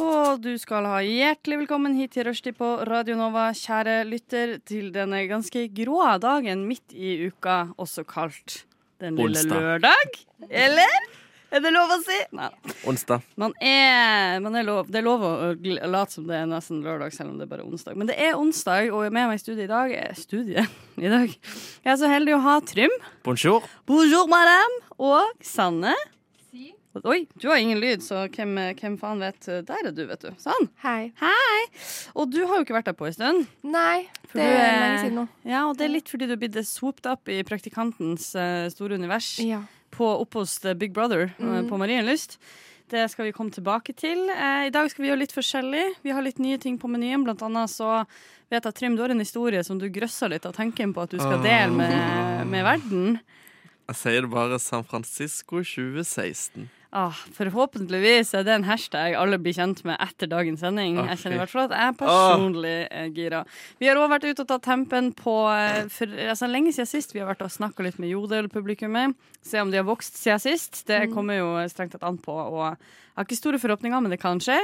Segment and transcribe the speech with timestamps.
[0.00, 4.88] Og du skal ha hjertelig velkommen hit til Rushdie på Radio Nova, kjære lytter, til
[4.94, 8.64] denne ganske grå dagen midt i uka, også kalt
[9.02, 9.60] den lille Onsdag.
[9.60, 10.16] lørdag.
[10.50, 10.96] Eller?
[11.54, 12.16] Er det lov å si?
[12.34, 12.48] Nei.
[12.90, 13.22] Onsdag.
[13.38, 15.32] Man er, man er lov, det er lov å
[15.62, 17.94] gl- late som det er nesten lørdag, selv om det er bare onsdag.
[18.00, 21.30] Men det er onsdag, og med meg i studiet i dag er studiet i dag.
[21.84, 22.90] Jeg er så heldig å ha Trym.
[23.28, 23.62] Bonjour.
[23.86, 24.82] Bonjour, madame.
[24.98, 25.94] Og Sanne.
[27.02, 30.28] Oi, du har ingen lyd, så hvem, hvem faen vet Der er du, vet du.
[30.38, 30.68] Sånn.
[30.84, 31.10] Hei.
[31.18, 31.62] Hei.
[32.14, 33.48] Og du har jo ikke vært der på en stund.
[33.66, 35.24] Nei, For det du er lenge siden nå.
[35.50, 38.94] Ja, og det er litt fordi du er blitt swooped up i praktikantens uh, store
[39.00, 39.64] univers Ja.
[39.90, 41.68] på oppe hos eh, Big Brother eh, Mm.
[41.70, 42.38] på Marienlyst.
[42.90, 44.28] Det skal vi komme tilbake til.
[44.30, 45.84] Eh, I dag skal vi gjøre litt forskjellig.
[46.04, 47.24] Vi har litt nye ting på menyen.
[47.24, 48.04] Blant annet så
[48.50, 51.10] vet jeg, Trym, du har en historie som du grøsser litt av tanken på at
[51.10, 53.16] du skal dele med, med verden.
[53.88, 56.68] Jeg sier det bare San Francisco 2016.
[56.94, 61.00] Ah, forhåpentligvis er det en hashtag alle blir kjent med etter dagens sending.
[61.00, 63.40] Jeg kjenner i hvert fall at jeg personlig er gira.
[63.82, 67.10] Vi har òg vært ute og tatt tempen på eh, for, altså, lenge siden sist.
[67.10, 69.16] Vi har vært og snakka litt med Jodel-publikummet.
[69.42, 70.84] Se om de har vokst siden sist.
[70.86, 72.30] Det kommer jo strengt tatt an på.
[72.30, 74.60] Og jeg har ikke store forhåpninger, men det kan skje.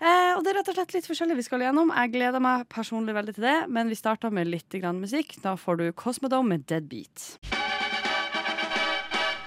[0.00, 1.92] Eh, og det er rett og slett litt forskjellig vi skal gjennom.
[1.92, 5.36] Jeg gleder meg personlig veldig til det, men vi starter med litt grann musikk.
[5.44, 7.36] Da får du Cosmodome med Deadbeat.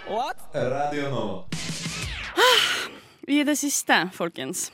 [0.05, 0.45] What?
[0.53, 1.62] Radio Nova.
[3.27, 4.71] I det siste, folkens.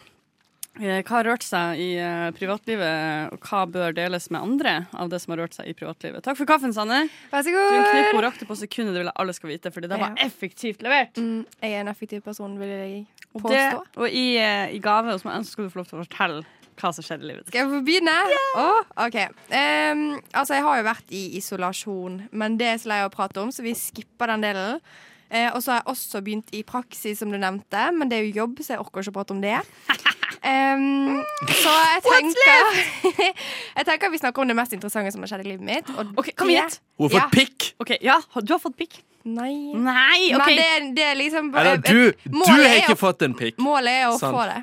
[0.80, 5.10] eh, Hva har rørt seg i eh, privatlivet, og hva bør deles med andre av
[5.12, 6.24] det som har rørt seg i privatlivet?
[6.26, 7.04] Takk for kaffen, Sanne.
[7.32, 7.90] Vær så Du god.
[7.92, 10.82] knipp og rakte på sekundet, det vil jeg alle skal vite, fordi det var effektivt
[10.86, 11.18] levert.
[11.20, 13.06] Mm, jeg er en effektiv person, vil jeg
[13.36, 13.84] Og, det, påstå.
[14.02, 16.46] og i, eh, i gave hos meg skal du få lov til å fortelle
[16.80, 17.52] hva som skjedde i livet ditt.
[17.52, 18.16] Skal jeg få begynne?
[18.56, 19.18] Åh, ok.
[19.52, 23.42] Um, altså, jeg har jo vært i isolasjon, men det er så lei å prate
[23.44, 24.80] om, så vi skipper den delen.
[25.30, 28.24] Eh, og så har jeg også begynt i praksis, som du nevnte, men det er
[28.28, 29.60] jo jobb, så jeg orker ikke å prate om det.
[30.40, 31.18] Um,
[31.50, 32.78] så jeg tenker
[33.80, 35.90] Jeg tenker vi snakker om det mest interessante som har skjedd i livet mitt.
[36.00, 36.70] Og Ok, Kom igjen!
[37.02, 37.24] Hun har Ja.
[37.26, 37.66] fått pikk!
[37.84, 39.02] Okay, ja, Du har fått pikk?
[39.28, 39.74] Nei.
[39.76, 40.30] Nei!
[40.38, 43.58] Men det, det er liksom Eller eh, du, du har ikke å- fått en pikk.
[43.60, 44.32] Målet er å Sant.
[44.38, 44.62] få det.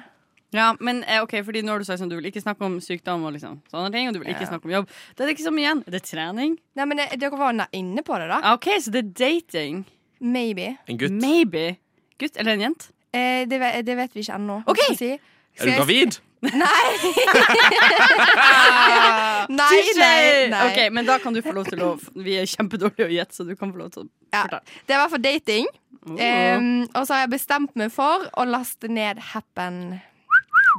[0.56, 3.26] Ja, men eh, ok, fordi når du sagt sånn, du vil ikke snakke om sykdom
[3.28, 4.52] og liksom sånne ting, og du vil ikke Ja.
[4.54, 4.88] snakke om jobb,
[5.18, 5.82] da er det ikke så mye igjen.
[5.84, 6.56] Er det trening?
[6.78, 8.40] Nei, men det, Dere var inne på det, da.
[8.54, 9.84] Ok, så det er dating.
[10.20, 10.76] Maybe.
[10.88, 11.12] En gutt.
[11.12, 11.76] Maybe.
[12.18, 12.90] Gutt eller en jent?
[13.12, 14.62] Eh, det, ve- det vet vi ikke ennå.
[14.66, 14.76] Ok.
[14.82, 15.10] skal jeg Si.
[15.12, 15.18] Er
[15.56, 16.18] Skal du jeg- gravid?
[16.46, 16.52] Nei!
[19.48, 20.60] nei, nei, nei.
[20.68, 21.88] Ok, men da kan du få lov til å
[22.22, 24.62] Vi er kjempedårlige å gjette, så du kan få lov til å Ja, fortelle.
[24.86, 25.66] det var for dating.
[26.06, 26.16] Oh.
[26.22, 29.76] Em, og så har jeg bestemt meg for å laste ned Happen.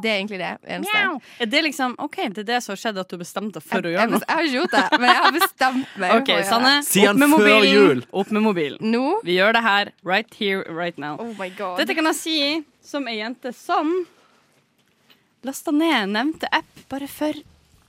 [0.03, 1.03] Det er egentlig det eneste.
[1.41, 3.87] Er det liksom OK, det er det som har skjedd, at du bestemte deg for
[3.87, 4.19] å gjøre noe?
[4.21, 6.73] jeg har ikke gjort det, men jeg har bestemt meg OK, for Sanne.
[6.85, 7.73] Si Opp han med før mobilen.
[7.73, 8.03] jul.
[8.21, 8.77] Opp med mobilen.
[8.93, 11.15] Nå Vi gjør det her right here, right now.
[11.19, 11.77] Oh my god.
[11.81, 12.37] Dette kan jeg si
[12.87, 13.91] som ei jente som
[15.47, 17.33] lasta ned nevnte app bare for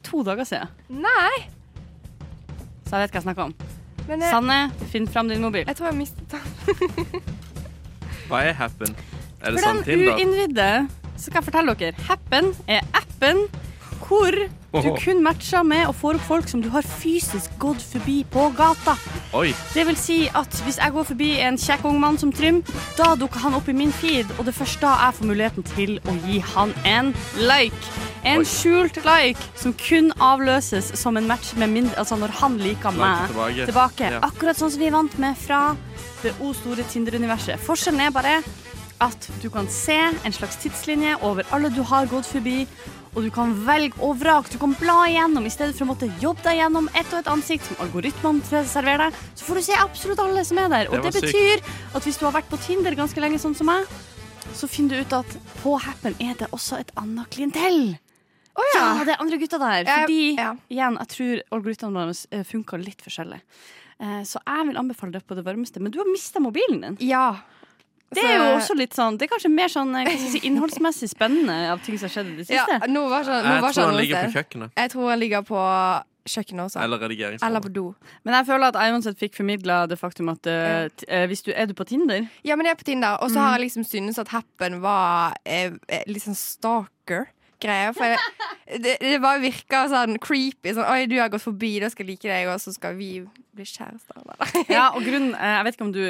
[0.07, 0.69] to dager siden.
[0.89, 1.49] Nei!
[2.87, 3.55] Så jeg vet hva jeg snakker om.
[4.09, 5.67] Men jeg, Sanne, finn fram din mobil.
[5.69, 7.23] jeg tror jeg mistet den.
[8.29, 8.95] Hva er happen?
[9.43, 10.69] Er det For sånn den uinnvidde
[11.19, 12.07] så skal jeg fortelle dere.
[12.09, 13.45] Happen er appen
[14.09, 14.31] hvor
[14.79, 18.45] du kun matcher med og får opp folk som du har fysisk gått forbi på
[18.57, 18.95] gata.
[19.37, 19.51] Oi.
[19.75, 22.61] Det vil si at hvis jeg går forbi en kjekk ung mann som Trym,
[22.97, 25.67] da dukker han opp i min feed, og det er først da jeg får muligheten
[25.75, 27.91] til å gi han en like.
[28.29, 28.49] En Oi.
[28.49, 33.03] skjult like som kun avløses som en match med min, altså når han liker Like
[33.03, 33.67] meg tilbake.
[33.73, 34.13] tilbake.
[34.15, 34.23] Ja.
[34.31, 35.77] Akkurat sånn som vi er vant med fra
[36.23, 37.59] det o store Tinder-universet.
[37.67, 38.39] Forskjellen er bare
[39.01, 42.67] at du kan se en slags tidslinje over alle du har gått forbi,
[43.15, 44.51] og du kan velge og vrake.
[44.53, 47.31] Du kan bla igjennom i stedet for å måtte jobbe deg gjennom ett og et
[47.33, 49.23] ansikt som algoritmene serverer deg.
[49.39, 50.91] Så får du se absolutt alle som er der.
[50.93, 51.63] Og Det det, betyr
[51.97, 53.87] at hvis du har vært på Tinder ganske lenge, sånn som meg,
[54.55, 57.97] så finner du ut at på Happen er det også et annet klientell.
[58.59, 59.05] Oh, Ja, ja.
[59.07, 59.85] det er andre gutter der.
[59.87, 60.53] Fordi, ja.
[60.69, 63.39] igjen, jeg tror algoritmene våre funker litt forskjellig.
[64.01, 65.81] Eh, Så jeg vil anbefale det på det varmeste.
[65.81, 66.97] Men du har mista mobilen din.
[67.09, 67.37] Ja.
[68.15, 69.91] Det er jo også litt sånn Det er kanskje mer sånn
[70.33, 72.89] si, innholdsmessig spennende av ting som har skjedd i det ja, siste.
[72.89, 74.71] nå var sånn, nå Jeg var tror sånn han ligger på kjøkkenet.
[74.77, 75.65] Jeg tror han ligger på
[76.29, 76.81] kjøkkenet også.
[76.85, 77.63] Eller Eller redigeringsrommet.
[77.63, 77.95] på do.
[78.25, 81.43] Men jeg føler at jeg uansett fikk formidla det faktum at eh, t- eh, hvis
[81.43, 83.45] du er du på Tinder Ja, men jeg er på Tinder, og så Mm.
[83.45, 85.71] har jeg liksom syntes at Happen var eh,
[86.07, 87.29] litt sånn stalker.
[87.63, 87.91] Greie.
[87.97, 88.19] For jeg,
[88.85, 90.75] det, det bare virka sånn creepy.
[90.77, 93.11] Sånn 'oi, du har gått forbi, da skal jeg like deg, og så skal vi
[93.57, 94.25] bli kjærester'.
[94.77, 96.03] Ja, og grunnen, eh, jeg vet ikke om du,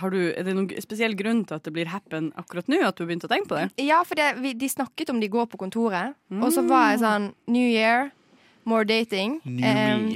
[0.00, 2.80] har du Er det noen spesiell grunn til at det blir happen akkurat nå?
[2.86, 3.68] At du har begynt å tenke på det?
[3.84, 7.02] Ja, for det, vi, de snakket om de går på kontoret, og så var jeg
[7.04, 8.10] sånn New year,
[8.64, 9.40] more dating.
[9.44, 10.06] Um,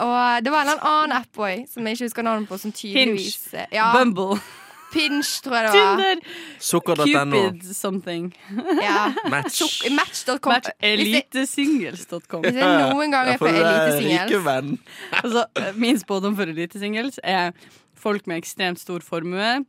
[0.00, 3.50] og det var en annen app boy, som jeg ikke husker navnet på, som tydeligvis
[3.74, 4.40] Ja, Bumble.
[4.92, 5.96] Pinch, tror jeg det var.
[5.96, 6.36] Tinder.
[6.58, 7.04] Sukker.no.
[7.06, 8.30] Cupid something.
[8.82, 9.12] Ja.
[9.30, 9.60] Match.
[9.62, 10.52] Suk- Match.com.
[10.52, 12.42] Match elitesingles.com.
[12.44, 14.72] hvis jeg noen gang er på Rike elitesingels venn.
[15.22, 15.44] Altså,
[15.80, 17.52] min spådom for elitesingles er
[18.00, 19.60] folk med ekstremt stor formue,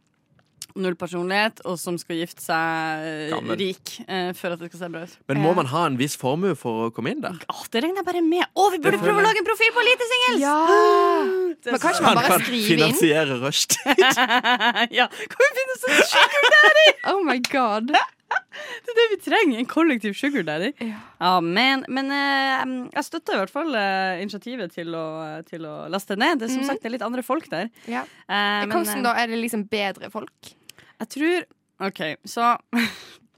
[0.76, 3.58] null personlighet, og som skal gifte seg eh, Gammel.
[3.60, 5.16] rik eh, for at det skal se bra ut.
[5.32, 7.36] Men må man ha en viss formue for å komme inn der?
[7.52, 8.46] Åh, det regner jeg bare med.
[8.56, 10.42] Å, vi burde prøve å lage en profil på elitesingles!
[10.44, 10.58] Ja!
[11.62, 12.96] Det er Men kanskje man bare kan skriver inn?
[12.96, 14.00] finansiere rushtid.
[15.00, 16.88] ja, kan vi finne sånn sugar daddy?
[17.12, 17.92] Oh my god.
[18.32, 20.70] Det er det vi trenger, en kollektiv sugar daddy.
[20.80, 21.00] Ja.
[21.22, 22.64] Ja, men, men eh,
[22.96, 25.04] jeg støtter i hvert fall eh, initiativet til å,
[25.48, 26.40] til å laste ned.
[26.42, 26.70] Det er som Mhm.
[26.72, 27.68] sagt det er litt andre folk der.
[27.92, 28.06] Ja.
[28.26, 29.14] Eh, men, Hvordan eh, da?
[29.22, 30.54] Er det liksom bedre folk?
[31.02, 31.50] Jeg tror
[31.82, 32.54] OK, så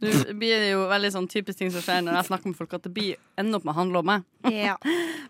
[0.03, 2.73] Nå blir det jo veldig sånn typisk ting som skjer når jeg snakker med folk,
[2.75, 4.25] at det blir ender opp med å handle om meg.
[4.51, 4.73] Ja.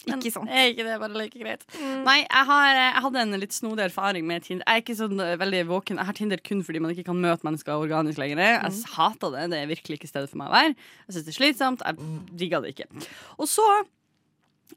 [0.08, 0.50] Men Ikke sant.
[0.50, 1.62] Er ikke det bare like greit?
[1.78, 4.66] Nei, jeg, har, jeg hadde en litt snodig erfaring med Tinder.
[4.66, 6.02] Jeg er ikke sånn eh, veldig våken.
[6.02, 8.42] Jeg har Tinder kun fordi man ikke kan møte mennesker organisk lenger.
[8.42, 9.46] Jeg hater det.
[9.54, 10.74] Det er virkelig ikke stedet for meg å være.
[11.06, 11.86] Jeg syns det er slitsomt.
[11.86, 12.90] Jeg digga det ikke.
[13.38, 13.68] Og så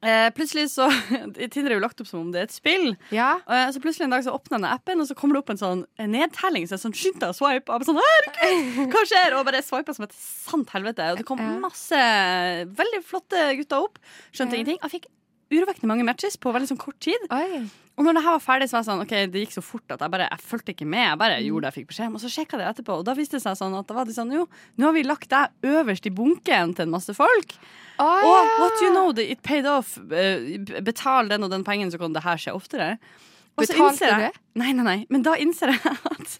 [0.02, 0.88] eh, plutselig så
[1.52, 2.96] Tinder er jo lagt opp som om det er et spill.
[3.14, 3.36] Ja.
[3.48, 5.60] Eh, Så plutselig en dag så åpner jeg appen, og så kommer det opp en
[5.62, 6.66] sånn nedtelling.
[6.68, 7.72] Så jeg sånn, skynd deg å swipe.
[7.72, 9.36] Og sånn, herregud, hva skjer?
[9.38, 11.10] Og bare swipa som et sant helvete.
[11.12, 12.00] Og det kom masse
[12.76, 13.98] veldig flotte gutter opp.
[14.32, 14.62] Skjønte Ja.
[14.62, 14.80] ingenting.
[14.82, 15.06] Jeg fikk
[15.54, 17.22] urovekkende mange matches på veldig sånn kort tid.
[17.30, 17.64] Oi.
[17.96, 19.92] Og når det her var ferdig, så var jeg sånn, ok, det gikk så fort
[19.94, 21.00] at jeg bare, jeg fulgte ikke med.
[21.08, 21.46] Jeg bare Mm.
[21.48, 22.14] gjorde det jeg fikk beskjed om.
[22.14, 24.12] Og så sjekka det etterpå, og da viste det seg sånn at da var de
[24.12, 24.46] sånn, jo,
[24.76, 27.56] nå har vi lagt deg øverst i bunken til en masse folk.
[27.98, 28.60] Oh, Og yeah.
[28.60, 29.96] what you know, it paid off.
[30.12, 32.98] Eh, betal den og den pengen, så kan det her skje oftere.
[33.56, 34.40] Og så Betalte innser jeg- du?
[34.60, 35.06] Nei, nei, nei.
[35.08, 35.80] Men da innser jeg
[36.12, 36.38] at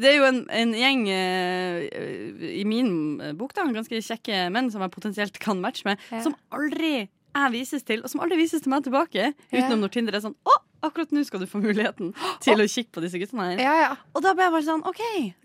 [0.00, 4.80] det er jo en, en gjeng uh, i min bok, da, ganske kjekke menn som
[4.80, 6.22] jeg potensielt kan matche med, Ja.
[6.24, 7.08] som aldri
[7.44, 9.34] jeg vises til, og som aldri vises til meg tilbake.
[9.52, 10.54] Utenom når Tinder er sånn Å,
[10.86, 12.12] akkurat nå skal du få muligheten
[12.44, 13.58] til å kikke på disse guttene her.
[13.64, 13.96] Ja, ja.
[14.14, 15.00] Og da ble jeg bare sånn OK,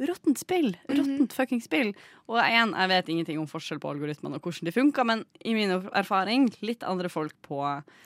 [0.09, 0.75] råttent spill.
[0.87, 0.97] Mhm.
[0.99, 1.93] Råttent fucking spill.
[2.31, 5.53] Og igjen, jeg vet ingenting om forskjell på algoritmene og hvordan de funker, men i
[5.57, 7.57] min erfaring litt andre folk på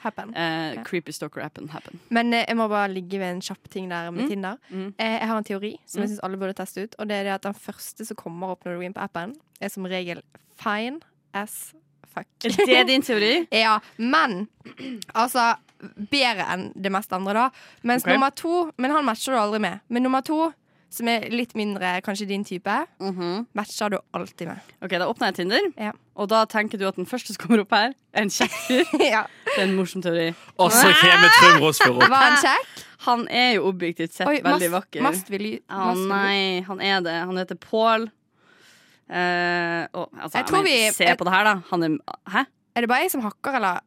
[0.01, 0.33] Happen.
[0.35, 0.81] eh.
[0.83, 1.99] Creepy Stalker-appen Happen.
[2.09, 4.29] Men eh, jeg må bare ligge ved en kjapp ting der med Mm.
[4.29, 4.57] Tinder.
[4.71, 4.93] Mm.
[4.97, 6.15] Eh, jeg har en teori som jeg Mm.
[6.15, 6.95] syns alle burde teste ut.
[6.99, 9.03] Og det er det at den første som kommer opp når du går inn på
[9.03, 10.21] appen, er som regel
[10.55, 11.01] fine
[11.33, 11.73] as
[12.15, 12.27] fuck.
[12.47, 13.33] Er det din teori?
[13.65, 14.45] Ja, men
[15.13, 15.53] altså
[16.09, 17.49] Bedre enn det meste andre, da.
[17.85, 18.15] Mens okay.
[18.15, 19.83] nummer to Men han matcher du aldri med.
[19.91, 20.47] Men nummer to,
[20.89, 22.73] som er litt mindre kanskje din type,
[23.03, 23.45] Mhm.
[23.53, 24.71] matcher du alltid med.
[24.81, 25.91] OK, da åpner jeg Tinder, Ja.
[26.15, 28.85] og da tenker du at den første som kommer opp her, er en kjekk fyr.
[29.13, 29.25] ja.
[29.51, 30.33] Det er en morsom teori.
[30.57, 32.09] Og så kommer Trym Rosfjord opp.
[32.09, 32.83] Var han kjekk?
[33.05, 35.01] Han er jo objektivt sett Oi, veldig mast, vakker.
[35.05, 37.17] mast vil Å mast vil nei, han er det.
[37.27, 38.07] Han heter Pål.
[39.05, 41.55] Eh, og, altså, Jeg tror vi- Se på det her, da.
[41.69, 41.97] Han er
[42.27, 42.45] Hæ?
[42.75, 43.79] Er det bare jeg som hakker, eller?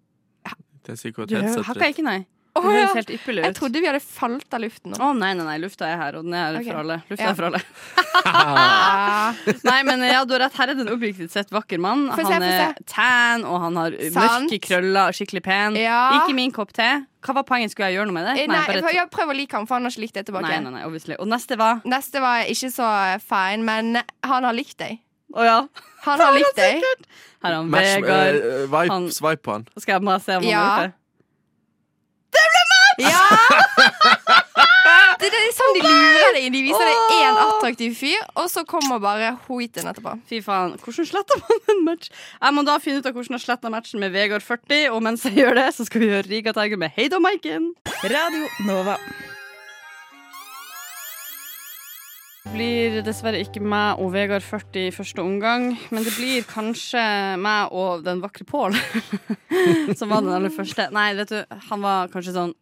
[0.84, 1.66] Det er sikkert headsetet ditt.
[1.66, 2.26] Hakker ikke, nei?
[2.58, 2.94] Høres ja.
[2.96, 4.98] helt ypperlig Jeg trodde vi hadde falt av luften nå.
[4.98, 6.70] Å nei, nei, nei, lufta er her, og den er okay.
[6.70, 6.96] for alle.
[7.10, 7.30] Lufta Ja.
[7.30, 7.60] er for alle.
[9.68, 10.56] Nei, men ja, du har rett.
[10.58, 12.08] Her er det en objektivt sett vakker mann.
[12.16, 14.48] Se, han er tan, og han har Sant.
[14.48, 15.78] mørke krøller, skikkelig pen.
[15.78, 16.00] Ja.
[16.18, 16.88] Ikke min kopp te.
[17.24, 17.74] Hva var poenget?
[17.74, 18.34] Skulle jeg gjøre noe med det?
[18.40, 20.26] Nei, Nei, bare for jeg prøver å like ham, for han har ikke likt det
[20.30, 20.48] tilbake.
[20.48, 21.18] nei, nei, nei, obviously.
[21.18, 22.88] Og neste var Neste var ikke så
[23.22, 24.98] fine, men han har likt deg.
[25.34, 25.58] Å ja.
[26.06, 26.82] Han har likt deg.
[27.42, 28.38] Her er han Match, Vegard.
[28.38, 29.66] eh, vibe, Han- Swipe på han.
[29.78, 30.62] Skal jeg bare se om han Ja.
[30.64, 30.94] gjort det?
[32.98, 33.20] Ja!
[35.20, 36.54] Det, det er sånn de lurer deg inn.
[36.56, 40.16] De viser deg én attraktiv fyr, og så kommer bare hoiten etterpå.
[40.26, 42.10] Fy faen, hvordan sletter man en match?
[42.42, 45.22] Jeg må da finne ut av hvordan jeg sletter matchen med Vegard 40, og mens
[45.28, 47.70] jeg gjør det, så skal vi høre Riga Tiger med Hei da, Maiken.
[48.02, 48.98] Radio Nova.
[52.52, 57.02] Blir dessverre ikke meg og Vegard 40 i første omgang, men det blir kanskje
[57.42, 58.76] meg og den vakre Pål
[59.98, 60.88] som var den aller første.
[60.94, 61.38] Nei, vet du,
[61.68, 62.54] han var kanskje sånn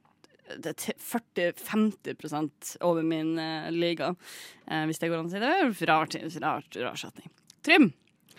[0.46, 5.40] er 40-50 over min uh, liga, uh, hvis det går an å si.
[5.42, 7.32] Det er rart, rar, ting- rar, rar setning.
[7.66, 7.90] Trym,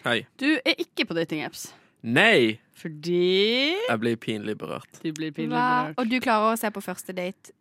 [0.06, 0.22] Hei.
[0.39, 1.70] du er ikke på dating-apps.
[2.08, 2.60] Nei!
[2.77, 5.00] Fordi Jeg blir pinlig berørt.
[5.01, 5.89] du blir pinlig Hva?
[5.89, 5.98] berørt.
[6.00, 7.56] Og du klarer å se på første date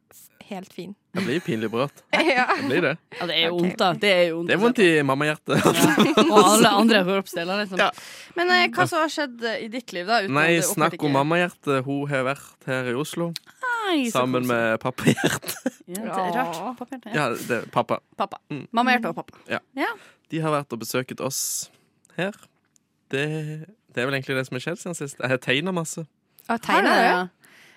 [0.51, 0.95] helt fin.
[1.17, 2.03] Jeg blir pinlig berørt.
[2.27, 2.45] Ja.
[2.59, 2.93] Jeg blir det.
[3.15, 3.89] Ja, det er jo vondt, da.
[3.97, 4.49] Det er jo vondt.
[4.49, 5.61] Det er vondt i mammahjertet.
[5.63, 6.25] Ja.
[6.35, 7.81] Og alle andre kroppsdeler, liksom.
[7.81, 7.87] Ja.
[8.37, 10.19] Men eh, hva som har skjedd eh, i ditt liv, da?
[10.25, 11.87] uten Nei, det snakk om mammahjertet.
[11.87, 13.31] Hun har vært her i Oslo
[13.63, 15.55] Nei, sammen med pappahjerte.
[15.95, 16.59] ja, det er rart.
[16.59, 16.75] Ja.
[16.81, 17.15] Pappahjerte, ja.
[17.15, 18.01] Ja, det er pappa.
[18.19, 18.43] Pappa.
[18.51, 18.67] Mm.
[18.77, 19.95] Mammahjerte og pappa.
[20.27, 21.41] De har vært og besøket oss
[22.19, 22.35] her.
[23.15, 23.25] Det,
[23.95, 25.23] det er vel egentlig det som har skjedd siden sist.
[25.23, 26.05] Jeg har tegna masse.
[26.47, 27.19] Du tegner ja?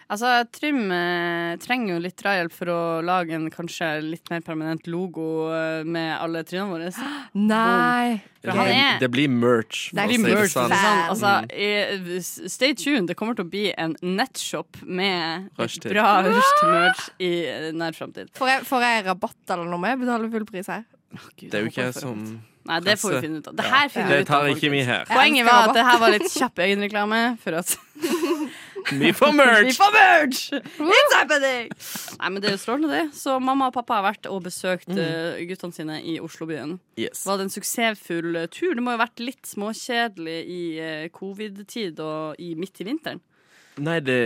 [0.09, 4.87] Altså, Trym eh, trenger jo litt drahjelp for å lage en kanskje litt mer permanent
[4.89, 6.87] logo eh, med alle trynene våre.
[7.37, 8.17] Nei.
[8.41, 9.89] For han er Det blir merch.
[9.93, 10.73] Det for å blir si merch, sånn.
[10.73, 11.03] fan.
[11.13, 13.05] Altså, i- stay tuned.
[13.11, 15.91] Det kommer til å bli en nettshop med Rushtid.
[15.93, 18.31] bra rushtid-merch i eh, nær framtid.
[18.39, 19.93] Får jeg, får jeg rabatt eller noe?
[19.93, 20.87] Jeg betaler full pris her.
[21.41, 22.23] Det er jo ikke jeg som
[22.69, 23.53] Nei, det får vi finne ut av.
[23.57, 24.49] Det her finner Det vi ut tar av.
[24.51, 24.89] ikke vi folkens.
[24.89, 25.05] her.
[25.09, 27.71] Poenget var at det her var litt kjapp egenreklame for at
[28.91, 29.77] Vi får vi merch!
[29.77, 30.61] får merge!
[30.79, 31.71] It's happening!
[32.19, 33.17] Nei, men det er jo strålende, det.
[33.17, 35.39] Så mamma og pappa har vært og besøkt mm.
[35.49, 36.77] guttene sine i Oslobyen.
[36.99, 37.25] Yes.
[37.27, 38.73] Var det en suksessfull eh, tur?
[38.77, 43.21] Det må jo ha vært litt småkjedelig i eh, covid-tid og i, midt i vinteren.
[43.79, 44.19] Nei, det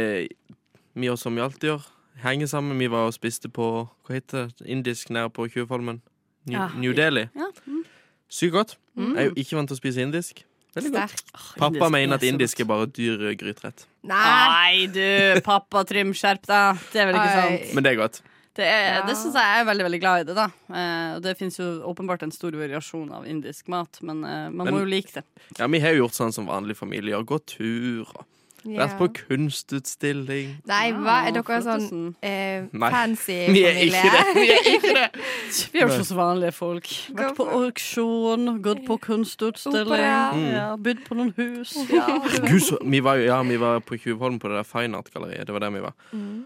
[0.94, 1.86] Vi gjør som vi alltid gjør.
[2.24, 2.80] Henger sammen.
[2.80, 3.68] Vi var og spiste på
[4.06, 4.68] Hva heter det?
[4.70, 6.02] Indisk nede på Tjuvholmen.
[6.46, 6.70] New, Ja.
[6.78, 7.28] New Delhi.
[7.36, 7.50] Ja.
[7.66, 7.84] Mm.
[8.30, 8.78] Sykt godt.
[8.96, 9.16] Mm.
[9.16, 10.44] Jeg er jo ikke vant til å spise indisk.
[10.74, 11.24] Godt.
[11.58, 13.86] Pappa indisk mener er at indisk er bare dyr eh, gryterett.
[14.04, 14.20] Nei.
[14.26, 16.80] Nei, du, pappa Trym, skjerp deg.
[16.92, 17.42] Det er vel ikke Oi.
[17.42, 17.76] sant?
[17.78, 18.22] Men det er godt.
[18.54, 19.06] Det, er, Ja.
[19.08, 20.48] det syns jeg er veldig veldig glad i det, da.
[20.70, 24.66] Eh, og det finnes jo åpenbart en stor variasjon av indisk mat, men eh, man
[24.68, 25.24] Men- må jo like det.
[25.58, 27.16] Ja, Vi har jo gjort sånn som vanlig familie.
[27.18, 28.26] og tur turer.
[28.64, 28.86] Ja.
[28.86, 30.54] Vært på kunstutstilling.
[30.70, 31.18] Nei, hva?
[31.28, 32.92] Er dere sånn eh, Nei.
[32.94, 34.00] fancy Vi er familie?
[34.00, 34.36] ikke det.
[34.38, 35.08] Vi er ikke det.
[35.74, 36.90] Vi er jo ikke så vanlige folk.
[37.18, 40.08] Vært på auksjon, gått på kunstutstilling.
[40.40, 40.48] Mm.
[40.54, 41.76] ja, bydd på noen hus.
[41.92, 42.08] Ja,
[42.48, 45.48] Gud, så, vi var ja, vi var på Tjuvholm på det der Fine Art-galleriet.
[45.48, 45.96] Det var der vi var.
[46.16, 46.44] Mm.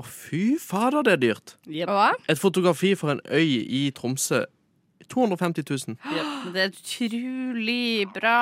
[0.00, 1.54] Å, fy fader, det er dyrt.
[1.68, 1.92] Yep.
[2.30, 4.44] Et fotografi for en øy i Tromsø
[5.10, 5.96] 250 000.
[6.16, 6.52] jep.
[6.54, 8.36] Det er utrolig bra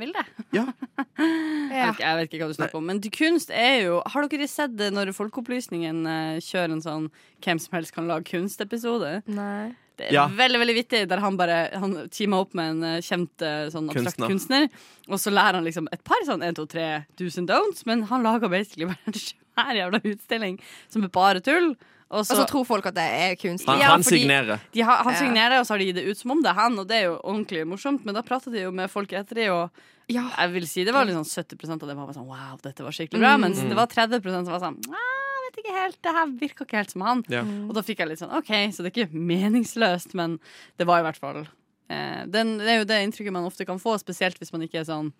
[0.00, 0.22] bilde.
[0.56, 0.64] Ja.
[1.20, 2.86] Jeg, vet ikke- jeg vet ikke hva du snakker om.
[2.88, 7.06] Men kunst er jo Har dere sett det når Folkeopplysningen eh, kjører en sånn
[7.44, 9.22] hvem som helst kan lage kunst-episode?
[9.28, 9.72] Nei.
[10.00, 10.24] Det er Ja.
[10.28, 13.90] veldig veldig vittig, der han bare Han teamer opp med en eh, kjent eh, sånn
[13.92, 14.68] abstrakt Kunstner.
[14.68, 14.68] kunstner.
[15.12, 16.86] Og så lærer han liksom et par sånn 1, 2, 3
[17.20, 21.40] do's and don'ts, men han lager basically bare en svær jævla utstilling som er bare
[21.44, 21.74] tull.
[22.10, 23.64] Og Og så tror folk at det er kunst.
[23.70, 24.58] Han, Ja, han signerer.
[24.74, 26.54] de har, han signerer, og så har de gitt det ut som om det er
[26.58, 29.34] han, og det er jo ordentlig morsomt, men da prater de jo med folk etter
[29.34, 29.70] det, og
[30.10, 30.24] Ja.
[30.36, 33.20] jeg vil si det var sånn 70% av det var sånn wow, dette var skikkelig
[33.20, 33.40] bra, Mm.
[33.46, 36.76] mens det var 30% som var sånn «Ah, vet ikke helt, det her virka ikke
[36.78, 37.24] helt som han.
[37.28, 37.42] Ja.
[37.42, 40.38] Og da fikk jeg litt sånn OK, så det er ikke meningsløst, men
[40.78, 41.46] det var i hvert fall
[41.88, 44.80] eh, den, Det er jo det inntrykket man ofte kan få, spesielt hvis man ikke
[44.80, 45.12] er sånn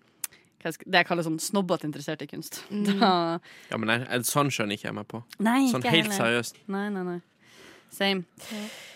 [0.63, 2.61] det jeg kaller sånn snobbete interessert i kunst.
[3.01, 3.39] Da,
[3.71, 5.23] Ja, men jeg, jeg, sånn skjønner ikke jeg meg på.
[5.39, 6.21] nei, Sånn ikke helt heller.
[6.21, 6.61] seriøst.
[6.71, 7.19] Nei, nei, nei.
[7.91, 8.23] Same.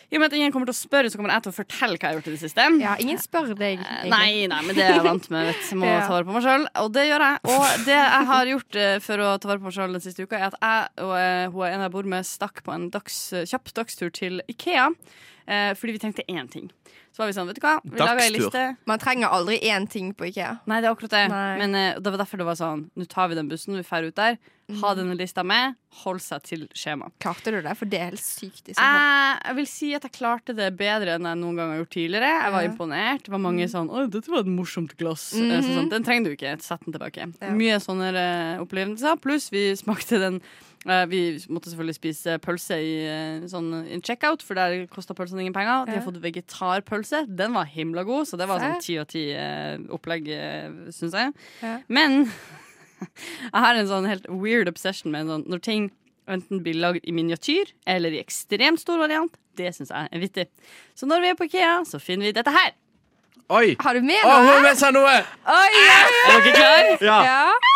[0.08, 1.98] I og med at ingen kommer til å spørre, så kommer jeg til å fortelle
[1.98, 2.66] hva jeg har gjort i det siste.
[2.80, 3.82] Ja, ingen spør deg.
[3.82, 4.12] Eh, egentlig.
[4.14, 5.50] Nei, nei, men det er jeg vant med.
[5.50, 5.72] Vet.
[5.82, 5.98] Må Ja.
[6.06, 7.40] ta vare på meg sjøl, og det gjør jeg.
[7.50, 10.24] Og det jeg har gjort eh, for å ta vare på meg sjøl den siste
[10.24, 13.18] uka, er at jeg og hun hun en jeg bor med, stakk på en dags,
[13.50, 14.88] kjapp dagstur til Ikea.
[15.50, 16.70] Eh, fordi vi trengte én ting.
[17.16, 18.62] Så var vi sånn, vet du hva, vi lager ei liste.
[18.92, 20.58] Man trenger aldri én ting på IKEA.
[20.68, 21.22] Nei, det er akkurat det.
[21.32, 21.58] Nei.
[21.62, 24.04] Men uh, det var derfor det var sånn, nå tar vi den bussen, vi drar
[24.10, 24.38] ut der.
[24.82, 24.98] Ha Mm.
[24.98, 27.12] denne lista med, hold seg til skjema.
[27.22, 27.76] Klarte du det?
[27.78, 28.72] For det er helt sykt.
[28.74, 28.76] Jeg,
[29.46, 32.32] jeg vil si at jeg klarte det bedre enn jeg noen gang har gjort tidligere.
[32.42, 32.70] Jeg var Ja.
[32.72, 33.24] imponert.
[33.24, 35.36] Det var mange sånn 'Å, dette var et morsomt glass'.
[35.38, 36.60] Mm Eh, så sånn, den trenger du ikke.
[36.62, 37.32] Sett den tilbake.
[37.40, 37.52] Ja.
[37.54, 39.22] Mye sånne eh, opplevelser.
[39.22, 44.44] Pluss vi smakte den eh, Vi måtte selvfølgelig spise pølse i eh, sånn in checkout,
[44.46, 45.88] for der kosta pølsene ingen penger.
[45.90, 47.24] De har fått vegetarpølse.
[47.26, 51.18] Den var himla god, så det var sånn ti og ti eh, opplegg, eh, syns
[51.18, 51.34] jeg.
[51.66, 51.80] Ja.
[51.90, 52.28] Men
[53.54, 55.90] jeg har en sånn helt weird obsession med sånn når ting
[56.30, 59.34] enten blir lagd i miniatyr eller i ekstremt stor variant.
[59.58, 60.50] Det syns jeg er vittig.
[60.98, 62.74] Så når vi er på Ikea, så finner vi dette her.
[63.54, 63.76] Oi!
[63.78, 64.54] Har du med Å, hun noe?
[64.54, 65.18] har med seg noe!
[65.54, 66.96] Oi, oi, Er dere klare?
[67.06, 67.18] Ja.
[67.26, 67.74] Ja.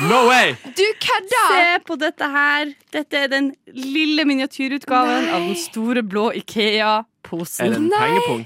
[0.00, 0.54] No way!
[0.64, 1.42] Du kødda!
[1.52, 2.70] Se på dette her.
[2.94, 7.68] Dette er den lille miniatyrutgaven av den store blå Er Ikea-posen.
[7.68, 8.00] det en Nei.
[8.00, 8.44] pengepung?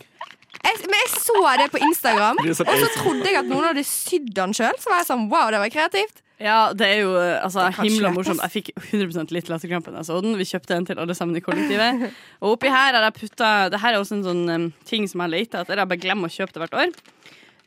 [0.66, 3.84] Jeg, men jeg så det på Instagram, er og så trodde jeg at noen hadde
[3.86, 4.74] sydd den sjøl.
[4.82, 6.24] Så var jeg sånn wow, det var kreativt.
[6.42, 8.42] Ja, det er jo eh, altså, himla morsomt.
[8.42, 10.34] Jeg fikk 100 litt latterkrampe da jeg så den.
[10.36, 12.10] Vi kjøpte den til alle sammen i kollektivet.
[12.42, 15.22] Og oppi her har jeg putta Det her er også en sånn um, ting som
[15.24, 15.78] jeg leter etter.
[15.78, 16.98] Jeg bare glemmer å kjøpe det hvert år.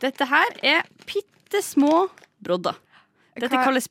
[0.03, 2.09] Dette her er bitte små
[2.43, 2.77] brodder.
[3.39, 3.87] Dette Hva- kalles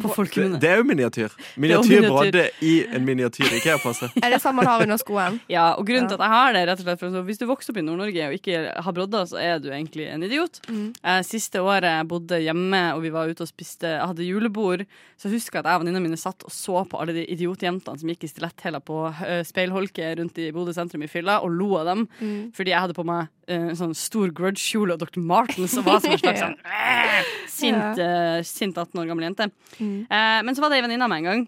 [0.00, 0.14] bro-
[0.54, 1.30] Det, det er jo miniatyr.
[1.32, 2.08] jo Miniatyr miniatyr.
[2.08, 4.08] brodde i en miniatyr Ikea-pose.
[4.24, 5.40] er det samme man har under skoen?
[5.52, 7.72] Ja, og grunnen til at jeg har det, rett og slett for Hvis du vokser
[7.74, 10.60] opp i Nord-Norge og ikke har brodder, så er du egentlig en idiot.
[10.68, 10.92] Mm.
[11.02, 14.86] Eh, siste året jeg bodde hjemme og vi var ute og spiste Jeg hadde julebord,
[15.20, 17.98] så husker jeg at jeg og venninnene mine satt og så på alle de idiotjentene
[18.00, 21.74] som gikk i stiletthæler på uh, speilholket rundt i Bodø sentrum i fylla, og lo
[21.82, 22.06] av dem.
[22.22, 22.40] Mm.
[22.56, 25.20] Fordi jeg hadde på meg eh, en sånn stor grudge-kjole og Dr.
[25.22, 28.11] Martens og var som en slags sånn eh, sint, eh,
[28.46, 29.48] sint 18 år gammel jente.
[29.78, 30.06] Mm.
[30.06, 31.46] Eh, men så var det ei venninne av meg en gang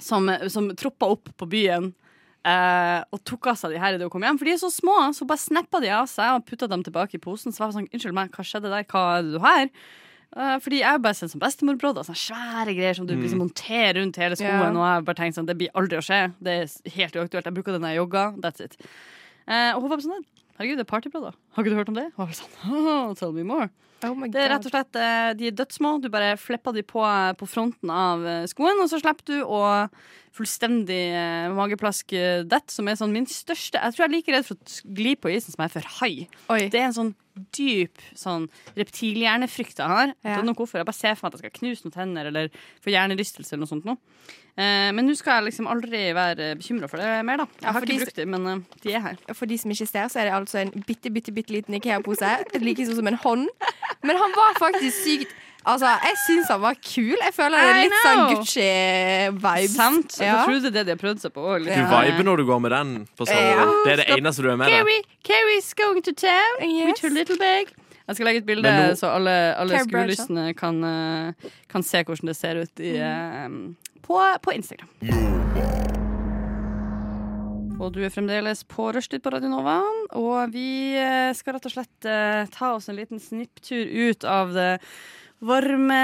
[0.00, 1.90] som, som troppa opp på byen
[2.46, 4.38] eh, og tok av seg de her idet hun kom hjem.
[4.40, 7.18] For de er så små, så bare snappa de av seg og putta dem tilbake
[7.18, 7.54] i posen.
[7.54, 8.86] Så var jeg sånn, unnskyld meg, hva skjedde der?
[8.90, 9.68] Hva er det du har?
[10.30, 12.02] Eh, fordi jeg har bare sett som bestemorbrød.
[12.06, 14.52] Sånne svære greier som du liksom monterer rundt hele skoen.
[14.52, 14.74] Yeah.
[14.74, 16.22] Og jeg har bare tenkt sånn, det blir aldri å skje.
[16.38, 17.48] Det er helt uaktuelt.
[17.50, 18.36] Jeg bruker den når jeg jogger.
[18.44, 18.78] That's it.
[19.50, 20.28] Eh, og hun var sånn
[20.60, 21.36] Herregud, det er partybrodder.
[21.54, 22.08] Har ikke du hørt om det?
[22.16, 23.70] Og jeg sånn, oh, Tell me more.
[24.06, 25.98] Oh Det er rett og slett, eh, De er dødsmå.
[26.00, 27.02] Du bare flipper de på,
[27.36, 29.60] på fronten av eh, skoen, og så slipper du å
[30.32, 34.32] fullstendig eh, mageplask eh, dett, som er sånn min største Jeg tror jeg er like
[34.36, 36.12] redd for å gli på isen som jeg er for hai.
[36.54, 36.62] Oi.
[36.70, 37.14] Det er en sånn
[37.56, 40.06] dyp sånn reptilhjernefrykt jeg har.
[40.22, 40.42] Jeg Ja.
[40.42, 40.78] ikke hvorfor.
[40.78, 42.48] Jeg bare ser for meg at jeg skal knuse noen tenner eller
[42.84, 43.84] få hjernerystelse eller noe sånt.
[43.84, 43.96] Nå.
[44.60, 47.46] Eh, men nå skal jeg liksom aldri være bekymra for det mer, da.
[47.46, 49.16] Jeg Ja, har ikke brukt det, men eh, de er her.
[49.32, 52.44] For de som ikke ser, så er det altså en bitte, bitte, bitte liten Ikea-pose.
[52.60, 53.48] Like stor som en hånd.
[54.02, 55.32] Men han var faktisk sykt
[55.66, 57.16] Altså, jeg syns han var kul.
[57.20, 58.20] Jeg føler det er litt sånn.
[58.32, 59.74] Gucci-vibes.
[59.76, 60.14] Sant?
[60.20, 60.24] Ja.
[60.24, 61.44] Jeg tror det er det de har prøvd seg på.
[61.60, 62.94] Du viber når du går med den.
[63.16, 63.66] På sånn, Ja.
[63.84, 65.04] Det er det eneste du er med deg.
[65.22, 66.86] Carrie's going to town Yes.
[66.86, 67.68] with her little bag.
[68.08, 71.32] Jeg skal legge et bilde, nå- så alle, alle Carrie skuelystne kan, eh,
[71.68, 73.48] kan se hvordan det ser ut i, eh,
[74.02, 74.88] på, på Instagram.
[77.80, 79.78] Og du er fremdeles på rushtid på Radio Nova.
[80.18, 84.52] Og vi eh, skal rett og slett eh, ta oss en liten snipptur ut av
[84.52, 84.70] det
[85.40, 86.00] varme,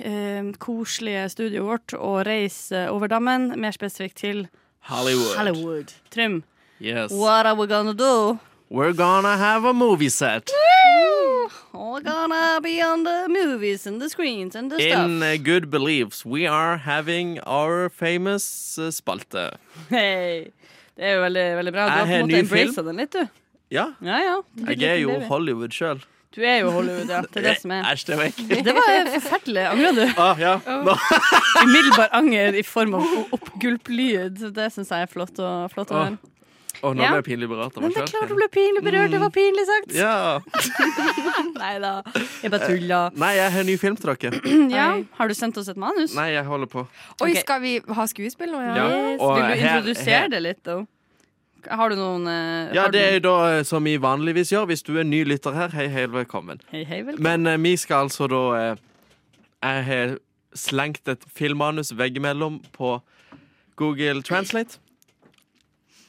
[0.00, 4.46] eh, koselige studioet vårt og reise over dammen, mer spesifikt til
[4.88, 5.36] Hollywood.
[5.36, 5.92] Hollywood.
[6.10, 6.40] Trym,
[6.80, 7.12] Yes.
[7.12, 8.38] what are we gonna do?
[8.70, 10.48] We're gonna have a movie set.
[11.74, 15.04] We're gonna be on the movies and the screens and the stuff.
[15.04, 19.50] In uh, good beliefs, we are having our famous uh, spalte.
[19.90, 20.52] Hei.
[21.00, 21.84] Det er jo veldig, veldig bra.
[21.88, 23.44] Du Jeg har på en måte ny embracet den litt, du.
[23.72, 24.34] Ja, Ja, ja.
[24.74, 26.02] jeg er jo Hollywood sjøl.
[26.34, 27.22] Du er jo Hollywood, ja.
[27.24, 27.86] Det er det som er.
[27.88, 28.50] Æsj, det var ekkelt.
[28.66, 29.62] Det var forferdelig.
[29.70, 30.02] Angrer du?
[30.20, 30.52] Ah, ja.
[30.84, 30.94] Nå.
[31.64, 34.44] Umiddelbar anger i form av oppgulplyd.
[34.54, 36.12] Det syns jeg er flott å, flott å høre.
[36.12, 36.36] høre.
[36.82, 37.08] Åh, nå Ja.
[37.12, 39.10] ble jeg pinlig berørt av Men meg det er klart du ble pinlig berørt.
[39.12, 39.94] Det var pinlig sagt.
[39.94, 40.40] Ja.
[41.60, 41.90] Nei da.
[42.42, 43.00] Jeg bare tulla.
[43.20, 44.40] Nei, jeg har en ny film til dere.
[44.72, 44.86] Ja.
[45.18, 46.14] Har du sendt oss et manus?
[46.16, 46.86] Nei, jeg holder på.
[47.26, 48.62] Oi, skal vi ha skuespill nå?
[48.64, 48.74] Ja.
[48.76, 49.16] Ja.
[49.18, 50.78] Og Vil du her- introdusere her- det litt, da?
[51.68, 54.64] Har du noen eh, Ja, det er jo da eh, som vi vanligvis gjør.
[54.70, 56.60] Hvis du er ny lytter her, hei, hei, velkommen.
[56.72, 57.22] Hei, hei, velkommen.
[57.44, 58.76] Men eh, vi skal altså da eh,
[59.62, 60.14] Jeg har
[60.56, 63.02] slengt et filmmanus veggimellom på
[63.76, 64.78] Google Translate.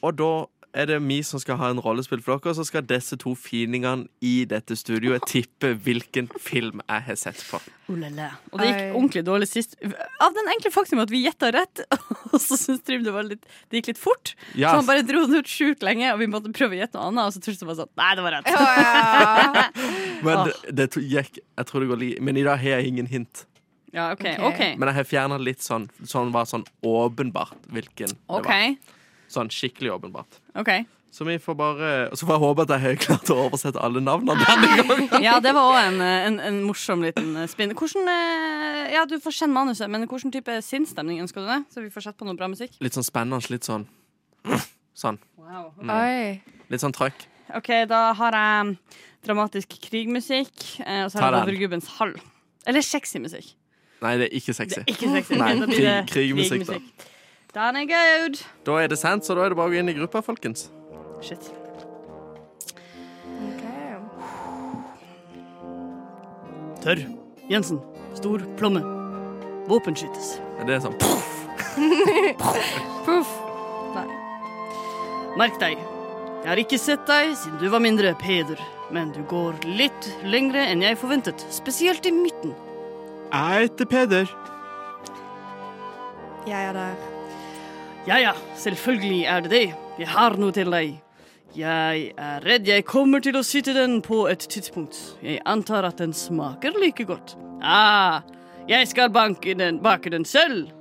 [0.02, 0.30] Og da
[0.72, 4.08] er det vi som skal ha en rollespill for dere, så skal disse to finingene
[4.24, 7.60] i dette studioet tippe hvilken film jeg har sett på.
[7.92, 8.30] Oh la la.
[8.52, 9.76] Og det gikk ordentlig dårlig sist.
[10.22, 11.84] Av den enkle faktum at vi gjetta rett,
[12.32, 14.32] og så syntes Trym det, var litt, det gikk litt fort.
[14.54, 14.64] Yes.
[14.64, 17.12] Så han bare dro den ut sjukt lenge, og vi måtte prøve å gjette noe
[17.12, 17.28] annet.
[17.28, 18.52] Og så han bare sånn Nei, det var rett.
[18.52, 19.64] Ja, ja.
[20.24, 23.10] men det, det gikk Jeg tror det går like Men i dag har jeg ingen
[23.10, 23.44] hint.
[23.92, 24.48] Ja, okay, okay.
[24.48, 24.72] Okay.
[24.80, 28.48] Men jeg har fjerna litt sånn Sånn var sånn åpenbart hvilken det var.
[29.32, 30.40] Sånn skikkelig åpenbart.
[30.60, 30.84] Okay.
[31.12, 34.00] Så vi får bare Så får jeg håpe at jeg har klart å oversette alle
[34.00, 35.24] navnene denne gangen.
[35.24, 37.74] Ja, det var òg en, en, en morsom liten eh, spinn.
[37.76, 41.58] Hvordan eh, Ja, du får kjenne manuset, men hvilken type sinnsstemning ønsker du det?
[41.74, 42.76] Så vi får sett på noe bra musikk.
[42.84, 43.84] Litt sånn spennende, litt sånn
[45.02, 45.16] Sånn.
[45.40, 45.70] Wow.
[45.88, 46.40] Oi.
[46.72, 47.24] Litt sånn trøkk.
[47.56, 48.76] OK, da har jeg
[49.24, 50.52] dramatisk krigmusikk,
[50.84, 51.46] eh, og så har jeg.
[51.46, 52.12] Overgubbens hall.
[52.68, 53.52] Eller sexy musikk.
[54.02, 54.80] Nei, det er ikke Det sexy.
[54.82, 55.36] er ikke sexy.
[55.38, 56.78] Nei, Ok, krig- det krigmusikk, da.
[57.54, 58.38] Den er good.
[58.64, 60.70] Da er det sant, så da er det bare å gå inn i gruppa, folkens.
[61.20, 61.50] Shit.
[63.50, 63.98] Okay.
[66.80, 67.02] Tørr.
[67.52, 67.82] Jensen.
[68.16, 68.80] Stor plomme.
[69.68, 70.40] Våpenskytes.
[70.64, 71.28] Det er sånn Puff.
[75.36, 75.76] Merk deg.
[76.42, 78.60] Jeg har ikke sett deg siden du var mindre, Peder.
[78.92, 81.44] Men du går litt lengre enn jeg forventet.
[81.52, 82.56] Spesielt i midten.
[83.28, 84.36] Jeg heter Peder.
[86.48, 87.11] Jeg er der.
[88.06, 89.66] Ja ja, selvfølgelig er det det.
[90.00, 90.96] Jeg har noe til deg.
[91.54, 94.96] Jeg er redd jeg kommer til å syte den på et tidspunkt.
[95.22, 97.36] Jeg antar at den smaker like godt.
[97.62, 98.22] Ah,
[98.68, 100.72] jeg skal banke den, bake den selv.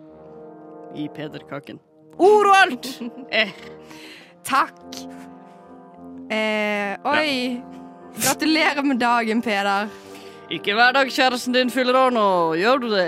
[0.95, 1.79] I pederkaken.
[2.17, 2.89] Ord og alt!
[3.31, 3.51] Eh,
[4.43, 4.97] Takk.
[6.31, 7.61] Eh, oi.
[8.17, 9.87] Gratulerer med dagen, Peder.
[10.51, 12.25] ikke hver dag kjæresten din fyller år nå,
[12.59, 13.05] gjør du det?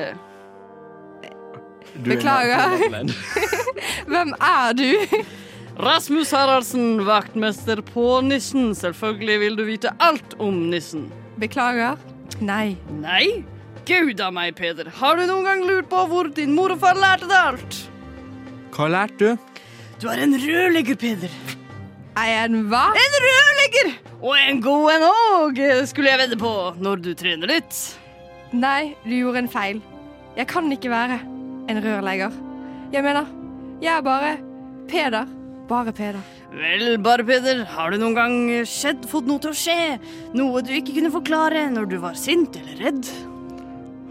[1.94, 2.78] Du er Beklager.
[4.10, 4.90] Hvem er du?
[5.84, 8.74] Rasmus Haraldsen, vaktmester på Nissen.
[8.78, 11.08] Selvfølgelig vil du vite alt om Nissen.
[11.42, 11.98] Beklager.
[12.44, 12.76] Nei.
[13.02, 13.44] Nei?
[13.88, 14.88] Gud a meg, Peder.
[15.00, 17.80] Har du noen gang lurt på hvor din mor og far lærte deg alt?
[18.74, 19.50] Hva lærte du?
[20.02, 21.34] Du er en rørlegger, Peder.
[22.20, 22.86] Er jeg en hva?
[22.94, 23.94] En rørlegger!
[24.24, 27.80] Og en god en òg, skulle jeg vedde på, når du trener litt.
[28.56, 29.82] Nei, du gjorde en feil.
[30.38, 31.18] Jeg kan ikke være
[31.72, 32.36] en rørlegger.
[32.94, 33.28] Jeg mener,
[33.82, 34.36] jeg er bare
[34.92, 35.30] Peder
[35.70, 36.20] Bare Peder.
[36.52, 38.34] Vel, bare Peder, har det noen gang
[38.68, 39.96] skjedd, fått noe til å skje?
[40.36, 43.12] Noe du ikke kunne forklare når du var sint eller redd?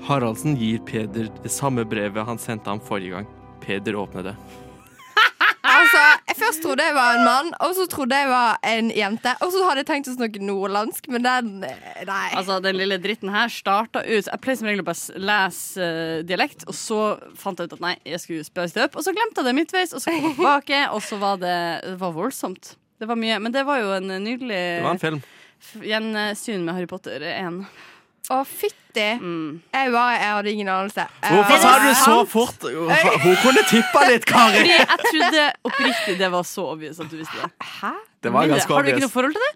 [0.09, 3.29] Haraldsen gir Peder det samme brevet han sendte ham forrige gang.
[3.63, 4.35] Peder åpner det.
[6.33, 9.35] Jeg Først trodde jeg var en mann, og så trodde jeg var en jente.
[9.45, 12.29] Og så hadde jeg tenkt å snakke nordlandsk, men den eh, Nei.
[12.39, 16.23] Altså, Den lille dritten her starta ut Jeg pleier som regel å bare lese uh,
[16.25, 17.01] dialekt, og så
[17.37, 18.97] fant jeg ut at nei, jeg skulle spørre det opp.
[18.97, 21.57] Og så glemte jeg det midtveis, og så kom jeg tilbake, og så var det,
[21.85, 22.73] det var voldsomt.
[23.03, 23.37] Det var mye.
[23.45, 25.23] Men det var jo en nydelig Det var en film.
[25.85, 27.61] gjensyn med Harry Potter 1.
[28.31, 29.07] Å, fytti.
[29.19, 29.57] Mm.
[29.75, 31.07] Jeg bare, jeg hadde ingen anelse.
[31.23, 32.63] Jeg Hvorfor var- sa du så fort?
[32.63, 34.61] Hun kunne tippa litt, Kari!
[34.63, 37.51] Fordi jeg trodde oppriktig det var så obvious at du visste det.
[37.81, 37.91] Hæ?
[38.23, 39.09] Det var ganske ganske Har du ikke obvious.
[39.09, 39.53] noe forhold til det?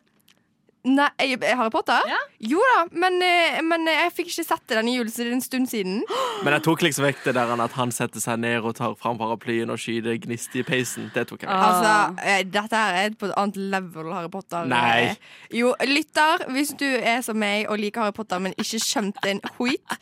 [0.87, 1.99] Nei, jeg- Harry Potter?
[2.07, 2.19] Ja.
[2.41, 5.33] Jo da, men, eh, men jeg fikk ikke sett det denne julen, så det er
[5.35, 6.03] en stund siden.
[6.45, 9.17] Men jeg tok liksom vekk det der at han setter seg ned og tar fram
[9.19, 11.11] paraplyen og skyter gnist i peisen.
[11.15, 11.65] Det tok jeg vekk.
[11.65, 12.13] Altså, Ah.
[12.23, 14.65] eh, Dette her er på et annet level Harry Potter.
[14.67, 15.01] Nei.
[15.11, 15.15] Eh,
[15.59, 19.41] Jo, lytter, hvis du er som meg og liker Harry Potter, men ikke skjønte en
[19.59, 19.97] hoit,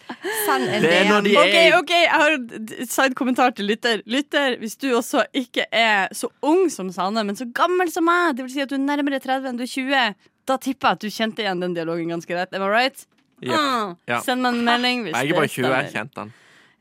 [0.44, 1.30] send en Det er når DM.
[1.30, 4.02] de OK, er ok, jeg har en d- side-kommentar til lytter.
[4.06, 8.36] Lytter, Hvis du også ikke er så ung som Sane, men så gammel som meg,
[8.36, 10.14] det vil si at du er nærmere 30 enn du er 20,
[10.46, 12.54] da tipper jeg at du kjente igjen den dialogen ganske rett.
[12.54, 13.06] Am I right?
[13.42, 13.52] Yep.
[13.58, 14.20] Ah, Ja.
[14.24, 16.32] Send meg en melding hvis Jeg er bare 20, jeg kjente den.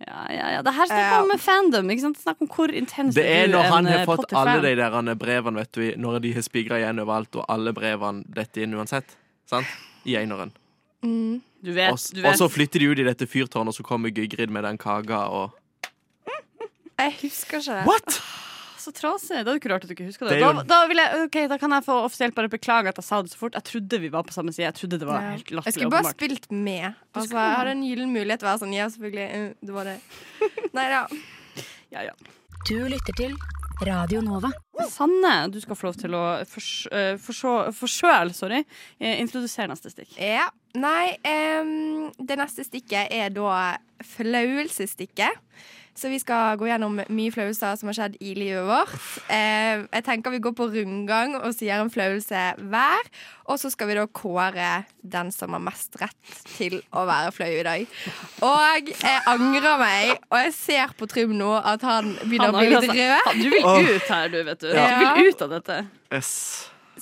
[0.04, 0.62] Ja, ja, ja.
[0.66, 1.92] Det her snakker om fandom.
[1.94, 2.20] Ikke sant?
[2.20, 5.64] Snakk om hvor intens Det er når han har eh, fått alle de der brevene,
[5.64, 9.16] vet du, når de har spigra igjen overalt, og alle brevene detter inn uansett.
[9.50, 9.68] Sant?
[10.04, 10.52] I eineren.
[11.04, 11.42] Mm.
[11.64, 14.12] Du vet, Og du og så flytter de ut i dette fyrtårnet, og så kommer
[14.12, 15.60] Gygrid med den kaka og
[17.00, 17.86] Jeg husker ikke det.
[17.88, 18.20] What?!
[18.84, 19.38] Så trasig.
[19.40, 20.36] Det er jo ikke rart at du ikke husker det.
[20.36, 22.98] Det jo- Da, da, vil jeg, okay, da kan jeg få offisielt bare beklage at
[23.00, 23.54] jeg sa det så fort.
[23.56, 24.66] Jeg trodde vi var på samme side.
[24.68, 25.30] Jeg trodde det var Ja.
[25.38, 26.20] helt Jeg skulle bare åpenbart.
[26.20, 26.94] spilt med.
[27.16, 28.74] Altså, skulle- jeg hadde en gyllen mulighet til å være sånn.
[28.76, 29.28] Ja, selvfølgelig.
[29.32, 30.00] eh, Det var det.
[30.74, 31.08] Nei da.
[31.92, 32.12] Ja, ja.
[32.68, 33.36] Du lytter til
[33.86, 34.52] Radio Nova.
[34.90, 38.64] Sanne, du skal få lov til å for uh, sorry,
[39.00, 40.18] eh, introdusere neste stikk.
[40.18, 40.50] Ja.
[40.76, 45.32] Nei, um, det neste stikket er da flaulsestikket.
[45.94, 48.96] Så vi skal gå gjennom mye flauser som har skjedd i livet vårt.
[49.30, 53.12] Eh, jeg tenker vi går på rundgang og sier en flauelse hver.
[53.46, 54.72] Og så skal vi da kåre
[55.06, 57.86] den som har mest rett til å være flau i dag.
[58.42, 62.74] Og jeg angrer meg, og jeg ser på Trym nå at han begynner å bli
[62.74, 63.32] litt rød.
[63.44, 64.70] Du vil ut her, du, vet du.
[64.74, 64.90] Ja.
[64.90, 65.80] Du vil ut av dette.
[66.10, 66.34] Yes.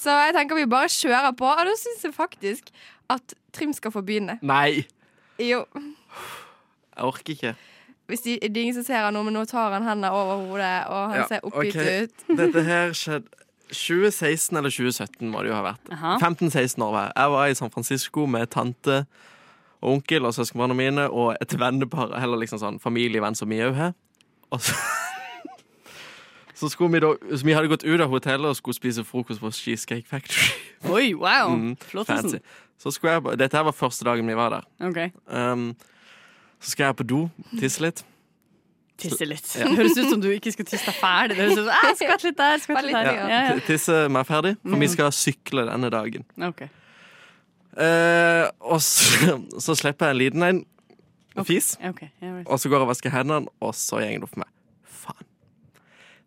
[0.01, 2.71] Så jeg tenker vi bare kjører på, og da syns jeg faktisk
[3.11, 4.37] at Trym skal få begynne.
[4.43, 4.83] Nei,
[5.39, 5.63] Jo.
[5.71, 7.55] jeg orker ikke.
[8.11, 10.41] Hvis de, det er ingen som ser han nå, men nå tar han hendene over
[10.45, 12.03] hodet, og han Ja, ser oppgitt okay.
[12.03, 12.25] ut.
[12.41, 13.37] Dette her skjedde
[13.71, 15.91] 2016 eller 2017 må det jo ha vært.
[16.19, 17.13] 15-16 år var jeg.
[17.15, 18.97] Jeg var i San Francisco med tante
[19.81, 23.77] og onkel og søskenbarna mine og et vennepar, heller liksom sånn familievenn som vi òg
[23.79, 23.95] har.
[24.51, 24.75] Og så
[26.61, 29.41] Så skulle vi da Så vi hadde gått ut av hotellet og skulle spise frokost
[29.41, 30.51] på Cheesecake Factory.
[30.91, 31.55] Oi, wow.
[31.55, 32.35] Mm, Flottesen.
[32.35, 32.37] Fancy.
[32.77, 34.67] Så skulle jeg, Dette her var første dagen vi var der.
[34.85, 34.99] OK.
[35.31, 35.71] Um,
[36.61, 37.19] så skal jeg på do,
[37.57, 38.03] tisse litt.
[39.01, 39.47] Tisse litt.
[39.57, 39.65] Ja.
[39.65, 41.37] Det høres ut som du ikke skal tisse deg ferdig.
[41.37, 43.21] Det høres ut som, jeg skvett litt der, skvett litt der.
[43.31, 43.55] Ja.
[43.65, 46.27] Tisse meg ferdig, for vi skal sykle denne dagen.
[46.51, 46.67] Ok.
[47.81, 50.61] Eh, og så, så slipper jeg en liten en.
[51.47, 51.77] Fis.
[51.79, 52.09] Okay.
[52.19, 52.47] ja, right.
[52.51, 54.49] Og så går jeg og vasker hendene, og så går det opp for meg.
[55.01, 55.27] Faen.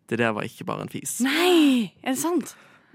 [0.09, 1.19] Det der var ikke bare en fis.
[1.23, 1.93] Nei!
[2.03, 2.55] Er det sant?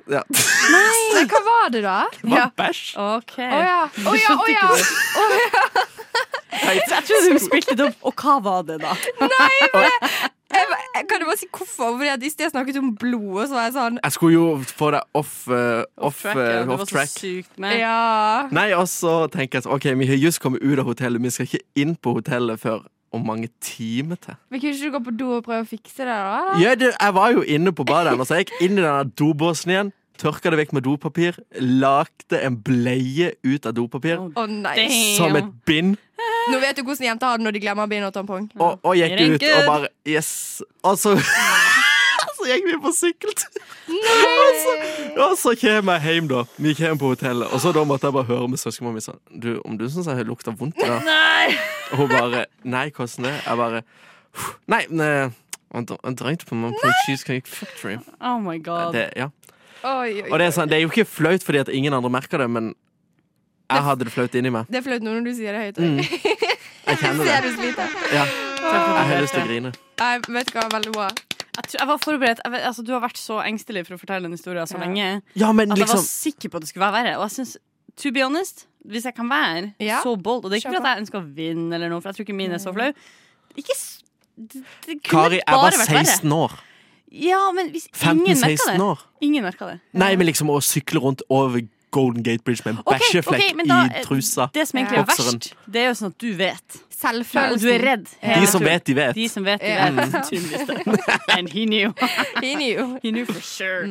[0.09, 0.23] Ja.
[0.25, 1.99] Men hva var det, da?
[2.17, 2.81] Det var bæsj.
[2.97, 3.35] OK.
[3.45, 3.81] Å ja.
[4.09, 4.65] Å ja, å ja.
[7.09, 8.03] Trodde du spilte det opp.
[8.09, 8.93] Og hva var det, da?
[10.49, 11.97] Jeg, jeg, kan du bare si hvorfor?
[11.99, 14.45] Fordi at I sted snakket om blod, og så var jeg sånn Jeg skulle jo
[14.65, 16.63] få det off, uh, off, track, eh, ja.
[16.63, 17.11] Det off var så track.
[17.13, 17.75] sykt med.
[17.77, 18.47] Ja.
[18.55, 21.21] Nei, og så tenker jeg sånn OK, vi har just kommet ut av hotellet.
[21.21, 24.37] Vi skal ikke inn på hotellet før om mange timer til.
[24.49, 26.57] Men kunne ikke du gå på do og prøve å fikse det, da?
[26.61, 29.05] Ja, det, jeg var jo inne på badet, og så jeg gikk inn i denne
[29.21, 29.95] dobåsen igjen.
[30.19, 31.37] Tørka det vekk med dopapir.
[31.63, 34.19] Lagde en bleie ut av dopapir.
[34.19, 34.89] Oh, nei.
[35.15, 35.95] Som et bind.
[36.49, 38.49] Nå vet du hvordan jenter har det når de glemmer bind og tampong.
[38.57, 40.61] Og, og gikk ut og bare Yes.
[40.83, 41.15] Og så
[42.39, 43.63] Så gikk vi på sykkeltur.
[43.89, 44.75] Og så,
[45.25, 46.45] og så kom jeg hjem, da.
[46.55, 49.19] Vi kom på hotellet, og så da måtte jeg bare høre med søskenmor mi sånn
[49.27, 50.79] Du, om du syns jeg lukter vondt?
[50.79, 51.01] Da?
[51.03, 51.57] Nei!
[51.91, 53.35] Og hun bare Nei, hvordan det?
[53.43, 53.83] Jeg bare
[54.71, 55.11] Nei, nei
[55.69, 57.99] han drengte dreit på meg på Cheesecake Factory.
[58.25, 58.95] Oh my god.
[58.95, 59.29] Det, ja.
[59.83, 62.09] Oi, oi, Og det er, sånn, det er jo ikke flaut fordi at ingen andre
[62.11, 62.73] merker det, men
[63.69, 64.65] jeg hadde det flaut inni meg.
[64.69, 65.77] Det er flaut nå når du sier det høyt.
[65.77, 65.97] Mm.
[66.89, 67.87] Jeg kjenner det.
[68.13, 69.71] Ja, jeg har lyst til å grine.
[69.99, 71.09] Nei, vet du hva, veldig bra.
[71.59, 72.39] Jeg, tror, jeg var forberedt.
[72.45, 74.81] Jeg vet, altså, du har vært så engstelig for å fortelle den historien så Ja.
[74.85, 77.13] lenge Ja, men at jeg liksom var sikker på at det skulle være verre.
[77.19, 77.51] Og jeg synes,
[77.99, 79.99] to be honest, hvis jeg kan være Ja.
[80.01, 82.15] så bold Og det er ikke fordi jeg ønsker å vinne, eller noe, for jeg
[82.15, 82.89] tror ikke min er så flau.
[83.59, 84.01] Ikke s-
[84.39, 86.51] det, det kunne Kari, jeg var 16 år.
[87.11, 88.97] Ja, men hvis ingen merker det.
[89.21, 89.79] Ingen merka det.
[89.93, 93.65] Nei, men liksom å sykle rundt over Golden Gate Bridge med en okay, bæsjeflekk okay,
[93.69, 94.49] da- i trusa.
[94.53, 95.39] Det som egentlig er Bokseren.
[95.39, 96.77] verst, det er jo sånn at du vet.
[96.99, 97.61] Og Selvfølelsen.
[97.63, 98.07] du er redd.
[98.19, 99.15] De som vet, de vet.
[99.15, 100.67] De som vet, de vet.
[100.67, 101.37] Det.
[101.37, 101.93] And he knew.
[102.43, 102.97] He knew.
[103.03, 103.87] He knew for sure.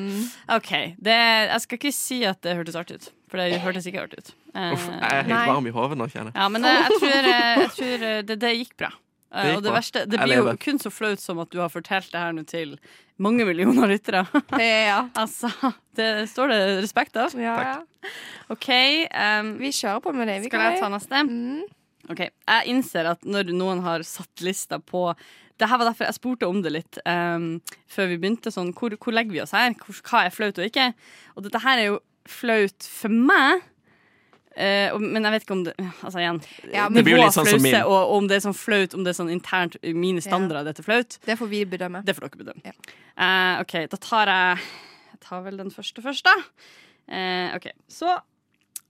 [0.49, 0.71] OK.
[1.01, 1.17] Det,
[1.49, 4.33] jeg skal ikke si at det hørtes artig ut, for det hørtes ikke artig ut.
[4.55, 5.47] Uh, Uff, jeg er helt Nei.
[5.49, 6.37] varm i hodet nå, kjenner jeg.
[6.43, 8.91] ja, men eh, jeg tror, eh, jeg tror det, det gikk bra.
[9.29, 9.77] Det gikk og det bra.
[9.79, 12.45] verste Det blir jo kun så flaut som at du har fortalt det her nå
[12.49, 12.77] til
[13.23, 14.25] mange millioner lyttere.
[14.59, 15.09] Ja.
[15.19, 15.51] altså,
[15.99, 17.35] det står det respekt av.
[17.39, 18.13] Ja, ja.
[18.53, 18.69] OK.
[19.11, 20.39] um, Vi kjører på med det.
[20.45, 21.25] Vi skal jeg ta neste?
[21.27, 21.67] Mm.
[22.09, 25.11] Ok, Jeg innser at når noen har satt lista på
[25.59, 27.57] det her var derfor jeg spurte om det litt um,
[27.91, 28.53] før vi begynte.
[28.55, 29.75] Sånn, hvor, hvor legger vi oss her?
[29.83, 30.93] Hvor, hva er flaut og ikke?
[31.35, 31.97] Og dette her er jo
[32.31, 33.65] flaut for meg.
[34.95, 36.41] Og- men jeg vet ikke om det Altså igjen
[36.73, 37.75] Ja, Det blir jo litt sånn som min.
[37.83, 40.83] Og, og om det er sånn flaut, om det er sånn internt mine standarder dette
[40.83, 41.19] er flaut.
[41.25, 42.03] Det får vi bedømme.
[42.05, 42.65] Det får dere bedømme.
[42.67, 42.75] Ja.
[43.19, 44.59] Uh, OK, da tar jeg
[45.13, 46.35] Jeg tar vel den første først, da.
[47.09, 48.11] Eh, OK, så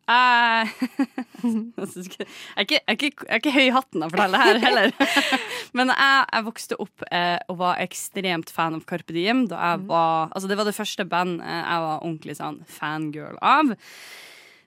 [0.09, 0.69] eh,
[1.79, 2.27] jeg, jeg,
[2.57, 4.61] er ikke, jeg, er ikke, jeg er ikke høy i hatten av å fortelle her
[4.63, 4.93] heller.
[5.79, 9.47] Men jeg, jeg vokste opp eh, og var ekstremt fan av Carpe Diem.
[9.51, 13.75] Da jeg var, altså det var det første band jeg var ordentlig sånn fangirl av.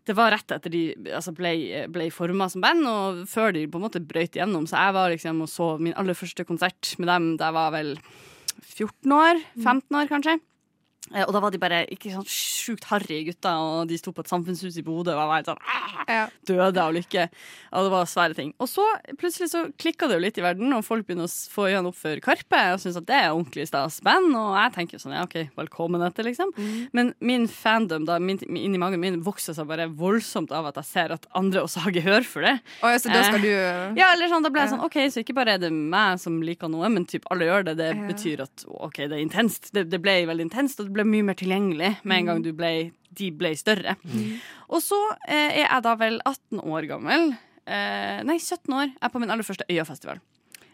[0.08, 0.84] Det var rett etter de
[1.14, 1.54] altså ble,
[1.94, 4.66] ble forma som band, og før de på en måte brøyt igjennom.
[4.70, 7.76] Så jeg var liksom og så min aller første konsert med dem da jeg var
[7.76, 7.92] vel
[8.66, 9.44] 14 år.
[9.62, 10.40] 15 år, kanskje.
[11.13, 14.21] Eh, Og da var de bare ikke sånn sjukt harry gutter, og de sto på
[14.24, 16.28] et samfunnshus i Bodø og var helt sånn ah, Ja.
[16.45, 17.28] døde av lykke.
[17.74, 18.54] Og det var svære ting.
[18.60, 18.86] Og så
[19.17, 21.95] plutselig så klikka det jo litt i verden, og folk begynner å få øynene opp
[22.00, 24.34] for Karpe og syns at det er ordentlig stas band.
[24.36, 26.52] Og jeg tenker jo sånn ja, OK, velkommen etter, liksom.
[26.93, 30.86] Men min fandom da, min, inni magen min vokser seg bare voldsomt av at jeg
[30.91, 32.58] ser at andre også har gehør for det.
[32.84, 34.97] Oh, ja, så da skal Eh, du Ja, eller sånn, da ble jeg sånn, ok,
[35.10, 37.78] så ikke bare er det meg som liker noe, men typ alle gjør det.
[37.80, 39.71] Det betyr at ok, det er intenst.
[39.74, 42.52] Det, det ble veldig intenst, og det ble mye mer tilgjengelig med en gang du
[42.56, 43.96] ble, de ble større.
[44.72, 47.32] Og så eh, er jeg da vel 18 år gammel.
[47.66, 48.92] Eh, nei, 17 år.
[48.92, 50.22] Jeg er på min aller første Øyafestival.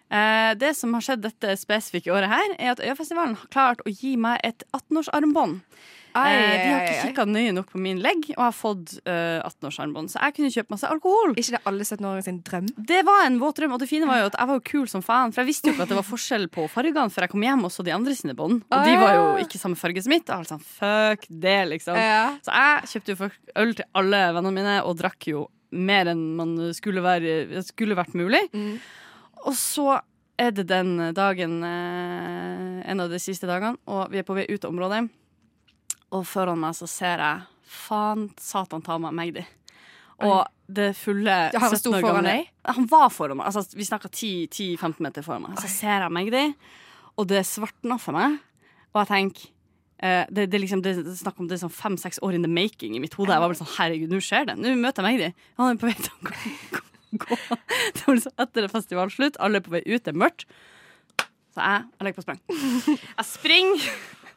[0.07, 3.91] Eh, det som har skjedd dette spesifikke året her, er at Øyafestivalen har klart å
[3.91, 5.59] gi meg et 18-årsarmbånd.
[6.17, 9.39] Ai, Eh, de har ikke kikka nøye nok på min legg, og har fått eh,
[9.45, 10.11] 18-årsarmbånd.
[10.13, 11.35] Så jeg kunne kjøpe masse alkohol.
[11.37, 12.69] Ikke det alle 17-åringer sin drøm?
[12.91, 14.87] Det var en våt drøm, og det fine var jo at jeg var jo kul
[14.91, 15.33] som faen.
[15.35, 17.67] For jeg visste jo ikke at det var forskjell på fargene før jeg kom hjem
[17.67, 18.63] og så de andre sine bånd.
[18.71, 20.27] Og de var jo ikke samme farge som mitt.
[20.27, 21.99] Jeg var sånn, fuck det, liksom.
[22.01, 22.25] Ja.
[22.45, 26.23] Så jeg kjøpte jo først øl til alle vennene mine, og drakk jo mer enn
[26.37, 28.45] man skulle, være, skulle vært mulig.
[28.55, 28.77] Mm.
[29.45, 29.99] Og så
[30.37, 34.45] er det den dagen, eh, en av de siste dagene, og vi er på vei
[34.49, 35.07] ut av området.
[36.15, 39.43] Og foran meg så ser jeg Faen, satan ta meg Magdi.
[40.23, 42.47] Og det fulle Ja, han sto 17 år foran deg?
[42.77, 43.49] Han var foran meg.
[43.49, 45.59] Altså, vi snakka 10-15 meter foran meg.
[45.61, 46.45] Så ser jeg Magdi,
[47.19, 48.39] og det svartna for meg.
[48.93, 49.49] Og jeg tenker
[49.99, 52.95] eh, det, det, liksom, det er snakk om det sånn fem-seks år in the making
[52.95, 53.33] i mitt hode.
[53.35, 54.57] Jeg var bare sånn, herregud, nå skjer det.
[54.63, 55.47] Nå møter jeg Magdi.
[55.59, 56.37] Han er på vei til å gå.
[57.27, 57.39] gå.
[57.97, 59.41] Det var liksom etter festivalslutt.
[59.43, 59.99] Alle er på vei ut.
[59.99, 60.47] Det er mørkt.
[61.51, 62.41] Så jeg, jeg legger på sprang.
[62.87, 63.91] Jeg springer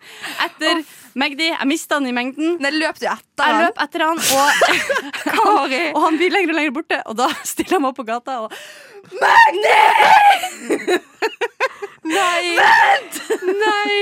[0.46, 0.82] etter
[1.18, 1.48] Magdi.
[1.50, 2.56] Jeg mista han i mengden.
[2.62, 3.64] Nei, løp du etter Jeg han?
[3.66, 4.46] løp etter han, og,
[5.96, 7.00] og han blir lenger og lenger borte.
[7.10, 8.54] Og da stiller jeg meg opp på gata og
[12.10, 12.56] Nei!
[12.58, 13.16] Vent!
[13.44, 13.96] Nei!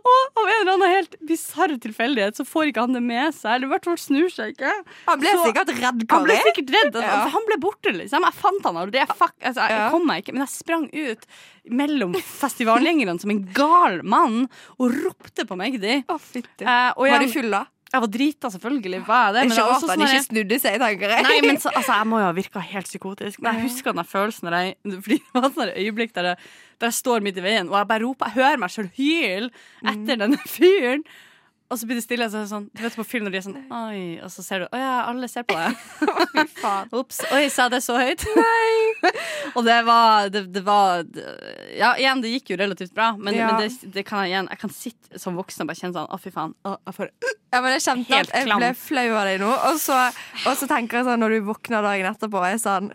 [0.00, 3.54] Og av en eller annen helt bisarr tilfeldighet så får ikke han det med seg.
[3.56, 4.72] Eller i hvert fall snur seg ikke.
[5.08, 6.92] Han ble Så- sikkert redd, Han ble sikkert redd.
[6.94, 7.28] Altså, Ja.
[7.34, 8.24] Han ble borte, liksom.
[8.24, 8.98] Jeg fant han aldri.
[9.02, 9.90] Jeg, fuck, altså, jeg Ja.
[9.90, 11.26] kom meg ikke, men jeg sprang ut
[11.70, 16.04] mellom festivalgjengerne som en gal mann og ropte på Magdi.
[16.08, 16.62] Fytti.
[16.66, 17.64] Eh, og Var jeg, du full, da?
[17.90, 19.00] Jeg var drita, selvfølgelig.
[19.06, 21.24] Var jeg det, men Ikke rart også han sånn ikke snudde seg, tenker jeg.
[21.26, 23.40] Nei, men så, altså, jeg må jo ha virka helt psykotisk.
[23.42, 24.76] Men jeg husker den følelsen når jeg,
[25.06, 26.44] Fordi det var et øyeblikk der jeg,
[26.78, 29.50] der jeg står midt i veien, og jeg bare roper Jeg hører meg sjøl hyle
[29.90, 31.02] etter denne fyren.
[31.70, 32.26] Og så blir det stille.
[32.32, 34.64] Så er sånn, du vet på film når de er sånn Oi, og så ser
[34.64, 35.76] du Å ja, alle ser på deg.
[36.62, 36.88] faen.
[36.98, 37.20] Ops.
[37.30, 38.24] Oi, sa jeg det så høyt?
[38.36, 39.12] Nei.
[39.54, 41.04] og det var, det, det var
[41.78, 43.52] Ja, igjen, det gikk jo relativt bra, men, Ja.
[43.52, 46.10] men det, det kan jeg igjen Jeg kan sitte som voksen og bare kjenne sånn
[46.10, 46.56] Å, fy faen.
[46.66, 47.12] Å, jeg får
[47.54, 48.60] Ja, men jeg kjente Helt at jeg klam.
[48.64, 49.52] ble flau av deg nå.
[49.70, 50.00] Og så,
[50.46, 52.90] og så tenker jeg sånn når du våkner dagen etterpå, er jeg sånn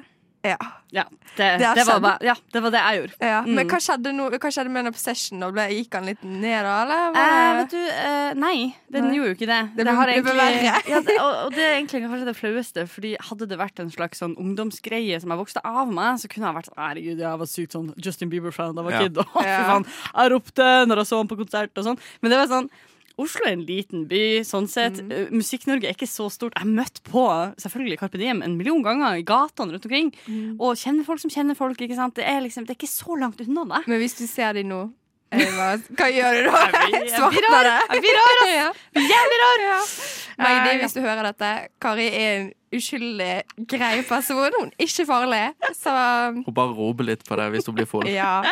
[0.45, 0.57] Ja.
[0.95, 1.03] Ja,
[1.35, 3.15] det, Det det, var, bare, ja, det var det jeg gjorde.
[3.19, 3.39] ja.
[3.43, 3.71] Men Mm.
[3.73, 5.39] hva skjedde, no, hva skjedde med en obsession?
[5.41, 6.75] Da ble, gikk han litt ned, da?
[6.85, 7.17] Eller?
[7.19, 9.15] Eh, vet du, eh, nei, den Nei.
[9.17, 9.59] gjorde jo ikke det.
[9.75, 10.77] Det ble- ble verre.
[10.87, 12.87] ja, det, og, og det er egentlig kanskje det flaueste.
[12.87, 16.47] Fordi Hadde det vært en slags sånn ungdomsgreie som jeg vokste av meg, så kunne
[16.47, 19.01] jeg vært sånn Herregud, jeg var sykt sånn Justin Bieber-fan da jeg var Ja.
[19.03, 19.17] kid.
[19.17, 19.79] Og, Ja.
[20.21, 21.99] jeg ropte når jeg så ham på konsert og sånn.
[22.21, 22.69] Men det var sånn
[23.17, 24.97] Oslo er en liten by, sånn sett.
[24.99, 25.11] Mm.
[25.15, 26.53] Eh, Musikk-Norge er ikke så stort.
[26.59, 27.23] Jeg møtte på
[27.63, 30.11] selvfølgelig Carpe Diem en million ganger i gatene rundt omkring.
[30.27, 30.57] Mm.
[30.59, 31.79] Og kjenner folk som kjenner folk.
[31.79, 32.15] ikke sant?
[32.19, 33.83] Det er liksom, det er ikke så langt unna det.
[33.87, 34.83] Men hvis du ser dem nå
[35.35, 36.59] Eva, Hva gjør du da?
[36.91, 37.65] jeg blir Svartner rar.
[37.65, 37.95] det?
[37.95, 38.51] Jeg blir rar, ass.
[38.95, 39.01] Ja.
[39.09, 39.63] Jævlig rar!
[39.65, 39.79] Ja.
[40.37, 40.77] Magdi, Ja.
[40.83, 41.49] hvis du hører dette,
[41.81, 43.31] Kari er en uskyldig,
[43.67, 44.51] grei person.
[44.59, 45.41] Hun er ikke farlig.
[45.75, 45.95] Så
[46.45, 48.07] Hun bare roper litt på deg hvis hun blir full.
[48.07, 48.43] ja.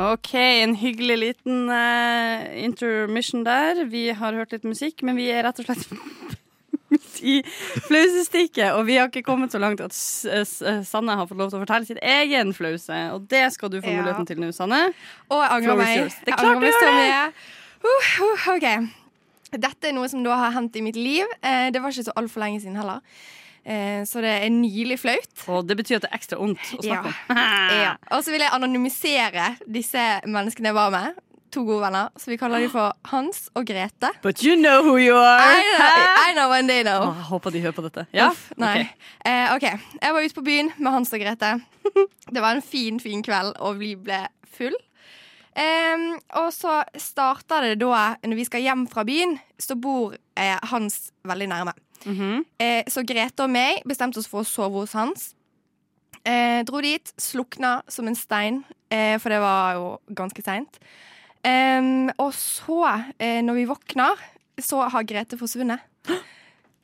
[0.00, 3.82] OK, en hyggelig liten uh, intermission der.
[3.90, 5.84] Vi har hørt litt musikk, men vi er rett og slett
[7.20, 7.40] i
[7.84, 8.70] flausestikket.
[8.78, 11.88] Og vi har ikke kommet så langt at Sanne har fått lov til å fortelle
[11.88, 13.02] sitt egen flause.
[13.14, 14.00] Og det skal du få Ja.
[14.00, 14.86] muligheten til nå, Sanne.
[15.28, 16.16] Og jeg angrer meg.
[16.24, 17.12] Det er klart du gjør det.
[17.84, 18.66] Uh, uh, OK.
[19.50, 21.26] Dette er noe som da har hendt i mitt liv.
[21.42, 23.00] Eh, det var ikke så altfor lenge siden heller.
[23.64, 25.42] Eh, så det er nylig flaut.
[25.52, 27.02] Og det betyr at det er ekstra vondt å Ja.
[27.02, 27.40] snakke om.
[27.84, 27.96] Ja.
[28.16, 31.18] Og så vil jeg anonymisere disse menneskene jeg var med.
[31.50, 32.10] To gode venner.
[32.16, 34.12] Så vi kaller dem for Hans og Grete.
[34.22, 35.40] But you know who you are!
[35.50, 35.88] I know,
[36.30, 37.08] I know and they know.
[37.10, 38.04] Oh, jeg håper de hører på dette.
[38.14, 38.28] Ja?
[38.30, 38.84] Uff, nei.
[38.84, 39.00] Ok.
[39.26, 39.66] Eh, OK.
[40.00, 41.56] Jeg var ute på byen med Hans og Grete.
[42.30, 44.76] Det var en fin, fin kveld, og vi ble full.
[45.58, 50.54] Um, og så starter det da, når vi skal hjem fra byen, så bor eh,
[50.70, 51.74] Hans veldig nærme.
[52.06, 52.44] Mhm.
[52.58, 55.34] Eh, så Grete og meg bestemte oss for å sove hos Hans.
[56.24, 60.78] Eh, dro dit, slukna som en stein, eh, for det var jo ganske seint.
[62.20, 64.16] Og så, eh, når vi våkner,
[64.60, 65.80] så har Grete forsvunnet.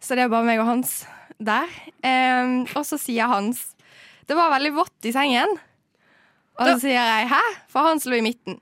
[0.00, 1.06] Så det er bare meg og Hans
[1.38, 1.66] der.
[2.74, 3.74] Og så sier Hans
[4.26, 5.58] Det var veldig vått i sengen.
[6.58, 8.60] Og så sier jeg 'hæ?' For Hans lå i midten.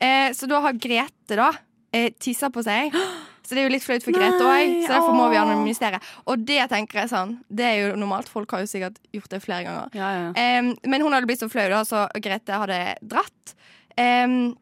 [0.00, 1.52] Eh, så da har Grete da
[1.92, 2.92] eh, tissa på seg.
[3.42, 6.00] Så det er jo litt flaut for Grete òg, så derfor må vi anonymisere.
[6.30, 8.30] Og det tenker jeg sånn, det er jo normalt.
[8.30, 9.94] Folk har jo sikkert gjort det flere ganger.
[9.98, 10.58] Ja, ja.
[10.60, 13.54] Um, men hun hadde blitt så flau, da, så Grete hadde dratt.
[13.98, 14.52] Um,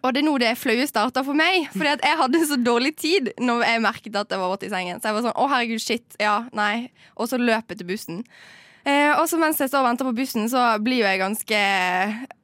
[0.00, 1.68] og det er nå det flaue starta for meg.
[1.74, 4.72] Fordi at jeg hadde så dårlig tid når jeg merket at det var vått i
[4.72, 5.00] sengen.
[5.00, 6.16] Så jeg var sånn 'Å, herregud, shit'.
[6.18, 6.90] Ja, nei.
[7.16, 8.24] Og så løp jeg til bussen.
[8.84, 11.60] Eh, og så mens jeg står og venter på bussen, så blir jo jeg ganske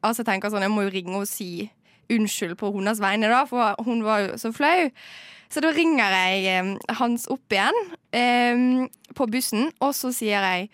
[0.01, 1.69] Altså, jeg tenker sånn Jeg må jo ringe og si
[2.11, 4.89] unnskyld på hennes vegne, da, for hun var jo så flau.
[5.51, 7.77] Så da ringer jeg eh, Hans opp igjen
[8.15, 8.87] eh,
[9.17, 10.71] på bussen, og så sier jeg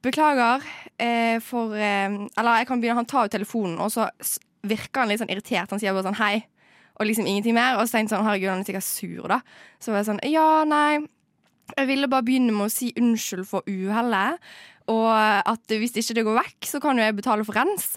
[0.00, 0.64] Beklager
[0.96, 4.08] eh, for eh, Eller jeg kan begynne, han tar jo telefonen, og så
[4.66, 5.70] virker han litt sånn irritert.
[5.72, 6.42] Han sier bare sånn hei,
[6.96, 7.78] og liksom ingenting mer.
[7.78, 9.38] Og så tenkte jeg sånn, herregud, han er sikkert sur, da.
[9.80, 11.00] Så var jeg sånn ja, nei.
[11.76, 14.40] Jeg ville bare begynne med å si unnskyld for uhellet.
[14.90, 17.94] Og at hvis ikke det går vekk, så kan jo jeg betale for rens.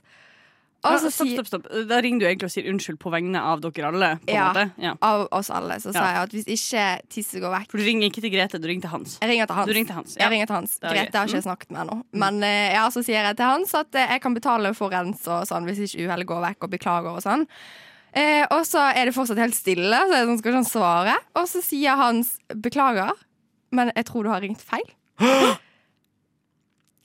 [0.84, 1.67] Ja, stopp, stopp, stopp.
[1.88, 4.10] Da ringer du egentlig og sier unnskyld på vegne av dere alle.
[4.26, 4.50] På Ja.
[4.52, 4.65] måte.
[4.84, 4.93] Ja.
[5.02, 8.10] av oss alle, så sa jeg at hvis ikke tisset går vekk For du ringer
[8.10, 9.17] ikke til Grete, du ringer til Hans.
[9.22, 9.69] Jeg ringer til Hans.
[9.72, 10.30] Ringer til Hans, ja.
[10.30, 10.76] Ringer til Hans.
[10.84, 11.98] Grete har ikke jeg snakket med ennå.
[12.12, 15.24] Men eh, ja, så sier jeg til Hans at eh, jeg kan betale for rens
[15.28, 17.48] og sånn hvis ikke uhellet går vekk, og beklager og sånn.
[18.13, 21.15] Eh, og så er det fortsatt helt stille, så jeg skal ikke svare.
[21.39, 23.15] Og så sier Hans beklager,
[23.72, 24.84] men jeg tror du har ringt feil.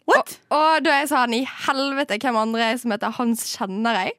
[0.09, 0.37] What?
[0.49, 4.15] Og, og da er sånn i helvete hvem andre er som heter Hans kjenner jeg.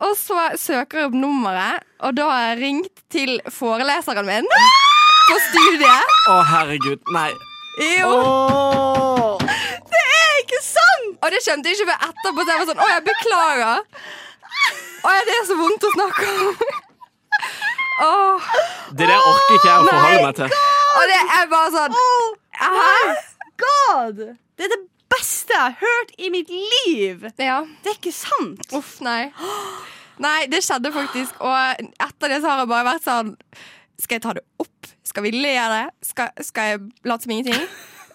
[0.00, 5.36] Og så søker jeg opp nummeret, og da har jeg ringt til foreleseren min på
[5.50, 6.14] studiet.
[6.32, 7.02] Å, herregud.
[7.12, 7.28] Nei.
[7.80, 8.14] Jo,
[9.92, 11.12] det er ikke sant!
[11.20, 12.42] Og det skjønte jeg ikke før etterpå.
[12.44, 13.84] Så jeg var sånn, å, jeg beklager.
[15.04, 16.78] Å, det er så vondt å snakke om.
[18.00, 18.48] Åh,
[18.96, 20.54] Det der orker ikke jeg å forholde meg til.
[20.96, 21.96] og det er bare sånn
[22.60, 23.14] Hæ?
[23.60, 24.22] God!
[24.56, 24.78] Det er det
[25.10, 27.26] beste jeg har hørt i mitt liv!
[27.40, 27.60] Ja.
[27.84, 28.64] Det er ikke sant!
[28.76, 29.30] Uff, nei.
[30.20, 31.38] Nei, det skjedde faktisk.
[31.40, 33.30] Og etter det så har jeg bare vært sånn
[34.00, 34.90] Skal jeg ta det opp?
[35.10, 35.84] Skal vi le av det?
[36.10, 37.64] Skal, skal jeg late som ingenting?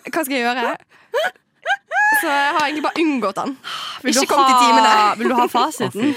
[0.05, 0.75] Hva skal jeg gjøre?
[2.21, 3.53] Så jeg har egentlig bare unngått den.
[4.05, 4.91] Vil du Ikke kommet i timene.
[5.19, 6.13] Vil du ha fasiten?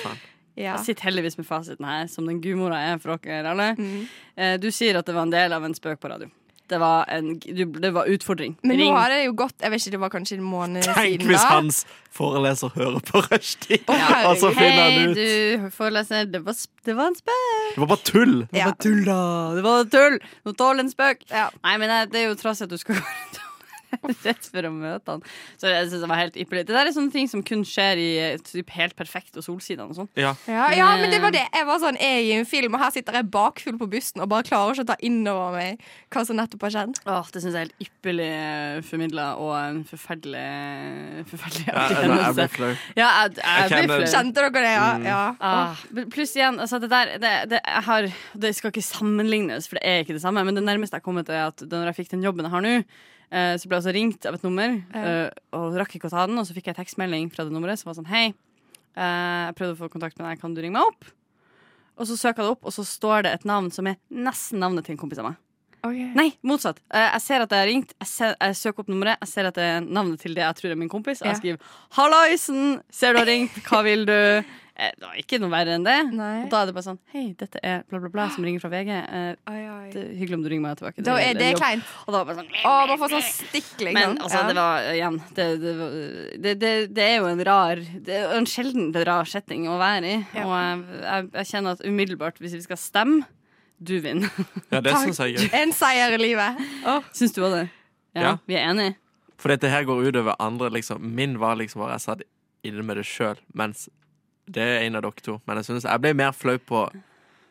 [0.59, 0.75] Ja.
[0.77, 3.69] Jeg sitter heldigvis med fasiten her, som den gudmora er for dere alle.
[3.79, 4.07] Mm.
[4.37, 6.29] Eh, Du sier at det var en del av en spøk på radio.
[6.69, 8.59] Det var, en, du, det var utfordring.
[8.63, 10.99] Men nå har det jo gått Jeg vet ikke, det var kanskje en måned Tenk
[10.99, 11.55] siden hvis da.
[11.55, 11.79] hans
[12.19, 14.21] foreleser hører på rushtid, oh, ja.
[14.29, 16.29] og så finner hey, han ut du foreleser.
[16.33, 17.43] Det var, det var en spøk.
[17.75, 18.37] Det var bare tull.
[18.51, 18.71] Det Ja.
[18.71, 19.19] var tull, da.
[19.57, 20.19] Det var tull.
[20.45, 21.25] Nå tåler en spøk.
[21.31, 21.49] Ja.
[21.65, 23.45] Nei, men det er jo trass i at du skal gå rundt
[24.27, 25.25] rett for å møte han.
[25.61, 26.65] Så jeg synes det var helt ypperlig.
[26.69, 28.11] Det der er sånne ting som kun skjer i
[28.45, 30.11] typ helt perfekt og Solsidan og sånn.
[30.19, 30.35] Ja.
[30.51, 31.45] Ja, ja, men det var det.
[31.55, 34.25] Jeg var sånn, jeg er i en film, og her sitter jeg bakfull på bussen
[34.25, 35.85] og bare klarer ikke å ta inn over meg
[36.15, 37.03] hva som nettopp har skjedd.
[37.09, 38.31] Åh, det syns jeg er helt ypperlig
[38.89, 40.47] formidla og en forferdelig
[41.29, 42.71] Forferdelig Ja, jeg, jeg hendelse.
[42.97, 44.11] Ja, jeg, jeg, Jeg blir flau.
[44.13, 44.73] Kjente dere det?
[44.75, 44.89] Ja.
[44.99, 45.07] Mm.
[45.09, 45.21] ja.
[45.41, 45.85] Ah,
[46.15, 48.09] pluss igjen, altså det der det, det, jeg har,
[48.45, 50.45] det skal ikke sammenlignes, for det er ikke det samme.
[50.47, 52.65] Men det nærmeste jeg har kommet, er at når jeg fikk den jobben jeg har
[52.65, 52.75] nå,
[53.31, 56.39] så ble jeg også ringt av et nummer, eh, og rakk ikke å ta den.
[56.41, 58.27] Og så fikk jeg tekstmelding fra det nummeret som var sånn Hei,
[58.97, 61.05] eh, jeg prøvde å få kontakt med deg, kan du ringe meg opp?
[61.99, 64.61] Og så søker jeg det opp, og så står det et navn som er nesten
[64.63, 65.37] navnet til en kompis av meg.
[66.15, 66.81] Nei, motsatt.
[66.91, 69.47] Eh, Jeg ser at jeg har ringt, jeg, ser, jeg søker opp nummeret, jeg ser
[69.47, 71.59] at det er navnet til det jeg tror er min kompis, og jeg skriver
[71.95, 72.83] 'Hallaisen!
[72.91, 74.45] Ser du har ringt, hva vil du?'
[74.79, 75.97] Eh, Det var ikke noe verre enn det.
[76.15, 76.45] Nei.
[76.45, 78.71] Og da er det bare sånn 'Hei, dette er bla, bla, bla som ringer fra
[78.71, 78.91] VG.
[78.95, 79.91] Eh, Oi, oi.
[79.91, 81.83] det er hyggelig om du ringer meg tilbake.' Da er det kleint.
[82.07, 83.95] Og da bare sånn Å, man får sånn stikk, liksom.
[83.95, 84.47] Men altså, Ja.
[84.47, 88.47] det var igjen Det, det, det, det, det er jo en rar Det er en
[88.47, 90.27] sjelden rar setting å være i.
[90.35, 90.45] Ja.
[90.47, 93.25] Og jeg, jeg, jeg kjenner at umiddelbart, hvis vi skal stemme,
[93.83, 94.31] du vinner.
[94.71, 95.51] Ja, det syns jeg er.
[95.63, 96.57] En seier i livet.
[96.87, 97.03] Oh.
[97.13, 97.71] Syns du òg det?
[98.15, 98.37] Ja, Ja.
[98.47, 98.95] Vi er enige?
[99.39, 100.71] For dette her går utover andre.
[100.71, 100.99] Liksom.
[101.15, 102.23] Min var liksom bare jeg satt
[102.67, 103.89] inne med det sjøl, mens
[104.49, 105.39] det er en av dere to.
[105.47, 106.87] Men jeg synes jeg ble mer flau på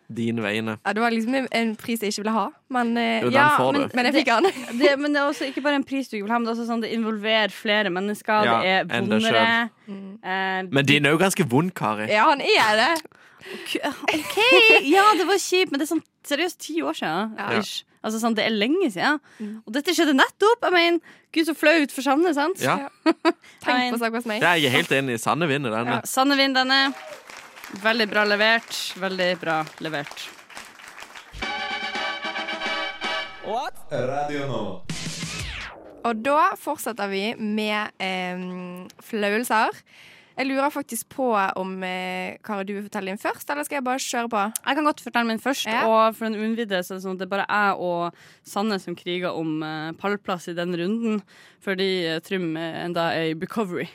[0.08, 0.78] dine vegne.
[0.86, 3.90] Ja, det var liksom en pris jeg ikke ville ha, men, eh, Jo, ja, men,
[3.94, 4.46] men jeg fikk den.
[4.80, 6.54] Det, men det er også ikke bare en pris du ikke vil ha, men det
[6.54, 8.48] er også sånn det involverer flere mennesker.
[8.48, 9.70] Ja, det er bondere vondere.
[9.88, 10.14] Mm.
[10.24, 12.08] Eh, Men din er jo ganske vond, Kari.
[12.14, 12.94] Ja, han er det.
[14.16, 14.40] OK!
[14.88, 17.36] Ja, det var kjipt, men det er sånn seriøst ti år siden.
[17.38, 17.62] Ja.
[18.06, 19.20] Altså sånn, Det er lenge siden.
[19.40, 19.56] Mm.
[19.66, 20.68] Og dette skjedde nettopp!
[20.68, 22.62] Jeg mener, Gud, så flaut for Sanne, sant?
[22.64, 22.78] Ja,
[23.66, 24.42] Tenk på stakkars meg.
[24.44, 25.22] det er jeg helt enig i.
[25.22, 26.00] Sanne vinner denne.
[26.00, 26.82] Ja, Sanne vinner denne.
[27.84, 28.74] Veldig bra levert.
[29.02, 30.28] Veldig bra levert.
[33.92, 34.64] Radio nå.
[36.08, 38.42] Og da fortsetter vi med eh,
[39.04, 39.76] flauelser.
[40.38, 43.86] Jeg lurer faktisk på om eh, Kari, du vil fortelle din først, eller skal jeg
[43.88, 44.42] bare kjøre på?
[44.68, 45.66] Jeg kan godt fortelle min først.
[45.66, 45.86] Ja.
[45.90, 48.78] Og for en unnvidde så er det sånn at det er bare jeg og Sanne
[48.84, 51.24] som kriger om eh, pallplass i den runden,
[51.66, 53.88] fordi eh, Trym eh, enda er i recovery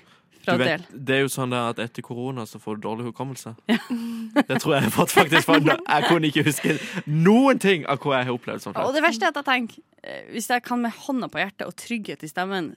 [0.42, 3.54] Du vet, det er jo sånn at etter korona så får du dårlig hukommelse.
[4.48, 8.02] Det tror jeg jeg har fått faktisk for Jeg kunne ikke huske noen ting av
[8.02, 10.66] hva jeg har opplevd som Og det verste er at jeg tenker eh, Hvis jeg
[10.66, 12.72] kan med hånda på hjertet og trygghet i stemmen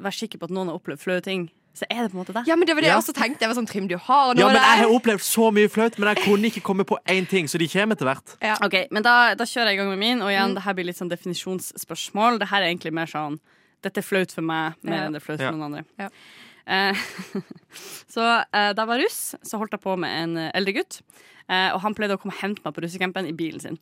[0.00, 2.34] være sikker på at noen har opplevd flaue ting, så er det på en måte
[2.34, 2.42] det.
[2.46, 2.96] Ja, men det var det Ja.
[2.98, 3.40] jeg også tenkte.
[3.40, 5.98] Jeg var sånn, Trym, du har noe Ja, men jeg har opplevd så mye flaut,
[5.98, 8.36] men jeg kunne ikke komme på én ting, så de kommer etter hvert.
[8.64, 10.54] Ok, men da, da kjører jeg i gang med min, og igjen, Mm.
[10.54, 12.38] det her blir litt sånn definisjonsspørsmål.
[12.40, 13.38] Det her er egentlig mer sånn
[13.82, 15.06] Dette er flaut for meg, mer Ja.
[15.06, 15.50] enn det er flaut Ja.
[15.50, 15.84] for noen andre.
[15.98, 16.08] Ja.
[16.66, 16.92] Eh,
[18.12, 21.00] så eh, da jeg var russ, så holdt jeg på med en eh, eldre gutt.
[21.50, 23.78] Eh, og han pleide å komme og hente meg på russecampen i bilen sin.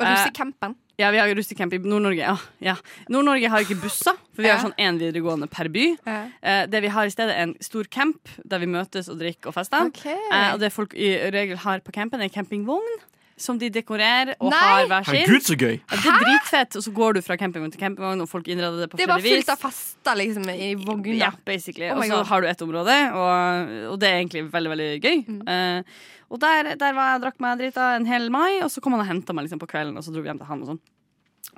[0.00, 0.74] Og Eh, russecampen.
[1.00, 2.24] Ja, vi har russecamp i Nord-Norge.
[2.24, 2.74] Ja, ja.
[3.12, 5.86] Nord-Norge har ikke busser, for vi har sånn én videregående per by.
[6.06, 9.52] Eh, det vi har i stedet, er en stor camp der vi møtes og drikker
[9.52, 9.88] og fester.
[9.92, 10.16] Okay.
[10.32, 13.00] Eh, og det folk i regel har på campen, er campingvogn.
[13.40, 14.60] Som de dekorerer og Nei!
[14.60, 15.16] har hver sin.
[15.16, 15.76] Herregud, så gøy!
[15.80, 16.76] Ja, det er dritfett.
[16.78, 19.12] Og så går du fra campingvogn til campingvogn, og folk innreder det på Det er
[19.12, 21.16] bare fullt av fester liksom, i vogna.
[21.18, 21.88] Ja, basically.
[21.90, 25.22] Oh og så har du ett område, og, og det er egentlig veldig veldig gøy.
[25.26, 25.42] Mm.
[25.48, 28.80] Uh, og der, der var jeg og drakk meg drita en hel mai, og så
[28.84, 30.64] kom han og henta meg liksom på kvelden, og så dro vi hjem til han
[30.64, 30.82] og sånn.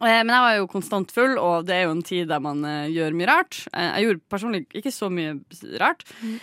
[0.02, 2.64] Eh, Men jeg var jo konstant full, og det er jo en tid der man
[2.66, 3.60] eh, gjør mye rart.
[3.70, 5.36] Jeg gjorde personlig ikke så mye
[5.82, 6.02] rart.
[6.22, 6.38] Mm.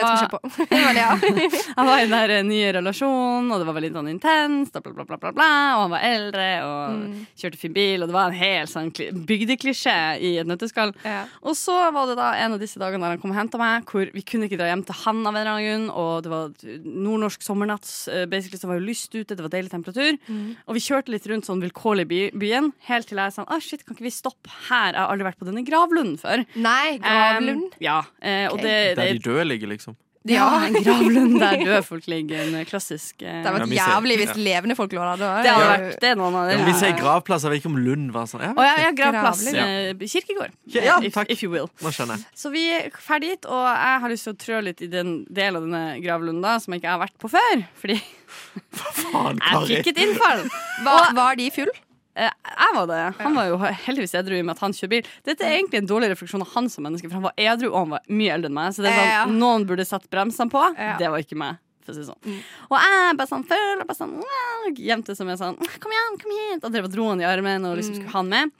[0.00, 1.14] Tror var, jeg var det, ja.
[1.76, 4.84] jeg var i den der eh, nye relasjonen, og det var veldig sånn intenst, og
[4.84, 7.26] bla, bla, bla, bla, bla, og han var eldre og Mm.
[7.38, 8.88] kjørte fin bil, og det var en hel sånn
[9.26, 9.94] bygdeklisjé
[10.26, 10.90] i et nøtteskall.
[11.06, 11.22] Ja.
[11.46, 13.84] Og så var det da en av disse dagene der han kom og henta meg,
[13.88, 16.32] hvor vi kunne ikke dra hjem til han av en eller annen grunn, og det
[16.32, 16.50] var
[16.84, 20.18] nordnorsk sommernatt, eh, basically så var jo lyst ute, det var deilig temperatur.
[20.28, 20.56] Mm.
[20.66, 23.84] Og vi kjørte litt rundt sånn vilkårlig by, byen, helt til jeg sa ah, shit,
[23.86, 24.92] kan ikke vi stoppe her?
[24.94, 26.44] Jeg har aldri vært på denne gravlunden før.
[26.56, 27.68] Nei, Gravlund.
[27.70, 28.00] Um, ja.
[28.18, 28.46] okay.
[28.50, 29.96] og det, det døde ligger, liksom.
[30.28, 32.42] ja, en gravlund der døde folk ligger.
[32.44, 34.42] En klassisk eh, Det hadde Ja, vært vi jævlig hvis ja.
[34.50, 35.16] levende folk lå der.
[35.22, 35.30] Da.
[35.46, 35.70] Det hadde Ja.
[35.86, 38.12] vært det er noen av Ja, men vi sier gravplass, jeg vet ikke om Lund
[38.12, 38.42] var sånn.
[38.44, 39.46] Ja, Å ja, ja, gravplass.
[39.48, 40.04] Gravlund.
[40.04, 40.52] eh, Kirkegård.
[40.76, 41.32] Ja, if, takk.
[41.32, 41.70] if you will.
[41.80, 42.26] nå skjønner jeg.
[42.42, 45.14] Så vi er ferdig dit, og jeg har lyst til å trø litt i den
[45.40, 47.64] delen av denne gravlunden som jeg ikke har vært på før.
[47.80, 47.96] Fordi
[48.76, 49.76] Faen, jeg Kari.
[49.80, 50.44] fikk et innfall.
[50.84, 51.72] Var, var de full?
[52.16, 53.00] Eh, Jeg var det.
[53.22, 55.10] Han var jo heldigvis edru i og med at han kjører bil.
[55.24, 57.78] Dette er egentlig en dårlig refleksjon av han som menneske, for han var edru, og
[57.84, 58.72] han var mye eldre enn meg.
[58.74, 59.24] Så det er sånn, Ja.
[59.26, 60.62] noen burde satt bremsene på.
[60.76, 60.96] Ja.
[60.98, 61.58] Det var ikke meg.
[61.86, 62.18] For å si sånn.
[62.26, 62.40] Mm.
[62.70, 64.22] Og jeg bare sånn føler bare sånn
[64.76, 66.64] Jente som er sånn Kom igjen, kom hit!
[66.64, 68.50] Og drev og dro han i armen og liksom skulle ha han med.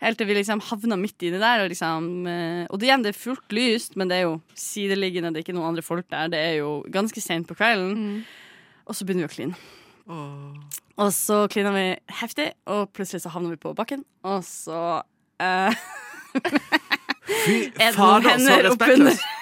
[0.00, 1.64] Helt til vi liksom havna midt inni der.
[1.64, 5.32] Og, liksom, eh, og det, igjen, det er fullt lyst, men det er jo sideliggende,
[5.34, 6.28] det er ikke noen andre folk der.
[6.28, 8.24] Det er jo ganske sent på kvelden.
[8.86, 9.56] Og så begynner vi å kline.
[10.98, 11.86] Og så klina vi
[12.20, 14.02] heftig, og plutselig så havna vi på bakken.
[14.26, 15.82] Og så uh,
[17.28, 19.26] Fy er fader, så respektløst.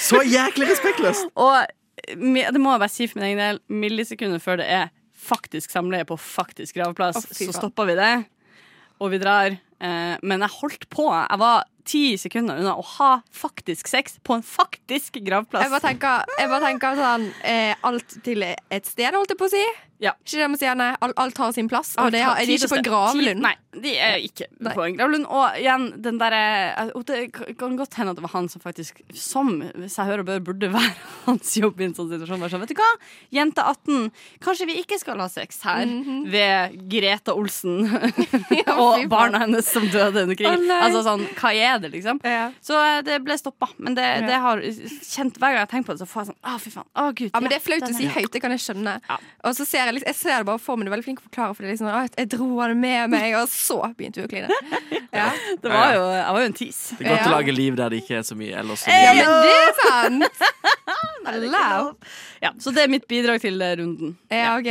[0.00, 1.28] Så jæklig respektløst.
[1.38, 1.66] Og
[2.08, 4.88] det må jeg bare si for min egen del, millisekunder før det er
[5.28, 8.14] faktisk samleie på faktisk gravplass, oh, så stopper vi det,
[8.98, 9.54] og vi drar.
[9.78, 11.06] Uh, men jeg holdt på.
[11.12, 15.66] Jeg var ti sekunder unna å ha faktisk sex på en faktisk gravplass.
[15.66, 19.48] Jeg bare tenker, jeg bare tenker sånn eh, Alt til et sted, holdt jeg på
[19.50, 19.64] å si.
[20.02, 20.12] Ja.
[20.20, 21.94] Ikke det man sier, nei, alt, alt har sin plass.
[22.02, 23.40] Og det har, er de ikke på en gravlund.
[23.44, 24.72] Nei, de er ikke Nei.
[24.74, 25.26] på en gravlund.
[25.30, 27.20] Og igjen, den derre Det
[27.60, 30.70] kan godt hende at det var han som faktisk, som hvis jeg og bør, burde
[30.74, 30.92] være
[31.28, 32.42] hans jobb i en sånn situasjon.
[32.42, 32.90] Så, sånn, vet du hva,
[33.38, 34.10] jente 18,
[34.44, 35.86] kanskje vi ikke skal ha sex her
[36.30, 37.86] ved Greta Olsen
[38.76, 40.50] og barna hennes som døde under krig.
[40.50, 42.20] Oh, altså sånn, hva er det, liksom?
[42.24, 42.46] Ja.
[42.64, 43.68] Så eh, det ble stoppa.
[43.78, 46.38] Men det, det har kjent hver gang jeg tenkt på det, så får jeg sånn
[46.52, 46.88] Å, fy faen.
[46.94, 47.30] Å, gud.
[47.32, 48.94] Ja, men Det er flaut å si høyt, det kan jeg skjønne.
[49.08, 49.16] Ja.
[49.48, 51.26] Og så ser jeg, jeg ser det bare for meg, du er veldig flink til
[51.26, 54.22] å forklare, for det er liksom, «Å, jeg dro han med meg, og så begynte
[54.22, 54.48] vi å kline.
[55.14, 55.28] Ja.
[55.62, 56.78] Det var jo, jeg var jo en tis.
[56.98, 57.26] Det er godt Ja.
[57.30, 58.80] å lage liv der det ikke er så mye ellers.
[58.82, 59.22] så ja, mye.
[59.22, 60.34] men det er sant!
[62.44, 64.16] Ja, så det er mitt bidrag til eh, runden.
[64.28, 64.66] Ja, ok.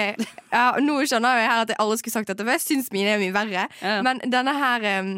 [0.54, 3.16] Ja, nå skjønner jeg her at jeg aldri skulle sagt dette, for jeg syns mine
[3.16, 3.64] er mye verre.
[3.82, 3.96] Ja.
[4.06, 5.10] Men denne her em,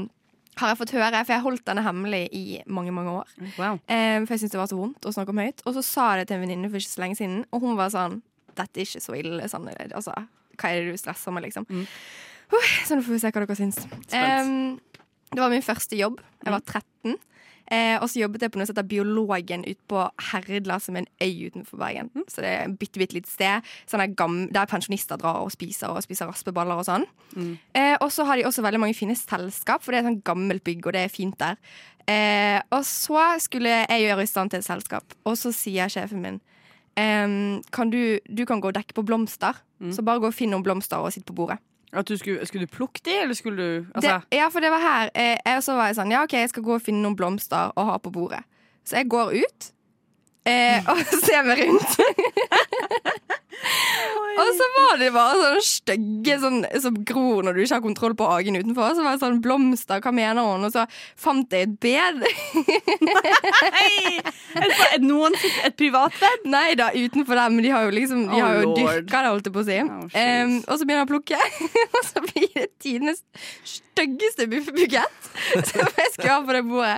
[0.62, 3.34] har jeg fått høre, for jeg holdt denne hemmelig i mange, mange år.
[3.58, 3.80] Wow.
[3.92, 5.64] Eh, for jeg syntes det var så vondt å snakke om høyt.
[5.66, 7.78] Og så sa jeg det til en venninne for ikke så lenge siden, og hun
[7.80, 8.22] var sånn
[8.56, 9.50] Dette er ikke så ille.
[9.52, 10.14] Sånn, altså,
[10.56, 11.66] hva er det du stresser med, liksom?
[11.68, 11.82] Mm.
[12.54, 13.82] Uh, så nå får vi se hva dere syns.
[14.16, 14.52] Eh,
[15.36, 16.22] det var min første jobb.
[16.46, 17.18] Jeg var 13.
[17.72, 21.06] Eh, og så jobbet jeg på noe som heter Biologen ute på Herdla, som er
[21.06, 22.12] en øy utenfor Bergen.
[22.14, 22.26] Mm.
[22.30, 24.16] Så det er et bitte, bitte lite sted sånn
[24.54, 27.08] der, pensjonister drar og spiser og spiser raspeballer og sånn.
[27.36, 27.58] Mm.
[27.74, 30.24] Eh, og så har de også veldig mange fine selskap, for det er et sånn
[30.24, 31.58] gammelt bygg, og det er fint der.
[32.08, 36.22] Eh, og så skulle jeg gjøre i stand til et selskap, og så sier sjefen
[36.22, 36.42] min
[36.96, 39.92] kan du, du kan gå og dekke på blomster, Mm.
[39.92, 41.58] så bare gå og finn noen blomster og sitt på bordet.
[41.96, 44.72] At du skulle, skulle du plukke de, eller skulle du altså, det, ja, for det
[44.74, 45.14] var her.
[45.16, 47.72] Eh, jeg, så var jeg sånn, ja, ok, jeg skal gå og finne noen blomster
[47.76, 48.44] og ha på bordet.
[48.86, 49.70] Så jeg går ut
[50.50, 51.96] eh, og ser meg rundt.
[54.36, 58.16] Og så var det bare sånne stygge sånn, som gror når du ikke har kontroll
[58.18, 58.96] på hagen utenfor.
[58.96, 60.68] Så var det sånn blomster, hva mener hun?
[60.68, 60.86] Og så
[61.20, 62.22] fant jeg et bed.
[63.06, 64.20] Nei!
[64.56, 66.46] Et, et, noen et privatbed?
[66.52, 67.58] Nei da, utenfor dem.
[67.58, 69.62] Men de har jo liksom De Oh, har jo oh, dyrka det, holdt jeg på
[69.62, 69.80] å si.
[69.86, 71.40] Oh, um, og så begynner jeg å plukke,
[71.96, 73.22] og så blir det tidenes
[73.96, 75.30] styggeste bukett
[75.70, 76.98] som jeg skal ha på det bordet.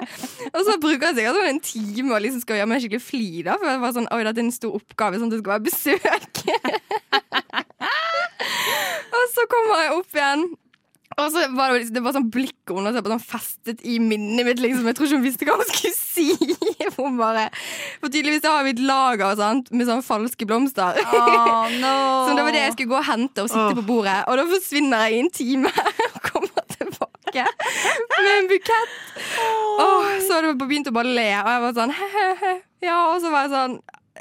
[0.49, 3.39] Og så bruker jeg sikkert sånn en time og liksom skal gjøre meg skikkelig flid,
[3.47, 5.53] da, for jeg var sånn Oi, dette er en stor oppgave, sånn at det skal
[5.53, 6.07] være besøk.
[9.17, 10.47] og så kommer jeg opp igjen.
[11.17, 14.45] Og så var det, det var sånn blikk under seg, bare sånn festet i minnet
[14.45, 14.59] mitt.
[14.61, 16.27] liksom Jeg tror ikke hun visste hva hun skulle si.
[16.97, 17.47] Hun bare,
[18.01, 20.99] For tydeligvis har vi et lager sant, med sånne falske blomster.
[21.07, 21.95] Oh, no.
[22.27, 24.19] Så det var det jeg skulle gå og hente og sitte på bordet.
[24.29, 28.97] Og da forsvinner jeg i en time og kommer tilbake med en bukett.
[29.81, 32.53] Åh, så hadde jeg begynt å bare le, og jeg var sånn he-he-he.
[32.85, 33.79] Ja, og så var jeg sånn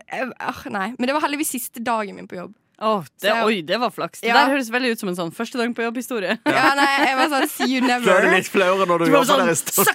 [0.08, 0.88] eh, Nei.
[0.96, 2.54] Men det var heldigvis siste dagen min på jobb.
[2.78, 4.20] Åh, det, Så jeg- oi, det var flaks.
[4.20, 6.38] Det der høres veldig ut som en sånn første dag på jobb-historie.
[6.44, 9.12] Ja, nei, jeg var sånn see you Så er det litt flauere når du Du
[9.16, 9.88] var sånn, der i sånn stund.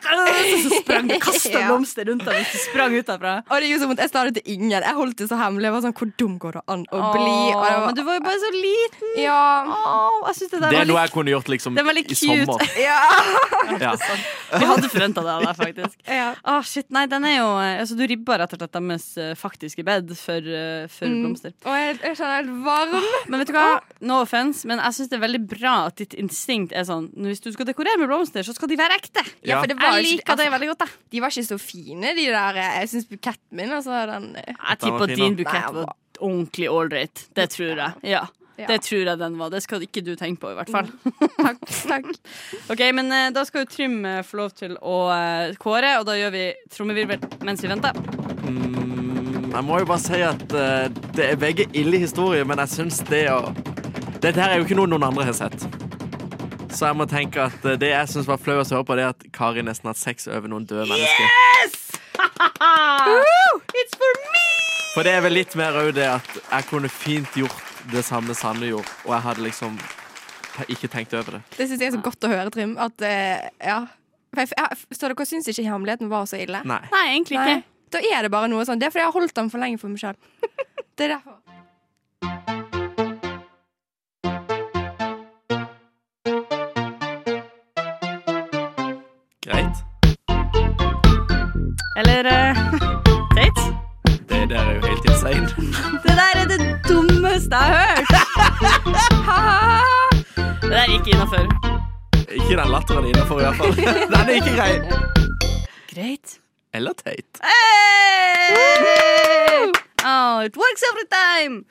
[0.66, 1.68] Så sprang du kasta Ja.
[1.70, 3.34] blomster rundt deg mens du sprang ut derfra.
[3.52, 4.02] Og det gjorde så vondt.
[4.02, 4.82] Jeg startet til ingen.
[4.82, 5.64] Jeg holdt det så hemmelig.
[5.70, 7.38] Jeg var sånn, Hvor dum går det an å bli?
[7.54, 9.14] Og var, men du var jo bare så liten.
[9.22, 11.76] ja, Åh, jeg synes det der Det var er noe litt jeg kunne gjort liksom
[11.78, 12.46] Det var litt i cute.
[12.50, 12.66] sommer.
[12.90, 13.00] ja,
[13.82, 13.94] Ja.
[14.58, 15.96] Vi hadde forventa det av deg, faktisk.
[16.08, 16.34] ja.
[16.46, 19.86] Åh, shit, nei, den er jo altså, Du ribba rett og slett deres eh, faktiske
[19.86, 21.22] bed for, eh, for Mm.
[21.24, 21.54] blomster.
[21.66, 23.08] Og jeg, jeg skjønner, helt varm.
[23.30, 23.68] Men vet du hva?
[24.08, 27.44] No offense, men jeg syns det er veldig bra at ditt instinkt er sånn Hvis
[27.44, 29.24] du skal dekorere med blomster, så skal de være ekte.
[29.46, 30.90] Ja, for det var Jeg ikke- liker det altså, veldig godt, da.
[31.12, 32.62] De var ikke så fine, de der.
[32.64, 37.28] Jeg syns buketten min, altså, den Jeg tipper din bukett var ordentlig ålreit.
[37.36, 37.94] Det tror jeg.
[38.04, 38.28] Ja.
[38.62, 38.68] Ja.
[38.68, 39.50] Det tror jeg den var.
[39.50, 40.90] Det skal ikke du tenke på, i hvert fall.
[41.40, 41.64] Takk.
[41.90, 42.10] takk.
[42.72, 46.06] Ok, Men eh, da skal jo Trym eh, få lov til å eh, kåre, og
[46.06, 47.98] da gjør vi trommevirvel mens vi venter.
[48.46, 49.01] Mm,
[49.52, 53.02] jeg må jo bare si at uh, det er begge ille historier, men jeg syns
[53.10, 53.44] det å
[54.22, 55.64] Dette her er jo ikke noe noen andre har sett.
[56.70, 59.08] Så jeg må tenke at uh, det jeg syns var flauest å høre på, det
[59.08, 61.26] er at Kari nesten har hatt sex over noen døde mennesker.
[61.58, 61.80] Yes!
[63.82, 64.46] It's for me!
[64.94, 68.36] For det er vel litt mer òg det at jeg kunne fint gjort det samme
[68.38, 69.80] Sanne gjorde, og jeg hadde liksom
[70.70, 71.42] ikke tenkt over det.
[71.58, 72.78] Det syns jeg er så godt å høre, Trym.
[72.80, 73.82] At, uh, ja.
[74.32, 76.62] For jeg, jeg, så dere syns ikke hemmeligheten var så ille?
[76.68, 76.84] Nei.
[76.94, 77.60] Nei, egentlig Nei.
[77.92, 78.80] Da er det bare noe sånn.
[78.80, 80.16] Det er fordi jeg har holdt den for lenge for meg sjøl.
[80.98, 81.38] Det er derfor.
[89.44, 89.78] Greit.
[92.00, 92.56] Eller uh,
[93.36, 93.66] date?
[94.30, 95.48] Det der er jo helt insane.
[96.06, 98.12] Det der er det dummeste jeg har hørt!
[100.62, 101.44] det der gikk innafor.
[102.32, 103.76] Ikke den latteren innafor, i hvert fall.
[103.76, 104.72] Den er ikke grei.
[105.92, 106.40] Greit.
[106.74, 107.40] Eller teit.
[107.44, 108.52] Hey!
[110.04, 111.64] Oh, it works every time!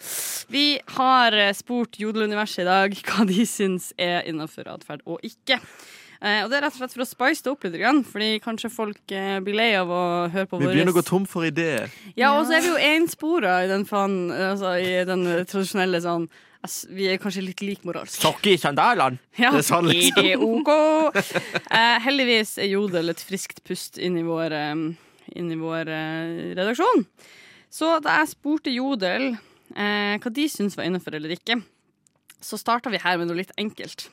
[0.48, 5.56] Vi har eh, spurt Jodeluniverset i dag hva de syns er innafor atferd og ikke.
[6.20, 7.80] Eh, og det er rett og slett for å spice det opp litt,
[8.12, 10.76] fordi kanskje folk eh, blir lei av å høre på Vi våres.
[10.76, 11.88] begynner å gå tom for ideer.
[12.12, 16.04] Ja, og så er vi jo enspora i den fan, altså, i den eh, tradisjonelle
[16.04, 16.28] sånn
[16.92, 18.20] Vi er kanskje litt likmoralsk.
[18.20, 19.20] Sokke i sandalene!
[19.40, 19.52] Ja.
[19.54, 20.20] Det er sånn, liksom.
[20.20, 20.72] det er OK.
[21.80, 24.82] Eh, heldigvis er Jodel et friskt pust inn i vår, eh,
[25.40, 27.06] inn i vår eh, redaksjon.
[27.72, 31.60] Så da jeg spurte Jodel eh, hva de syntes var innenfor eller ikke,
[32.42, 34.08] så starta vi her med noe litt enkelt.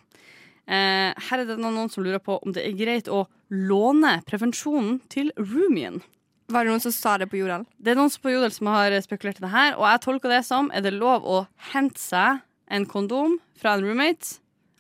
[0.67, 5.01] Eh, her er det noen som lurer på om det er greit å låne prevensjonen
[5.11, 6.01] til roomien.
[6.47, 7.65] Var det noen som sa det på Jodel?
[7.75, 10.31] Det er noen som på Jodel som har spekulert i det her, og jeg tolker
[10.31, 11.41] det som er det lov å
[11.73, 12.39] hente seg
[12.71, 14.37] en kondom fra en roommate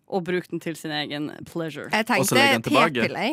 [0.07, 1.89] og bruke den til sin egen pleasure.
[1.91, 3.27] Jeg tenkte p-pille.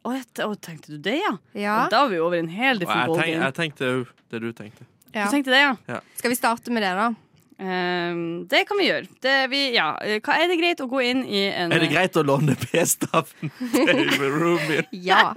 [0.00, 1.32] Å, oh, tenkte du det, ja?
[1.58, 1.74] Ja.
[1.92, 3.48] Da var vi over i en helt Og different jeg, tenk, ballgame.
[3.48, 4.86] jeg tenkte òg det du tenkte.
[5.12, 5.26] ja.
[5.26, 5.98] Du tenkte det, ja?
[6.16, 7.10] Skal vi starte med det, da?
[7.60, 9.06] Ehm, det kan vi gjøre.
[9.20, 9.90] Det, vi, ja.
[10.24, 13.52] Hva Er det greit å gå inn i en Er det greit å låne p-staven
[13.74, 14.86] til roomien?
[15.10, 15.32] Ja.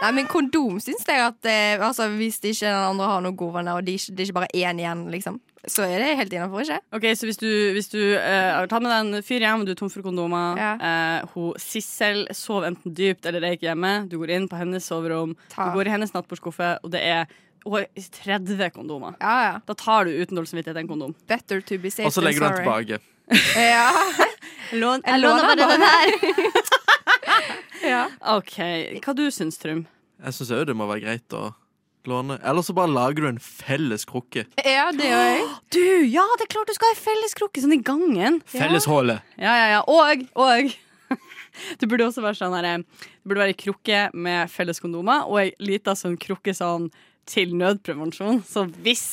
[0.00, 3.76] Nei, men kondom syns jeg at eh, altså, Hvis ikke den andre har noen godvenner,
[3.80, 5.36] og det ikke- det er ikke bare én igjen, liksom,
[5.68, 6.78] så er det helt innafor, ikke?
[6.96, 9.66] Ok, Så hvis du, hvis du eh, har tatt med deg en fyr hjem, og
[9.68, 10.72] du er tom for kondomer Ja.
[10.80, 14.08] eh, hun Sissel sover enten dypt eller er ikke hjemme.
[14.08, 15.68] Du går inn på hennes soverom, Ta.
[15.68, 17.26] du går i hennes nattbordskuffe, og det er
[17.66, 17.86] har
[18.24, 19.14] 30 kondomer.
[19.20, 19.54] Ja, ja.
[19.66, 21.14] Da tar du uten dårlig samvittighet en kondom.
[21.28, 23.00] Better to be safe Og så legger du den tilbake.
[23.54, 23.90] Ja.
[24.72, 26.14] Lån, Jeg låner bare den her.
[27.92, 28.02] ja.
[28.36, 28.56] OK.
[29.04, 29.84] Hva du syns Trym?
[30.20, 31.52] Jeg syns òg det må være greit å
[32.10, 32.38] låne.
[32.42, 34.46] Eller så bare lager du en felles krukke.
[34.64, 35.48] ja, det gjør jeg.
[35.76, 38.40] Du, ja, det er klart du skal ha ei felleskrukke sånn i gangen.
[38.50, 39.22] Felleshullet.
[39.38, 39.82] Ja, ja, ja.
[39.86, 40.72] Og, og
[41.80, 45.40] Det burde også være sånn her Det burde være ei krukke med felles kondomer og
[45.42, 46.88] ei lita sånn krukke sånn
[47.28, 48.40] til nødprevensjon.
[48.46, 49.04] Så hvis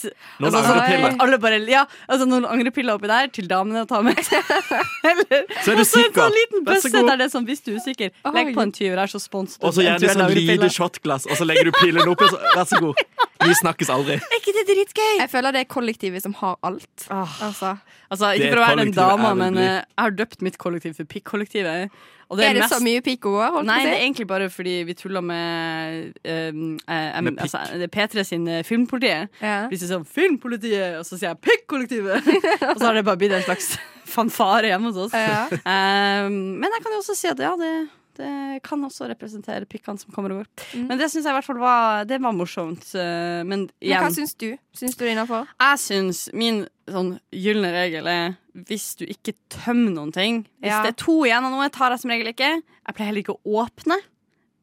[0.42, 1.08] Noen altså, angrepiller.
[1.14, 4.18] at Alle bare, ja, altså noen angrepiller oppi der til damene å ta med.
[5.12, 5.86] Eller Så er du sikker.
[5.86, 8.14] så en sånn liten så bøsse der det er sånn hvis du er usikker.
[8.38, 11.40] Legg på en tyver her, så sponser du Og så gjerne sånn lite shotglass, og
[11.40, 12.30] så legger du pilen oppi.
[12.32, 13.06] Så, vær så god.
[13.44, 14.18] Vi snakkes aldri.
[14.18, 15.10] Er ikke det dritgøy?
[15.22, 17.08] Jeg føler det er kollektivet som har alt.
[17.14, 17.76] Altså.
[18.10, 20.98] Altså, ikke for å være den kollektivet dama, men eh, jeg har døpt mitt kollektiv
[20.98, 21.94] for Pikk-kollektivet.
[22.30, 23.44] Og Er det mest- så mye pikk å gå?
[23.56, 27.38] Holdt Nei, på å det er egentlig bare fordi vi tuller med, um, eh, Med
[27.40, 29.30] altså, det er P3 sin eh, Filmpolitiet.
[29.42, 29.68] Ja.
[29.72, 32.28] Vi sier sånn 'Filmpolitiet', og så sier jeg 'Pikk-kollektivet'.
[32.74, 33.78] og så har det bare blitt en slags
[34.16, 35.14] fanfare hjemme hos oss.
[35.14, 35.48] Ja.
[35.64, 40.00] Um, men jeg kan jo også si at ja, det, det kan også representere pikkene
[40.00, 40.48] som kommer og går.
[40.76, 40.88] Mm.
[40.90, 42.92] Men det syns jeg i hvert fall var, det var morsomt.
[42.94, 44.58] Men Men hva igjen, syns du?
[44.76, 45.48] Syns du det er innafor?
[45.62, 50.82] jeg syns min sånn gylne regel er hvis du ikke tømmer noen ting Hvis Ja.
[50.82, 52.50] det er to igjen av noe, tar jeg som regel ikke.
[52.58, 54.00] Jeg pleier heller ikke å åpne.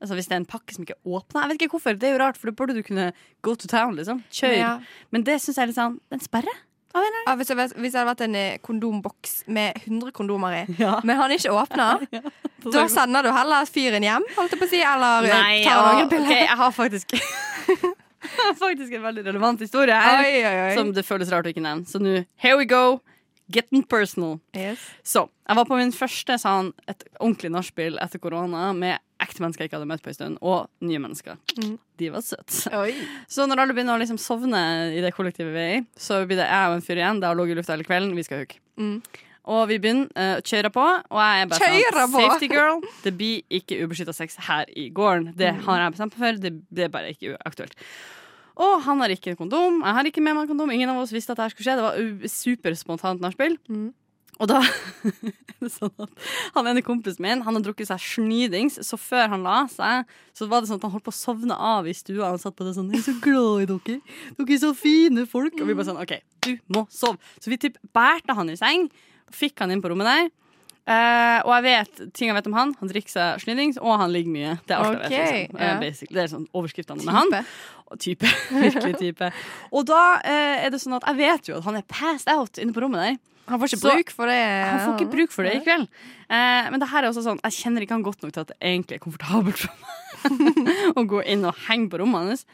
[0.02, 1.44] Altså Hvis det er en pakke som ikke er åpna.
[1.44, 3.68] Jeg vet ikke hvorfor, det er jo rart, for da burde du kunne go to
[3.70, 3.94] town.
[3.96, 4.56] liksom Kjør.
[4.58, 4.78] Ja.
[5.14, 6.54] Men det syns jeg er litt sånn Det er en sperre.
[6.94, 10.12] Av en eller Ja, hvis, jeg, hvis jeg hadde vært en eh, kondomboks med 100
[10.12, 10.64] kondomer i.
[10.84, 11.00] Ja.
[11.02, 11.88] men han ikke åpna,
[12.74, 15.74] da sender du heller fyren hjem, holdt jeg på å si, eller eh, Nei, tar
[15.80, 16.28] ja, noen piller.
[16.30, 17.16] Okay, jeg har faktisk
[18.24, 20.22] Jeg har faktisk en veldig relevant historie her.
[20.24, 20.70] Oi, oi, oi.
[20.78, 21.84] Som det føles rart å ikke nevne.
[21.86, 23.00] Så nå, here we go.
[23.52, 24.38] Getting personal.
[24.56, 24.80] Yes.
[25.04, 29.64] Så, jeg var på min første sånn, et ordentlig nachspiel etter korona med ekte mennesker
[29.64, 31.36] jeg ikke hadde møtt på en stund, og nye mennesker.
[31.60, 31.76] Mm.
[32.00, 32.72] De var søte.
[33.30, 34.64] Så når alle begynner å liksom sovne
[34.96, 37.20] i det kollektivet vi er i, så blir det jeg og en fyr igjen.
[37.22, 38.16] Det har ligget i lufta hele kvelden.
[38.18, 38.60] Vi skal hooke.
[38.80, 38.98] Mm.
[39.54, 41.70] Og vi begynner uh, kjøre på, og jeg er bare
[42.00, 42.12] sånn!
[42.14, 42.80] Safety girl.
[43.04, 45.34] Det blir ikke ubeskytta sex her i gården.
[45.36, 46.38] Det har jeg bestemt meg for.
[46.40, 47.76] Det, det er bare ikke aktuelt.
[48.54, 49.82] Og han har ikke kondom.
[49.82, 50.70] Jeg har ikke med meg kondom.
[50.70, 51.78] Ingen av oss visste at dette skulle skje.
[51.80, 53.56] Det var superspontant nachspiel.
[53.66, 53.90] Mm.
[54.42, 54.60] Og da
[55.06, 56.24] er det sånn at
[56.56, 60.48] Han ene kompisen min Han har drukket seg snydings, så før han la seg, så
[60.50, 62.32] var det sånn at han holdt på å sovne av i stua.
[62.32, 64.00] Han satt på det sånn 'Jeg er så glad i dere.
[64.38, 67.18] Dere er så fine folk.' Og vi bare sånn 'OK, du må sove'.
[67.38, 68.90] Så vi typ bærte han i seng,
[69.30, 70.30] fikk han inn på rommet der.
[70.84, 72.74] Eh, og jeg vet ting jeg vet om han.
[72.80, 74.56] Han drikker seg snydings, og han ligger mye.
[74.68, 75.84] Det er alt okay, jeg vet.
[75.84, 76.08] Liksom.
[76.10, 77.52] Eh, det er sånn overskriftene med han.
[77.88, 78.28] Og type.
[78.64, 79.30] Virkelig type.
[79.72, 82.60] Og da uh, er det sånn at jeg vet jo at han er passed out
[82.60, 83.16] inne på rommet der.
[83.48, 84.40] Han får ikke Så- bruk for det.
[84.40, 85.88] Han får ikke bruk for det i kveld.
[86.28, 88.52] Uh, men det her er også sånn jeg kjenner ikke han godt nok til at
[88.52, 92.46] det egentlig er komfortabelt for meg å gå inn og henge på rommet hans.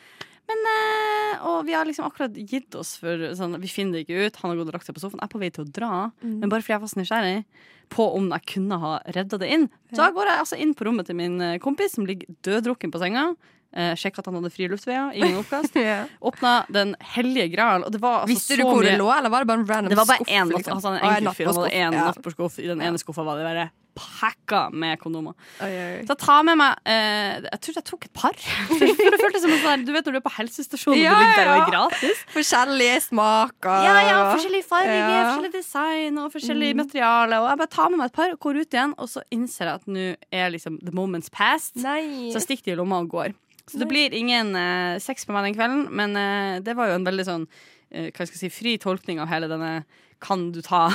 [0.51, 4.26] Men, eh, og vi har liksom akkurat gitt oss for sånn, Vi finner det ikke
[4.26, 4.40] ut.
[4.42, 5.20] Han har gått og lagt seg på sofaen.
[5.22, 5.92] Jeg er på vei til å dra,
[6.24, 7.44] men bare fordi jeg var så nysgjerrig
[7.90, 9.68] på om jeg kunne ha redda det inn.
[9.92, 12.90] Så da går jeg altså inn på rommet til min eh, kompis, som ligger døddrukken
[12.94, 13.34] på senga.
[13.72, 15.76] Eh, Sjekka at han hadde frie luftveier, ingen oppkast.
[15.90, 16.05] Ja.
[16.20, 19.44] Åpna Den hellige gral, og det var altså Visste du hvor det lå, eller var
[19.44, 19.94] det bare en random skuff?
[19.94, 20.34] Det var bare skuff?
[20.34, 20.74] én natt, liksom?
[20.80, 21.46] altså, en Å, en enkeltfyr.
[21.46, 22.07] Han hadde én Ja.
[22.11, 22.59] nattbordskuff.
[22.59, 25.34] I den ene skuffa var det bare pakka med kondomer.
[25.62, 26.05] Oi, oi.
[26.09, 28.36] Så ta med meg eh, Jeg tror jeg tok et par.
[28.70, 31.26] For det føltes som sånn Du vet når du er på helsestasjonen Ja, og det
[31.26, 32.22] ligger der og er gratis?
[32.34, 33.84] Forskjellige smaker.
[33.86, 35.07] Ja, ja, forskjellig farge, Ja.
[35.11, 35.28] Mm.
[35.30, 37.41] forskjellig design og forskjellig materiale.
[37.43, 39.70] Og jeg bare tar med meg et par, og går ut igjen, og så innser
[39.70, 40.07] jeg at nå
[40.43, 41.76] er liksom the moment's past.
[41.82, 42.30] Nei.
[42.34, 43.34] Så stikker de i lomma og går.
[43.70, 46.97] Så det blir ingen eh, sex på meg den kvelden, men eh, det var jo
[46.99, 47.45] en veldig sånn
[47.93, 49.84] eh, hva skal jeg si, fri tolkning av hele denne
[50.20, 50.88] kan du ta.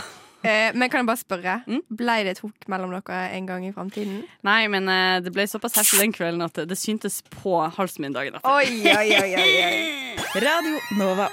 [0.45, 1.81] Eh, men kan jeg bare spørre, Mm?
[1.89, 4.23] ble det et hooke mellom dere en gang i framtiden?
[4.45, 8.13] Nei, men eh, det ble såpass heftig den kvelden at det, syntes på halsen min
[8.15, 8.49] dagen etter.
[8.49, 10.41] Oi, oi, oi, oi, oi.
[10.45, 11.29] Radio Nova.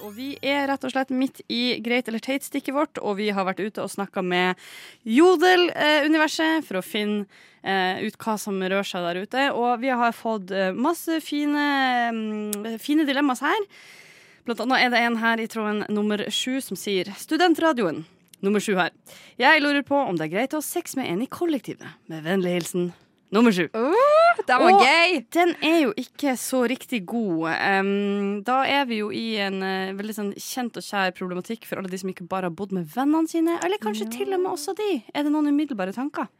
[0.00, 3.44] Og vi er rett og slett midt i greit eller teit-stikket vårt, og vi har
[3.44, 4.56] vært ute og snakka med
[5.04, 7.26] Jodel-universet for å finne
[7.60, 9.44] eh, ut hva som rører seg der ute.
[9.52, 11.66] Og vi har fått eh, masse fine,
[12.16, 13.68] mm, fine dilemmaer her.
[14.46, 18.04] Blant annet er det en her i tråden nummer sju som sier Studentradioen.
[18.40, 18.90] Nummer sju her.
[19.40, 21.84] Jeg lurer på om det er greit å ha sex med en i kollektivet.
[22.08, 22.86] Med vennlig hilsen
[23.30, 23.66] nummer sju.
[24.48, 25.18] Den var Og- gøy!
[25.30, 27.50] Den er jo ikke så riktig god.
[27.52, 31.76] Um, da er vi jo i en uh, veldig sånn kjent og kjær problematikk for
[31.82, 34.54] alle de som ikke bare har bodd med vennene sine, eller kanskje til og med
[34.54, 35.02] også de.
[35.12, 36.30] Er det noen umiddelbare tanker?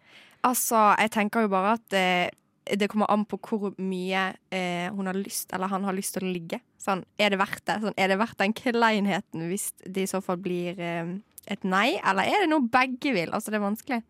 [0.42, 2.30] Altså, jeg tenker jo bare at eh,
[2.78, 6.26] det kommer an på hvor mye eh, hun har lyst, eller han har lyst til
[6.26, 6.60] å ligge.
[6.80, 7.80] Sånn, er det verdt det?
[7.82, 11.16] Sånn, er det verdt den kleinheten hvis det i så fall blir eh,
[11.50, 13.32] et nei, eller er det noe begge vil?
[13.34, 14.02] Altså, det er vanskelig.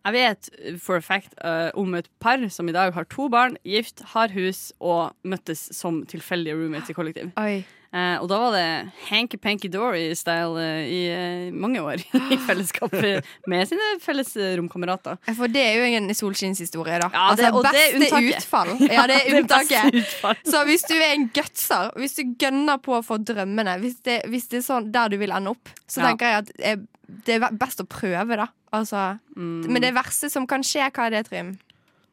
[0.00, 0.48] Jeg vet
[0.80, 4.32] for a fact uh, om et par som i dag har to barn, gift, har
[4.32, 7.34] hus og møttes som tilfeldige roommates i kollektiv.
[7.40, 7.60] Oi.
[7.92, 8.66] Eh, og da var det
[9.08, 11.98] hanky-panky-dory-style eh, i eh, mange år
[12.32, 12.92] i fellesskap
[13.50, 14.30] med sine felles
[14.60, 15.18] romkamerater.
[15.34, 17.08] For det er jo en solskinnshistorie, da.
[17.10, 18.70] Ja, det- altså, og det er beste utfall.
[18.94, 19.98] Ja, det er unntaket.
[20.46, 24.20] Så hvis du er en gutser, hvis du gønner på å få drømmene, hvis det,
[24.30, 26.12] hvis det er sånn der du vil ende opp, så Ja.
[26.12, 26.86] tenker jeg at
[27.26, 28.46] det er best å prøve, da.
[28.72, 29.64] Altså, Mm.
[29.72, 31.54] Men det verste som kan skje, hva er det, Trym?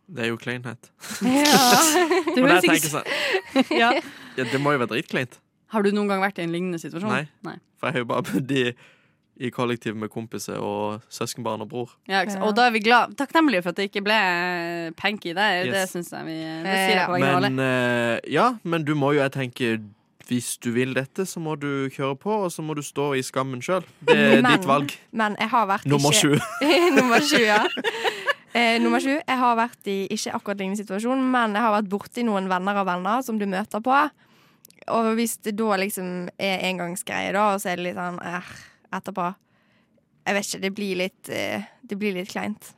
[0.08, 0.90] Det er jo kleinhet.
[1.22, 3.10] Det tenker jeg sånn,
[3.76, 3.90] ja.
[4.38, 5.38] ja, Det må jo være dritkleint.
[5.74, 7.28] Har du noen gang vært i en lignende situasjon?
[7.44, 7.58] Nei.
[7.78, 8.64] For jeg har jo bare bodd i,
[9.38, 11.92] i kollektiv med kompiser og søskenbarn og bror.
[12.10, 12.46] Ja, ikke sant?
[12.48, 15.64] Og da er vi glad, takknemlige for at det ikke ble eh, panky der.
[15.68, 15.92] Det Yes.
[15.94, 17.52] syns jeg vi Det sier jeg på vegne av alle.
[17.52, 19.78] Men eh, ja, men du må jo, jeg tenker
[20.28, 23.22] hvis du vil dette, så må du kjøre på, og så må du stå i
[23.24, 23.86] skammen sjøl.
[24.04, 24.92] Det er Men- ditt valg.
[25.16, 26.34] Men jeg har vært Nummer sju.
[26.98, 27.62] Nummer sju, ja.
[28.58, 29.12] Eh, nummer sju.
[29.22, 32.80] Jeg har vært i ikke akkurat lignende situasjon, men jeg har vært borti noen venner
[32.82, 33.98] av venner som du møter på.
[34.94, 38.56] Og hvis det da liksom er engangsgreie, da, og så er det litt sånn eh,
[38.98, 39.28] etterpå
[40.28, 40.64] Jeg vet ikke.
[40.64, 42.74] Det blir litt, eh, det blir litt kleint.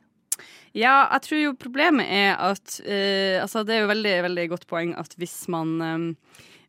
[0.77, 4.67] Ja, jeg tror jo problemet er at eh, Altså, det er jo veldig, veldig godt
[4.69, 6.05] poeng at hvis man eh,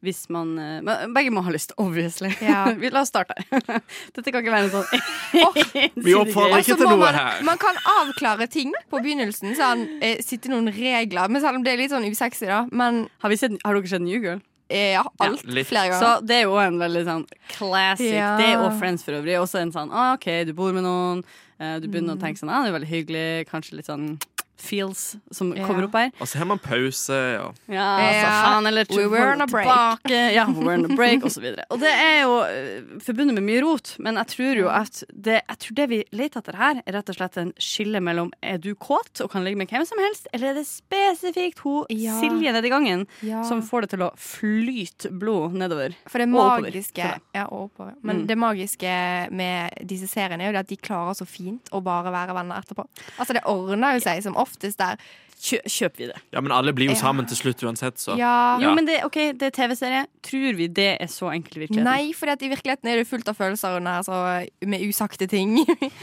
[0.01, 2.31] hvis man eh, Begge må ha lyst, obviously.
[2.41, 2.65] Ja.
[2.95, 3.37] La oss starte.
[4.17, 7.43] Dette kan ikke være en sånn Vi oppfordrer ikke til noe man, her.
[7.47, 9.53] man kan avklare ting på begynnelsen.
[9.59, 11.29] Sånn, eh, sitte noen regler.
[11.29, 12.65] Men selv om det er litt sånn usexy, da.
[12.73, 14.41] Men Har, vi sett, har dere sett New Girl?
[14.71, 18.15] Eh, ja, alt Ja, flere Så det er jo en veldig sånn classic.
[18.15, 18.37] Ja.
[18.41, 19.37] Det og Friends for øvrig.
[19.43, 21.25] Også en sånn ah, OK, du bor med noen.
[21.61, 23.27] eh, du begynner å tenke sånn ah, det er veldig hyggelig.
[23.51, 24.15] Kanskje litt sånn
[24.61, 25.67] feels som Ja.
[25.67, 26.11] kommer opp her.
[26.21, 27.11] Og så har man pause.
[27.11, 27.51] ja.
[27.69, 28.43] Ja, altså, Ja.
[28.45, 29.67] faen, eller We were on a break.
[29.67, 30.35] tilbake.
[30.35, 31.65] Ja, we were on a break, og så videre.
[31.71, 35.43] Og det er jo eh, forbundet med mye rot, men jeg tror jo at det,
[35.49, 38.59] jeg tror det vi leter etter her, er rett og slett en skille mellom er
[38.59, 42.21] du kåt og kan ligge med hvem som helst, eller er det spesifikt hun Ja.
[42.21, 43.43] Silje nedi gangen Ja.
[43.45, 45.95] som får det til å flyte blod nedover?
[46.09, 46.71] For det Og oppover.
[46.71, 47.95] magiske ja, og oppover.
[48.03, 48.27] Men Mm.
[48.27, 52.11] det magiske med disse seriene er jo det at de klarer så fint å bare
[52.13, 52.87] være venner etterpå.
[53.19, 54.99] Altså Det ordner jo seg som oftest der.
[55.41, 56.19] Kjø, kjøper vi det.
[56.35, 57.01] Ja, men alle blir jo Ja.
[57.01, 58.13] sammen til slutt uansett, så.
[58.19, 58.59] Ja.
[58.61, 60.03] Jo, men det, okay, det er TV-serie.
[60.27, 61.89] Tror vi det er så enkelt i virkeligheten?
[61.89, 64.19] Nei, for i virkeligheten er det fullt av følelser under, så,
[64.69, 65.57] med usagte ting.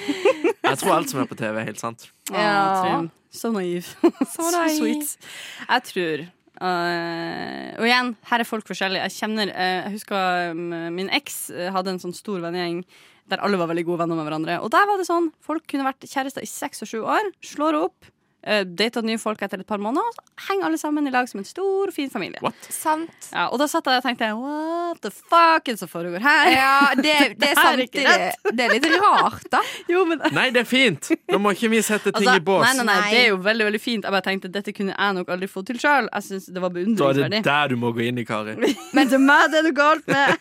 [0.67, 2.09] Jeg tror alt som er på TV, er helt sant.
[2.31, 2.47] Ja.
[2.87, 2.97] Ja.
[3.29, 3.85] Så naiv.
[4.33, 4.79] Så naiv.
[4.79, 5.29] sweet.
[5.69, 6.25] Jeg tror
[6.57, 9.03] Uh, Og igjen, her er folk forskjellige.
[9.05, 12.79] Jeg kjenner uh, Jeg husker um, min eks uh, hadde en sånn stor vennegjeng
[13.29, 14.55] der alle var veldig gode venner med hverandre.
[14.63, 17.77] Og der var det sånn folk kunne vært kjærester i seks og sju år, slår
[17.81, 18.07] opp,
[18.77, 21.41] data nye folk etter et par måneder, og så henger alle sammen i lag som
[21.41, 22.39] en stor, fin familie.
[22.69, 23.29] Sant.
[23.33, 26.51] Ja, og da satt jeg og tenkte what the fuck er det som foregår her?
[26.53, 29.61] Ja, det, det er Det er samtidig Det er litt rart, da.
[29.91, 31.11] Jo, men Nei, det er fint!
[31.31, 32.63] Nå må ikke vi sette ting Altså, i bås.
[32.67, 34.07] nei, nei, nei, det er jo veldig veldig fint.
[34.07, 36.07] Jeg bare tenkte Dette kunne jeg nok aldri fått til sjøl.
[36.13, 38.55] Jeg synes det var Da er det der du må gå inn i, Kari.
[38.97, 40.37] Men til meg det er noe galt med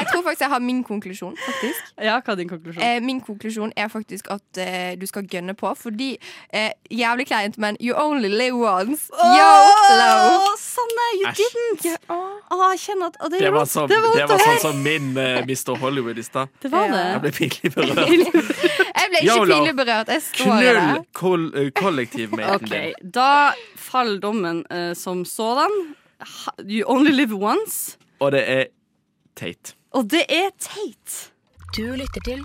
[0.00, 1.36] Jeg tror faktisk jeg har min konklusjon.
[1.46, 2.82] faktisk Ja, hva er din konklusjon?
[2.82, 6.16] eh, Min konklusjon er faktisk at eh, du skal gønne på, fordi
[6.52, 9.10] eh, Jævlig kleint, men you only live once.
[9.14, 9.50] Yo,
[10.00, 10.56] low.
[10.58, 11.40] Sanne, you Æsj.
[11.42, 11.84] didn't!
[11.84, 12.26] Ja, åh.
[12.50, 14.80] Å, jeg kjenner at å, det, Det var, som, det var, det var sånn som
[14.82, 15.76] min eh, Mr.
[15.78, 16.48] Hollywood i stad.
[16.64, 17.04] det, var det.
[17.06, 18.10] Jeg ble pinlig berørt.
[18.10, 19.54] Jeg ble ikke Yolo.
[19.54, 20.08] pinlig berørt.
[20.16, 21.04] Jeg står i Knull det.
[21.20, 23.10] kol eh, kollektivmaten OK, din.
[23.14, 23.28] da
[23.78, 25.70] faller dommen eh, som sådan.
[26.20, 27.96] Ha- You only live once.
[28.20, 28.64] Og det er
[29.38, 29.74] teit.
[29.90, 31.14] Og det er teit.
[31.74, 32.44] Du lytter til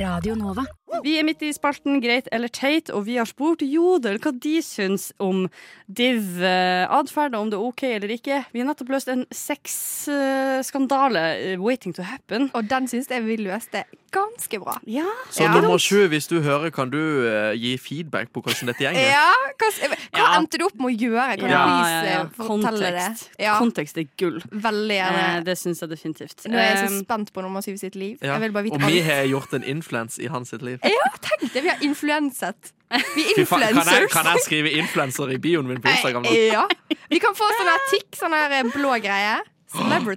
[0.00, 0.64] Radio Nova.
[1.04, 4.54] Vi er midt i spalten Greit eller teit, og vi har spurt Jodel hva de
[4.62, 5.48] syns om
[5.90, 8.38] div-atferd, og om det er OK eller ikke.
[8.54, 11.22] Vi har nettopp løst en sexskandale
[11.56, 12.48] uh, waiting to happen.
[12.54, 13.84] Og den syns jeg vi løste
[14.14, 14.78] ganske bra.
[14.88, 15.52] Ja, Så Ja.
[15.52, 19.00] nummer sju, hvis du hører, kan du uh, gi feedback på hvordan dette gjenger?
[19.10, 20.26] Ja, Hva, hva Ja.
[20.38, 21.36] endte du opp med å gjøre?
[21.40, 23.04] Kan ja, du ja, eh, fortelle det?
[23.10, 23.30] Kontekst.
[23.38, 24.40] Ja, Kontekst er gull.
[24.52, 25.44] veldig Eh, gjerne.
[25.44, 26.46] det syns jeg definitivt.
[26.48, 28.18] Nå er jeg så Eh, spent på nummer syv sitt liv.
[28.22, 28.32] Ja.
[28.38, 30.75] Jeg vil bare vite Og vi har gjort en influens i hans sitt liv.
[30.84, 31.62] Ja, tenk det!
[31.62, 32.72] Vi har influenset.
[33.16, 33.74] Vi er influencers.
[33.84, 36.22] Kan jeg, kan jeg skrive influenser i bioen min på Instagram?
[36.28, 36.34] nå?
[36.52, 36.66] Ja.
[37.10, 39.36] Vi kan få sånn her tikk, sånn her eh, blå greie.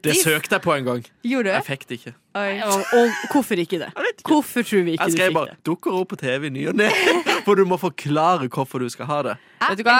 [0.03, 0.99] Det søkte jeg på en gang.
[1.25, 2.13] Gjorde Jeg fikk det ikke.
[2.37, 3.89] og, og hvorfor ikke det?
[4.27, 5.57] Hvorfor tror vi ikke Jeg skrev bare det?
[5.65, 6.91] 'dukker opp på TV i ny og ne'.
[7.45, 9.35] For du må forklare hvorfor du skal ha det.
[9.59, 9.97] Vet du hva?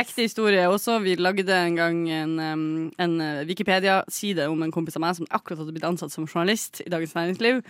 [0.00, 0.98] Ekte historie også.
[1.04, 2.36] Vi lagde en gang en,
[2.96, 6.82] en uh, Wikipedia-side om en kompis av meg som akkurat hadde blitt ansatt som journalist
[6.84, 7.62] i Dagens Næringsliv.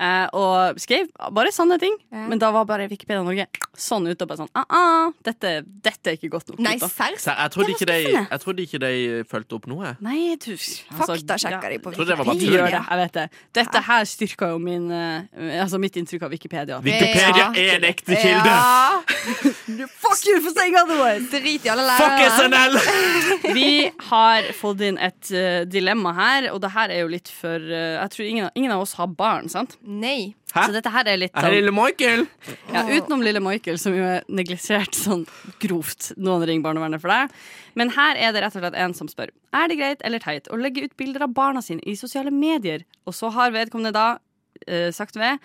[0.00, 1.92] Eh, og skrev bare sanne ting.
[2.08, 2.24] Ja.
[2.30, 3.44] Men da var bare Wikipedia Norge
[3.76, 5.50] sånn ute og bare sånn ah, ah, dette,
[5.84, 6.62] dette er ikke godt nok.
[6.64, 6.88] Nei, gutta».
[6.94, 7.18] serr?
[7.28, 8.92] Jeg trodde ikke de, ikke de
[9.28, 9.92] fulgte opp noe.
[10.04, 10.78] Nei, du altså,
[11.12, 11.74] Faktasjekker ja.
[11.74, 13.26] de på Jeg det jeg vet det.
[13.60, 16.80] Dette her styrka jo min, eh, altså mitt inntrykk av Wikipedia.
[16.84, 18.56] Wikipedia er en ekte kilde!
[18.56, 19.00] Ja.
[20.02, 21.30] Fuck you for saying otherwise!
[21.30, 22.20] Drit i alle Fuck.
[22.36, 22.76] SNL!
[23.56, 27.62] Vi har fått inn et uh, dilemma her, og det her er jo litt for
[27.62, 29.76] uh, Jeg tror ingen, ingen av oss har barn, sant?
[29.82, 30.34] Nei.
[30.50, 30.66] Hæ?
[30.66, 32.24] Så dette her er litt Er det lille Michael!
[32.72, 35.26] ja, Utenom lille Michael, som jo er neglisjert sånn
[35.62, 36.10] grovt.
[36.18, 37.36] Noen ringer barnevernet for deg.
[37.78, 40.50] Men her er det rett og slett en som spør Er det greit eller teit
[40.50, 42.82] å legge ut bilder av barna sine i sosiale medier.
[43.06, 45.38] Og så har vedkommende da uh, sagt ved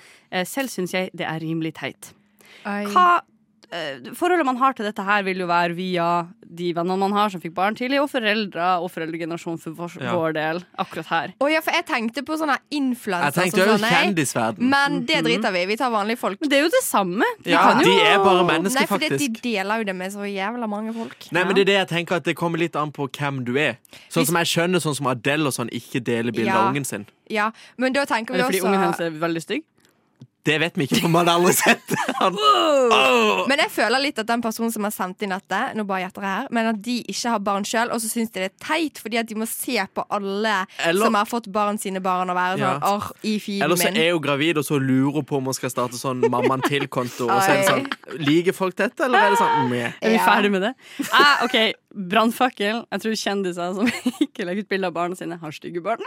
[0.49, 2.11] Selv syns jeg det er rimelig teit.
[2.65, 2.81] Oi.
[2.89, 3.21] Hva
[4.15, 6.07] Forholdet man har til dette her, vil jo være via
[6.45, 10.31] de vennene man har som fikk barn tidlig, og foreldre og foreldregenerasjon for vår, Ja.
[10.31, 11.33] del akkurat her.
[11.41, 14.59] Å ja, for jeg tenkte på sånne influensere som jo kjendisverden.
[14.59, 15.65] Men det driter vi i.
[15.65, 16.39] Vi tar vanlige folk.
[16.41, 17.23] Men det er jo det samme.
[17.43, 20.11] De, Ja, kan jo de er bare Nei, for det, de deler jo det med
[20.11, 21.31] så jævla mange folk.
[21.31, 23.57] Nei, men det er det jeg tenker at det kommer litt an på hvem du
[23.57, 23.77] er.
[24.09, 26.57] Sånn Hvis- som jeg skjønner sånn som Adele og sånn ikke deler bilder Ja.
[26.67, 27.05] av ungen sin.
[27.29, 29.63] Ja, men da tenker Er det fordi også ungen hennes er veldig stygg?
[30.45, 32.35] Det vet vi ikke, for man har aldri sett han.
[32.37, 33.43] Oh.
[33.49, 36.25] Men jeg føler litt at den personen som har sendt inn dette, Nå bare gjetter
[36.25, 38.55] jeg her Men at de ikke har barn sjøl, og så syns de det er
[38.61, 40.53] teit fordi at de må se på alle
[40.85, 42.93] Eller- som har fått barn sine barn, og være sånn Ja.
[42.95, 45.69] Åh, i feeden Eller så er hun gravid og så lurer på om hun skal
[45.73, 47.25] starte sånn mammaen til-konto.
[47.29, 49.91] Og så er det sånn Liker folk dette, eller er det sånn meh?
[50.05, 50.73] Er vi ferdig med det?
[51.11, 51.57] Ah, OK,
[51.95, 52.83] brannfakkel.
[52.91, 53.89] Jeg tror kjendiser som
[54.25, 56.01] ikke legger ut bilder av barna sine, har stygge barn.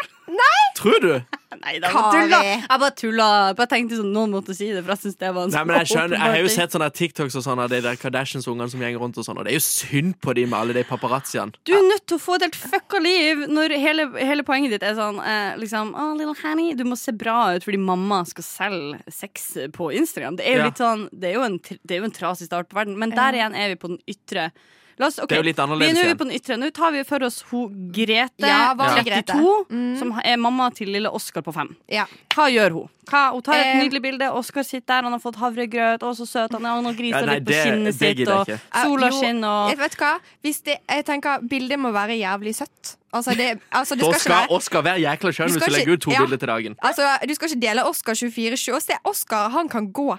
[0.78, 1.12] Tror du?
[1.64, 2.38] Nei, da, bare tulla.
[2.44, 3.26] Jeg bare tulla.
[3.58, 5.78] Bare tenkte sånn, noen måtte si det, for jeg syns det var en Nei, men
[5.80, 8.84] jeg skjønner Jeg har jo sett sånne TikToks og sånne av de der Kardashians-ungene som
[8.84, 11.56] gjenger rundt og sånn, og det er jo synd på de med alle de paparazziene.
[11.66, 14.86] Du er nødt til å få et helt fucka liv når hele, hele poenget ditt
[14.86, 18.46] er sånn eh, liksom, oh, little honey, Du må se bra ut fordi mamma skal
[18.46, 20.38] selge sex på Instagram.
[20.38, 20.70] Det er jo Ja.
[20.70, 23.10] litt sånn Det er jo en, det er jo en trasig start på verden, men
[23.16, 24.50] der igjen er vi på den ytre.
[24.98, 25.28] La oss, okay.
[25.28, 26.18] Det er jo litt annerledes er vi igjen.
[26.18, 26.56] på den ytre.
[26.58, 29.98] Nå tar vi for oss hun Grete, Ja, vanlig 32, Mm.
[29.98, 31.76] som er mamma til lille Oskar på fem.
[31.88, 32.06] Ja.
[32.34, 32.88] Hva gjør hun?
[33.08, 33.82] Hva, hun tar et Eh.
[33.88, 34.26] nydelig bilde.
[34.34, 36.00] Oskar sitter der, han har fått havregrøt.
[36.02, 36.68] Å, så søt han er.
[36.68, 38.28] Han har grisa Ja, litt på det- kinnet det sitt.
[38.28, 38.60] Og ikke.
[38.82, 39.70] sola Eh, skinner.
[39.72, 40.18] Og Vet du hva?
[40.44, 42.96] Hvis det, jeg tenker Bildet må være jævlig søtt.
[43.14, 45.92] Altså, det, altså, det Da skal skal være Oskar være jækla skjønn hvis du legger
[45.94, 46.18] ut to ja.
[46.20, 46.76] bilder til dagen.
[46.82, 48.74] Altså, Du skal ikke dele Oscar 24-7.
[48.74, 50.18] Og se, Oscar han kan gå.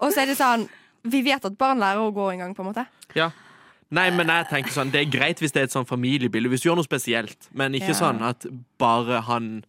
[0.00, 0.68] Og så er det sånn
[1.02, 2.86] Vi vet at barn lærer å gå en gang, på en måte.
[3.16, 3.30] Ja.
[3.90, 6.62] Nei, men jeg tenker sånn Det er greit hvis det er et sånn familiebilde, hvis
[6.62, 8.00] du gjør noe spesielt, men ikke Ja.
[8.04, 8.46] sånn at
[8.78, 9.64] bare han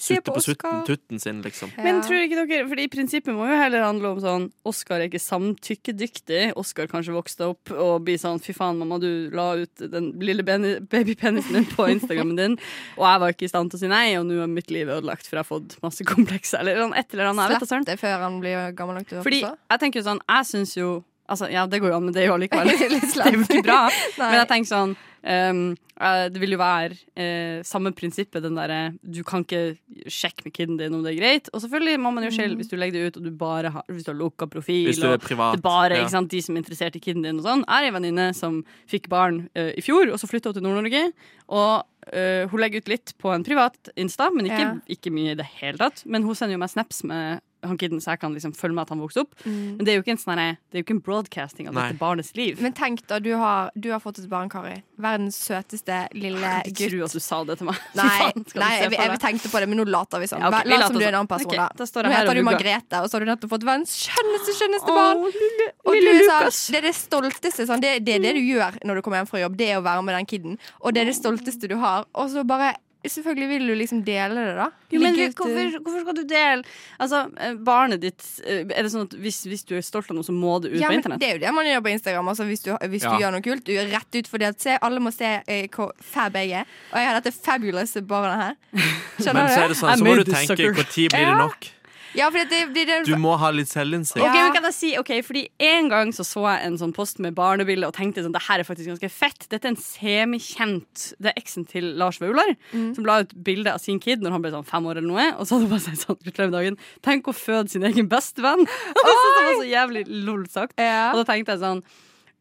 [0.00, 0.84] Se sutter på på sutten, Oscar.
[0.86, 1.72] tutten sin, liksom.
[1.76, 5.18] Men tror ikke dere, fordi prinsippet må jo heller handle om sånn Oskar er ikke
[5.18, 6.52] samtykkedyktig.
[6.54, 10.44] Oskar kanskje vokste opp og blir sånn Fy faen, mamma, du la ut den lille
[10.46, 12.56] beni- babypenisen din på Instagrammen din,
[12.96, 14.86] og jeg var ikke i stand til å si nei, og nå er mitt liv
[14.86, 17.48] ødelagt, for jeg har fått masse komplekser, eller sånn et eller annet.
[17.50, 17.84] Jeg vet da søren.
[17.84, 19.56] Slett det før han blir gammel nok til å Fordi forstå.
[19.74, 22.22] jeg tenker jo sånn Jeg syns jo Altså, ja, det går jo an, men det
[22.22, 23.82] er jo allikevel Det er jo ikke bra.
[24.20, 28.94] Men jeg tenker sånn ehm, eh, Det vil jo være uh, samme prinsippet, den derre
[29.02, 31.50] Du kan ikke sjekke med kiden din om det er greit.
[31.52, 33.84] Og selvfølgelig må man jo skille hvis du legger det ut, og du bare har
[33.88, 35.56] Hvis du har lukka profil, Hvis du er privat.
[35.56, 36.04] det bare ja.
[36.04, 37.64] ikke sant, de som er interessert i kiden din og sånn.
[37.66, 40.66] Jeg er ei venninne som fikk barn uh, i fjor, og så flytta hun til
[40.68, 41.04] Nord-Norge.
[41.48, 44.72] Og uh, hun legger ut litt på en privat Insta, men ikke, Ja.
[44.88, 46.04] ikke mye i det hele tatt.
[46.06, 48.86] Men hun sender jo meg snaps med han kiden, så jeg kan liksom følge med
[48.86, 49.34] at han vokste opp.
[49.44, 49.76] Mm.
[49.78, 51.86] Men det er jo ikke en, sånne, det er jo ikke en broadcasting av Nei.
[51.88, 52.60] dette barnets liv.
[52.62, 54.76] Men tenk da, du har, du har fått et barn, Kari.
[54.94, 56.80] Verdens søteste søteste lille gutt.
[56.80, 57.80] Jeg tror at du sa det til meg.
[57.98, 60.42] Nei, nei jeg, jeg, jeg, tenkte på det, men nå later vi sånn.
[60.44, 61.18] Ja, okay, vi La som du er en sånn.
[61.20, 61.52] annen person.
[61.52, 62.08] okay, da.
[62.08, 62.42] Nå heter du.
[62.48, 65.24] Margrethe, og så har du nettopp fått verdens skjønneste, skjønneste Å, barn.
[65.34, 68.34] lille, Og du lille er sånn, det er det stolteste sånn, det, det er det
[68.38, 69.56] du gjør når du kommer hjem fra jobb.
[69.58, 70.60] Det er å være med den kiden.
[70.82, 72.06] Og det er det stolteste du har.
[72.18, 72.76] Og så bare
[73.08, 74.66] Selvfølgelig vil du liksom dele det, da.
[74.92, 76.62] Jo, men ut- hvorfor, hvorfor skal du dele
[77.00, 80.16] Altså, eh, barnet ditt eh, Er det sånn at hvis, hvis du er stolt av
[80.16, 81.20] noe, så må det ut ja, på men internett?
[81.20, 82.28] Det er jo det man gjør på Instagram.
[82.32, 83.14] Altså, hvis du, hvis Ja.
[83.16, 85.66] du gjør noe kult, du gjør rett ut for at se, alle må se eh,
[85.74, 86.64] hvor fab jeg er.
[86.92, 88.54] Og jeg har dette fabulous barnet her.
[89.18, 89.74] Skjønner Men så er du?
[89.74, 91.38] det sånn, så må du tenke når blir det Ja.
[91.38, 91.72] nok?
[92.18, 94.18] Ja, for det, det, det, Du må ha litt selvinnsikt.
[94.20, 94.42] Ok, Ja.
[94.48, 97.36] men kan jeg si, ok, fordi En gang så så jeg en sånn post med
[97.38, 99.46] barnebilde og tenkte sånn, det her er faktisk ganske fett.
[99.48, 102.94] Dette er en semikjent Det er eksen til Lars Vaular, Mm.
[102.96, 105.26] som la ut bilde av sin kid når han ble sånn fem år eller noe.
[105.38, 106.78] Og så hadde bare sagt sånn gratulerer med dagen.
[107.02, 108.66] Tenk å føde sin egen bestevenn!
[108.98, 110.74] Og det synes jeg var så jævlig lol sagt.
[110.78, 111.12] ja.
[111.14, 111.82] Og da tenkte jeg sånn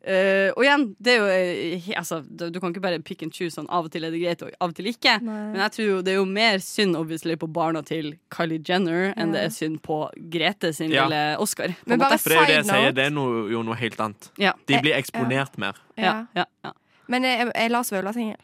[0.08, 3.58] eh, og igjen, det er jo eh, altså, du, kan ikke bare pick and choose
[3.58, 5.18] sånn av og til er det greit, og av og til ikke.
[5.26, 9.12] Men jeg tror jo det er jo mer synd obviously på barna til Kylie Jenner
[9.16, 11.06] enn det er synd på Grete sin Ja.
[11.06, 11.76] lille Oscar.
[11.86, 14.00] Men bare For det er jo det jeg sier, det er noe, jo noe helt
[14.02, 14.32] annet.
[14.42, 14.56] Ja.
[14.68, 15.80] De blir eksponert mer.
[15.98, 16.76] Ja, ja, ja.
[17.08, 18.40] Men er, er Lars være singel?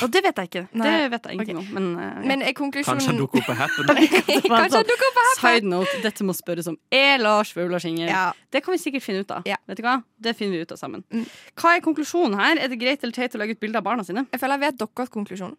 [0.00, 0.60] Og det vet jeg ikke.
[0.78, 0.86] Nei.
[0.86, 1.74] Det vet jeg ingenting ingenting om.
[1.74, 3.90] Men, uh, Men er Kanskje han dukker opp på Happen.
[4.60, 5.40] Kanskje han dukker opp på Happen?
[5.42, 6.78] Side note, dette må spørres om.
[6.94, 8.08] Er Lars Vaular singel?
[8.10, 8.30] Ja.
[8.52, 9.48] Det kan vi sikkert finne ut av.
[9.48, 9.58] Ja.
[9.70, 10.00] Vet du hva?
[10.18, 11.04] Det finner vi ut av sammen.
[11.10, 11.26] Mm.
[11.60, 12.62] Hva er konklusjonen her?
[12.62, 14.26] Er det greit eller teit å legge ut bilder av barna sine?
[14.30, 15.58] Jeg føler jeg vet deres konklusjon.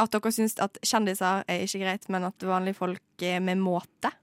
[0.00, 4.14] At dere syns at kjendiser er ikke greit, men at vanlige folk er med måte.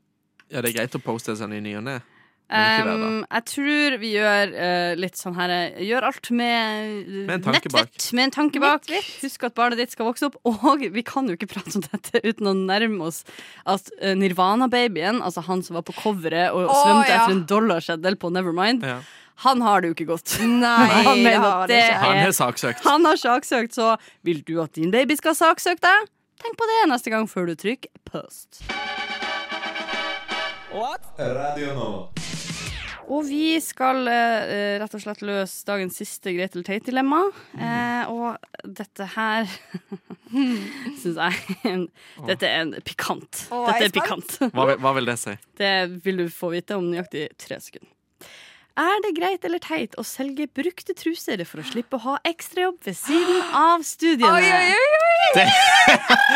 [0.49, 1.99] Ja, det er greit å poste seg i ny og ne.
[2.47, 8.05] Um, jeg tror vi gjør uh, litt sånn her eh, Gjør alt med, nettvett.
[8.15, 8.87] Med en tanke bak.
[9.19, 10.37] Husk at barnet ditt skal vokse opp.
[10.47, 13.25] Og vi kan jo ikke prate om dette uten å nærme oss
[13.67, 17.17] at uh, Nirvana-babyen, altså han som var på coveret og oh, svømte ja.
[17.19, 19.01] etter en dollarseddel på Nevermind, Ja.
[19.43, 20.37] han har det jo ikke godt.
[20.47, 21.97] Nei, Han mener har det er.
[22.05, 22.87] Han er saksøkt.
[22.87, 26.07] Han har saksøkt, så vil du at din baby skal saksøke deg?
[26.39, 28.63] Tenk på det neste gang før du trykker post.
[31.17, 32.26] Radio Nova.
[33.07, 37.21] Og vi skal eh, rett og slett løse dagens siste Greit eller teit-dilemma.
[37.55, 38.35] Eh, og
[38.67, 39.47] dette her
[41.01, 41.85] syns jeg en,
[42.27, 43.45] Dette er en pikant.
[43.47, 44.33] Å, Dette er er pikant.
[44.55, 45.37] Hva, vil- hva vil det si?
[45.59, 45.71] Det
[46.03, 47.93] vil du få vite om nøyaktig tre sekunder.
[48.77, 52.75] Er det greit eller teit å selge brukte truser for å slippe å ha ekstrajobb
[52.85, 54.35] ved siden av studiene?
[54.37, 54.99] Oi, oi, oi,
[55.39, 55.45] oi.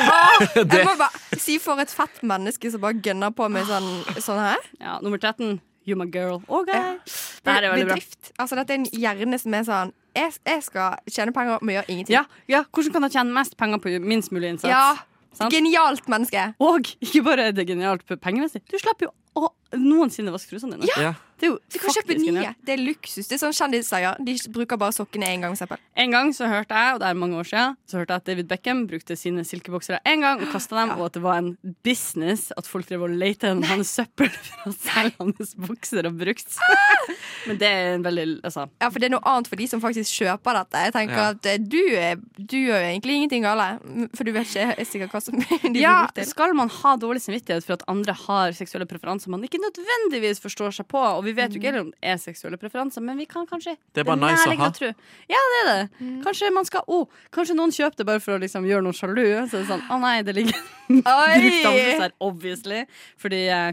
[0.09, 3.91] Åh, jeg må bare si for et fett menneske som bare gønner på med sånn,
[4.25, 4.65] sånn her.
[4.81, 5.59] Ja, nummer 13.
[5.87, 6.41] You my girl.
[6.47, 6.69] OK.
[6.69, 6.97] Ja.
[7.41, 7.95] Det er veldig bra.
[7.95, 8.31] Bedrift.
[8.37, 11.87] Altså, dette er en hjerne som er sånn Jeg, jeg skal tjene penger, men gjør
[11.87, 12.13] ingenting.
[12.17, 14.69] Ja, ja, hvordan kan jeg tjene mest penger på minst mulig innsats?
[14.73, 15.53] Ja, Sant?
[15.53, 16.49] Genialt menneske.
[16.59, 20.77] Og ikke bare er det genialt på pengemessig, du slipper jo å noensinne vaske trusene
[20.79, 20.89] dine.
[20.99, 21.13] Ja.
[21.41, 22.25] Det er jo Du kan kjøpe nye.
[22.29, 22.57] genialt.
[22.63, 23.25] Det er luksus.
[23.27, 24.17] Det er sånn kjendiser gjør.
[24.27, 25.55] De bruker bare sokkene én gang.
[25.55, 25.79] eksempel.
[25.97, 28.25] En gang så hørte jeg, og det er mange år siden, så hørte jeg at
[28.29, 31.57] David Beckham brukte sine silkeboksere én gang og kasta dem, og at det var en
[31.83, 36.59] business at folk drev og lette etter hans søppel for å selge hans boksere brukt.
[37.47, 38.67] Men det er en veldig Altså.
[38.79, 40.83] Ja, for Det er noe annet for de som faktisk kjøper dette.
[40.85, 41.29] Jeg tenker Ja.
[41.33, 43.81] at eh, du, er, du gjør jo egentlig ingenting galt,
[44.15, 46.29] for du vet ikke sikkert hva som de blir Ja, brukt til.
[46.29, 50.73] skal man ha dårlig samvittighet for at andre har seksuelle preferanser man ikke nødvendigvis forstår
[50.75, 53.27] seg på, og vi vet jo ikke heller om det er seksuelle preferanser, men vi
[53.29, 54.71] kan kanskje Det er bare nice å ha.
[54.75, 54.91] tro.
[55.31, 56.09] Ja, det er det.
[56.25, 59.23] Kanskje man skal oh, Kanskje noen kjøper det bare for å liksom gjøre noen sjalu.
[59.47, 60.57] Så det er sånn, å nei, det ligger
[60.89, 61.39] Oi!
[61.63, 62.83] brukt her, obviously.
[63.21, 63.71] Fordi eh,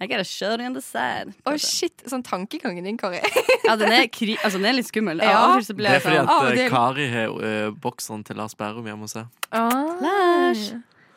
[0.00, 1.32] I got a shot on the side.
[1.46, 2.02] Å, shit.
[2.10, 3.22] Sånn tankegangen din, Kari.
[3.64, 5.22] Ja, den er, kri altså, den er litt skummel.
[5.24, 5.38] Ja.
[5.38, 6.72] Av og til så Det blir er fordi sånn at ah, eh, til.
[6.74, 9.30] Kari har eh, bokseren til Lars Bærum hjemme hos seg.
[9.48, 10.74] Flash.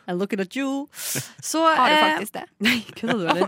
[0.07, 0.87] I'm looking at you.
[1.43, 2.43] Så Har du eh, faktisk det?
[2.65, 3.47] Nei, kødder du, eller?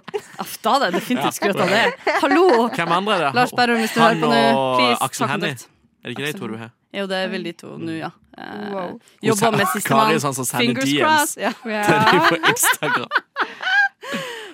[0.64, 1.86] Da hadde jeg definitivt skrøt av det.
[2.22, 2.68] Hallo!
[2.76, 3.30] Hvem andre er det?
[3.38, 4.42] Lars Berrum, hvis du hører på nå,
[4.80, 5.56] please, Aksel Hennie.
[6.04, 6.74] Er det ikke de to du har?
[6.96, 8.10] Jo, det er vel de to nå, ja.
[8.38, 9.00] Eh, Wow.
[9.24, 10.14] Jobba med Kari sistemann.
[10.16, 11.02] er sånn som sender Fingers DMs.
[11.04, 11.42] crossed.
[11.44, 11.52] Ja,
[11.88, 13.10] Til de på Instagram.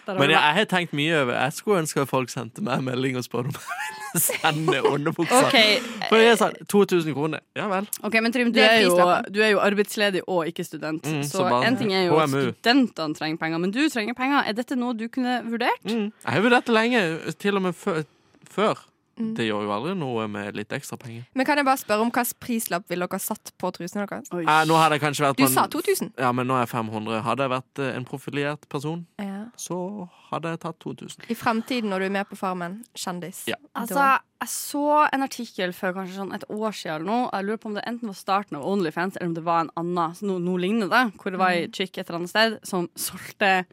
[0.07, 2.79] Der Men jeg, jeg har tenkt mye over Jeg skulle ønske at folk sendte meg
[2.79, 5.41] en melding og spurte om jeg ville sende underbuksa.
[5.47, 5.77] Okay.
[6.09, 7.39] For er sånn 2000 kroner.
[7.57, 7.87] Ja vel.
[8.03, 8.95] Okay, men Trym, du er jo,
[9.33, 11.03] du er jo arbeidsledig og ikke student.
[11.03, 12.51] Mm, så så bare- en ting er jo at HMU.
[12.53, 14.43] studentene trenger penger, men du trenger penger.
[14.47, 15.83] Er dette noe du kunne vurdert?
[15.83, 16.11] Mm.
[16.23, 17.01] Jeg har vurdert det lenge,
[17.39, 18.85] til og med før.
[19.15, 19.29] Mm.
[19.37, 21.23] Det gjør jo aldri noe med litt ekstra penger.
[21.39, 24.27] Men kan jeg bare spørre om hvilken prislapp ville dere satt på trusene deres?
[24.27, 26.11] Eh, nå hadde jeg kanskje vært Du en, sa 2000.
[26.19, 27.21] Ja, men nå er jeg 500.
[27.23, 29.45] Hadde jeg vært eh, en profilert person, Ja.
[29.55, 31.29] så hadde jeg tatt 2000.
[31.31, 33.45] I fremtiden, når du er med på Farmen, kjendis.
[33.47, 33.55] Ja.
[33.79, 34.83] Altså, jeg så
[35.15, 37.31] en artikkel for kanskje sånn et år siden eller noe.
[37.31, 39.71] Jeg lurer på om det enten var starten av Onlyfans, eller om det var en
[39.79, 41.05] annen noe, noe lignende.
[41.21, 43.63] Hvor det var ei chick et eller annet sted som solgte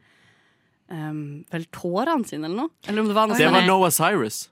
[0.87, 2.75] um, vel tårene sine, eller noe.
[2.87, 4.45] Eller om det var noe Det sånn var Noah Cyrus.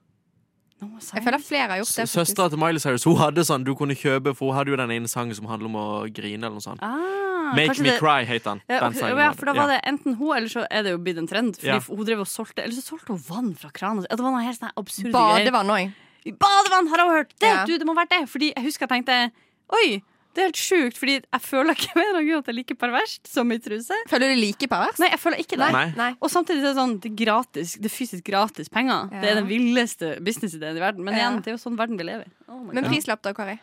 [0.81, 2.05] Jeg føler flere har gjort det.
[2.09, 4.89] Søstera til Miley Cyrus Hun hadde sånn du kunne kjøpe, for hun hadde jo den
[4.95, 6.41] ene sangen som handler om å grine.
[6.41, 8.61] eller noe sånt Ah, Make Me det- Cry het den.
[8.69, 10.97] Ja, den sangen ja, for da var det enten hun, eller så er det jo
[10.97, 11.55] blitt en trend.
[11.57, 11.79] Fordi Ja.
[11.79, 14.05] hun drev og solgte Eller så solgte hun vann fra kranen.
[14.09, 15.11] Det var noe helt sånn absurd.
[15.11, 15.93] Badevann òg.
[16.37, 17.29] Badevann har jeg hørt!
[17.39, 17.65] Det, Ja.
[17.65, 18.29] du, det må være det.
[18.29, 19.31] Fordi jeg husker jeg tenkte
[19.73, 20.01] Oi,
[20.31, 20.97] det er helt sjukt.
[20.99, 23.97] Fordi jeg føler ikke med noen grunn at det er like perverst som i truse.
[24.11, 25.01] Føler du like perverst?
[25.03, 25.71] Nei, jeg føler ikke det.
[25.75, 25.85] Nei.
[25.97, 26.09] Nei.
[26.21, 27.75] Og samtidig er det sånn, det er gratis.
[27.81, 29.11] Det er fysisk gratis penger.
[29.11, 31.03] Det er den villeste businessideen i verden.
[31.07, 31.25] Men Ja.
[31.25, 32.33] igjen, det er jo sånn verden vi lever i.
[32.47, 33.59] Oh Men prislapp, da, Kari?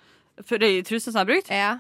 [0.47, 1.51] For de truse som jeg har brukt?
[1.51, 1.79] Ja.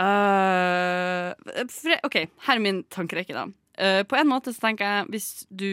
[0.00, 1.34] Uh,
[1.68, 3.46] for, OK, her er min tankerekke, da.
[3.76, 5.68] Uh, på en måte så tenker jeg hvis du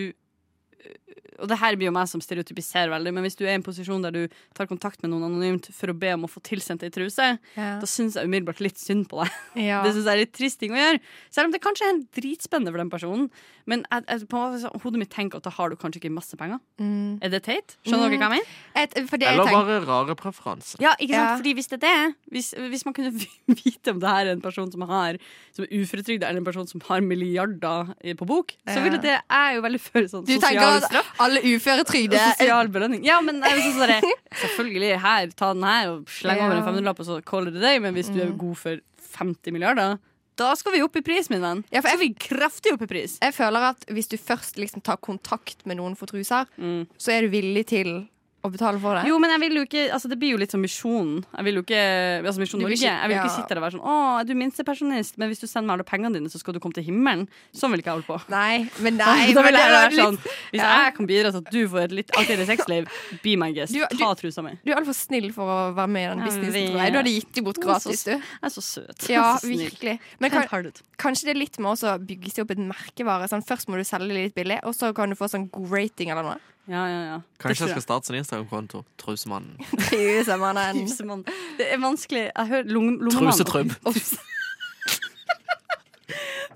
[1.40, 3.64] og det her blir jo meg som stereotypiserer veldig, men hvis du er i en
[3.64, 6.84] posisjon der du tar kontakt med noen anonymt for å be om å få tilsendt
[6.84, 7.70] ei truse, Ja.
[7.80, 9.38] da syns jeg umiddelbart litt synd på deg.
[9.70, 9.82] ja.
[9.86, 11.00] Det synes jeg er litt trist ting å gjøre.
[11.32, 13.30] Selv om det kanskje er en dritspennende for den personen.
[13.70, 16.12] Men jeg, jeg, på en måte, hodet mitt tenker at da har du kanskje ikke
[16.12, 16.58] masse penger.
[16.82, 17.20] Mm.
[17.22, 17.76] Er det teit?
[17.86, 18.56] Skjønner dere hva jeg mener?
[18.82, 20.82] Et, for det jeg Eller bare rare preferanser.
[20.82, 21.30] Ja, ikke sant?
[21.30, 21.36] Ja.
[21.38, 23.14] Fordi hvis det er det, hvis, hvis man kunne
[23.62, 25.20] vite om det her er en person som har
[25.54, 29.38] Som er uføretrygda, eller en person som har milliarder på bok, så ville det Jeg
[29.38, 31.10] er jo veldig for sånn sosial straff.
[31.20, 33.04] alle uføretrygde sosial belønning.
[33.06, 34.02] Ja, men sånn
[34.44, 36.68] selvfølgelig, her, ta den her og sleng over en Ja.
[36.72, 37.80] 500-lapp, og så call it a day.
[37.80, 38.80] Men hvis du er god for
[39.18, 39.98] 50 milliarder,
[40.40, 41.64] da skal vi opp i pris, min venn.
[41.72, 43.18] Ja, jeg- kraftig opp i pris.
[43.22, 46.88] Jeg føler at hvis du først liksom tar kontakt med noen for truser, Mm.
[46.98, 48.08] så er du villig til
[48.40, 49.04] å betale for det.
[49.10, 51.26] Jo, men jeg vil jo ikke Altså, det blir jo litt som Misjonen.
[51.36, 51.80] Jeg vil jo ikke
[52.24, 52.78] Altså Misjon Norge.
[52.80, 55.42] Jeg vil jo ikke sitte der og være sånn Å, er du minstepensjonist, men hvis
[55.44, 57.26] du sender meg alle pengene dine, så skal du komme til himmelen.
[57.52, 58.20] Sånn vil ikke jeg holde på.
[58.36, 60.20] Nei, men nei da vil jeg være litt- sånn
[60.54, 60.70] Hvis Ja.
[60.86, 62.88] jeg kan bidra til at du får et litt artigere sexliv,
[63.26, 63.74] be my guest.
[63.76, 64.56] Du- du- Ta trusa mi.
[64.64, 66.94] Du er altfor snill for å være med i den businessen, tror jeg.
[66.96, 68.14] Du hadde gitt dem bort gratis, du.
[68.16, 69.10] Jeg er så søt.
[69.12, 69.98] Ja, så virkelig.
[70.24, 73.28] Men kan, kanskje det er litt med å bygge seg opp et merkevare.
[73.32, 76.10] Sånn, først må du selge litt billig, og så kan du få sånn god rating
[76.16, 76.40] eller noe.
[76.70, 77.16] Ja, ja, ja.
[77.42, 78.84] Kanskje jeg skal starte sin Instagram-konto.
[79.02, 79.56] Trusemannen.
[79.90, 80.84] Trusemannen.
[80.86, 81.24] Trusemann.
[81.58, 82.28] Det er vanskelig.
[82.30, 83.34] Jeg hører lom- lommemann.
[83.34, 83.72] Trusetrym.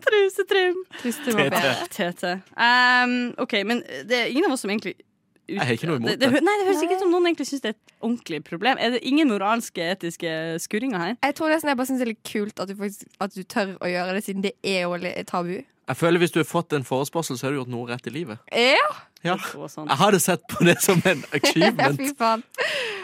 [0.03, 0.75] Trusetrym.
[1.01, 1.49] Trusetrym.
[1.89, 2.23] TT.
[2.57, 5.03] Um, OK, men det er ingen av oss som egentlig ut-
[5.49, 7.25] Jeg har ikke noe imot det, det, det Nei, det høres ikke ut som noen
[7.27, 8.77] egentlig syns det er et ordentlig problem.
[8.79, 10.29] Er det ingen moralske, etiske
[10.63, 11.15] skurringer her?
[11.23, 13.43] Jeg tror nesten jeg bare synes det er litt kult at du, faktisk, at du
[13.43, 15.57] tør å gjøre det, siden det er jo litt tabu.
[15.87, 18.13] Jeg føler Hvis du har fått en forespørsel, så har du gjort noe rett i
[18.13, 18.39] livet.
[18.51, 18.75] Ja,
[19.23, 19.37] Ja.
[19.39, 21.95] Jeg hadde sett på det som en achievement.
[22.01, 22.41] fy faen.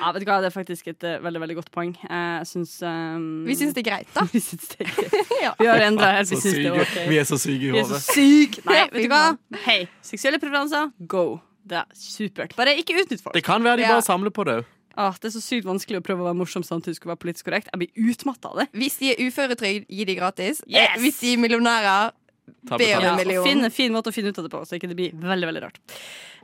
[0.02, 1.94] Ja, vet du hva, Det er faktisk et eh, veldig veldig godt poeng.
[2.04, 4.26] Jeg synes, um, Vi syns det er greit, da.
[4.34, 5.16] Vi syns det er greit.
[5.46, 5.54] Ja.
[5.60, 6.28] Vi har endra helt.
[6.32, 6.82] Vi syns det er syke.
[6.84, 7.10] ok.
[7.14, 8.66] Vi er så syke i Vi så hodet.
[8.68, 9.22] Nei, vet du hva?
[9.64, 11.24] Hei, seksuelle preferanser, go.
[11.70, 12.56] Det er supert.
[12.60, 13.36] Bare ikke utnytt folk.
[13.40, 13.94] Det kan være de Ja.
[13.96, 14.68] bare samler på det òg.
[15.00, 17.46] Ah, det er så sykt vanskelig å prøve å være morsom samtidig som være politisk
[17.48, 17.70] korrekt.
[17.72, 18.68] Jeg blir utmatta av det.
[18.76, 20.60] Hvis de er uføretrygd, gi de gratis.
[20.68, 20.98] Yes!
[20.98, 22.12] Eh, Hvis de er millionærer,
[22.72, 23.46] Be om en million.
[23.46, 25.50] Finn en fin måte å finne ut av det på, så ikke det blir veldig
[25.50, 25.80] veldig rart.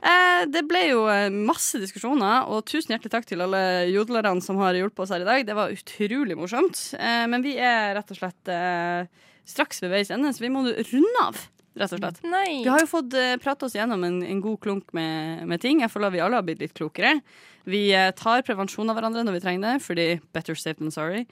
[0.06, 4.60] Eh, det ble jo eh, masse diskusjoner, og tusen hjertelig takk til alle jodlerne som
[4.62, 5.46] har hjulpet oss her i dag.
[5.48, 6.82] Det var utrolig morsomt.
[6.98, 9.08] Eh, men vi er rett og slett eh,
[9.48, 11.40] straks ved veis ende, så vi må runde av.
[11.76, 12.22] Rett og slett.
[12.24, 12.62] Nei.
[12.64, 15.82] Vi har jo fått uh, prate oss gjennom en, en god klunk med, med ting.
[15.84, 17.18] Jeg føler vi alle har blitt litt klokere.
[17.66, 20.04] Vi eh, tar prevensjon av hverandre når vi trenger det, fordi
[20.36, 21.24] better safe than sorry.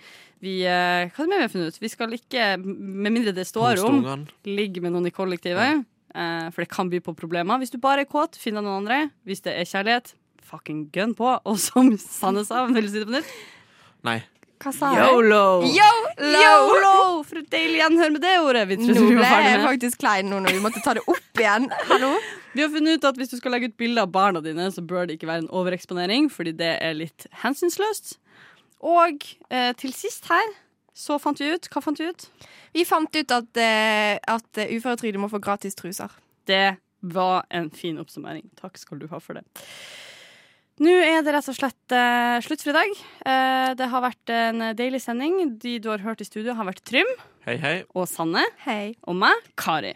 [0.42, 1.78] Vi, eh, hva er det mer vi har funnet ut?
[1.78, 5.84] Vi skal ikke, med mindre det står om, ligge med noen i kollektivet.
[6.14, 6.50] Ja.
[6.54, 7.58] for det kan by på problemer.
[7.58, 8.98] Hvis du bare er kåt, finn deg noen andre.
[9.26, 10.12] Hvis det er kjærlighet,
[10.46, 11.32] fucking gun på.
[11.42, 13.32] Og som Sanne sa, vil du si det på nytt?
[14.06, 14.20] Nei.
[14.62, 15.04] Hva sa jeg?
[15.12, 15.40] Yolo!
[15.74, 16.30] Yolo!
[16.40, 16.94] Yolo!
[17.26, 18.62] For et deilig gjenhør med det ordet.
[18.70, 19.66] Vi Nå trodde vi ble var ferdig jeg med.
[19.68, 21.68] faktisk klein nå når vi måtte ta det opp igjen.
[21.90, 22.12] Hallo?
[22.54, 24.84] Vi har funnet ut at hvis du skal legge ut bilder av barna dine, så
[24.86, 28.14] bør det ikke være en overeksponering, fordi det er litt hensynsløst.
[28.84, 30.54] Og eh, til sist her
[30.94, 32.28] så fant vi ut Hva fant vi ut?
[32.76, 36.12] Vi fant ut at, eh, at eh, uføretrygde må få gratis truser.
[36.46, 38.46] Det var en fin oppsummering.
[38.60, 39.42] Takk skal du ha for det.
[40.82, 42.96] Nå er det rett og slett uh, slutt for i dag.
[43.22, 45.54] Uh, det har vært en deilig sending.
[45.62, 47.10] De du har hørt i studio, har vært Trym
[47.44, 47.74] Hei, hei.
[47.92, 48.40] og Sanne.
[48.64, 48.94] Hei.
[49.04, 49.92] Og meg, Kari.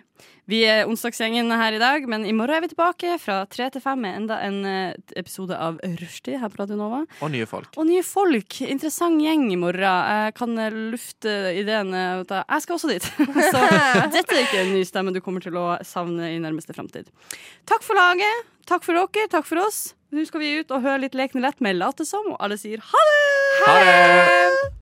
[0.49, 3.83] Vi er onsdagsgjengen her i dag, men i morgen er vi tilbake fra tre til
[3.85, 7.03] fem med enda en eh, episode av Rushtid her på Radio Nova.
[7.24, 7.76] Og nye folk.
[7.76, 8.61] Og nye folk.
[8.64, 9.85] Interessant gjeng i morgen.
[9.85, 13.11] Jeg kan eh, lufte ideen eh, jeg skal også dit.
[13.53, 13.66] Så
[14.12, 17.12] dette er ikke en ny stemme du kommer til å savne i nærmeste framtid.
[17.68, 18.49] Takk for laget.
[18.68, 19.29] Takk for dere.
[19.33, 19.91] Takk for oss.
[20.11, 22.80] Nå skal vi ut og høre litt Lekne lett med Late som, og alle sier
[22.80, 23.22] ha det!
[23.66, 24.68] Ha det!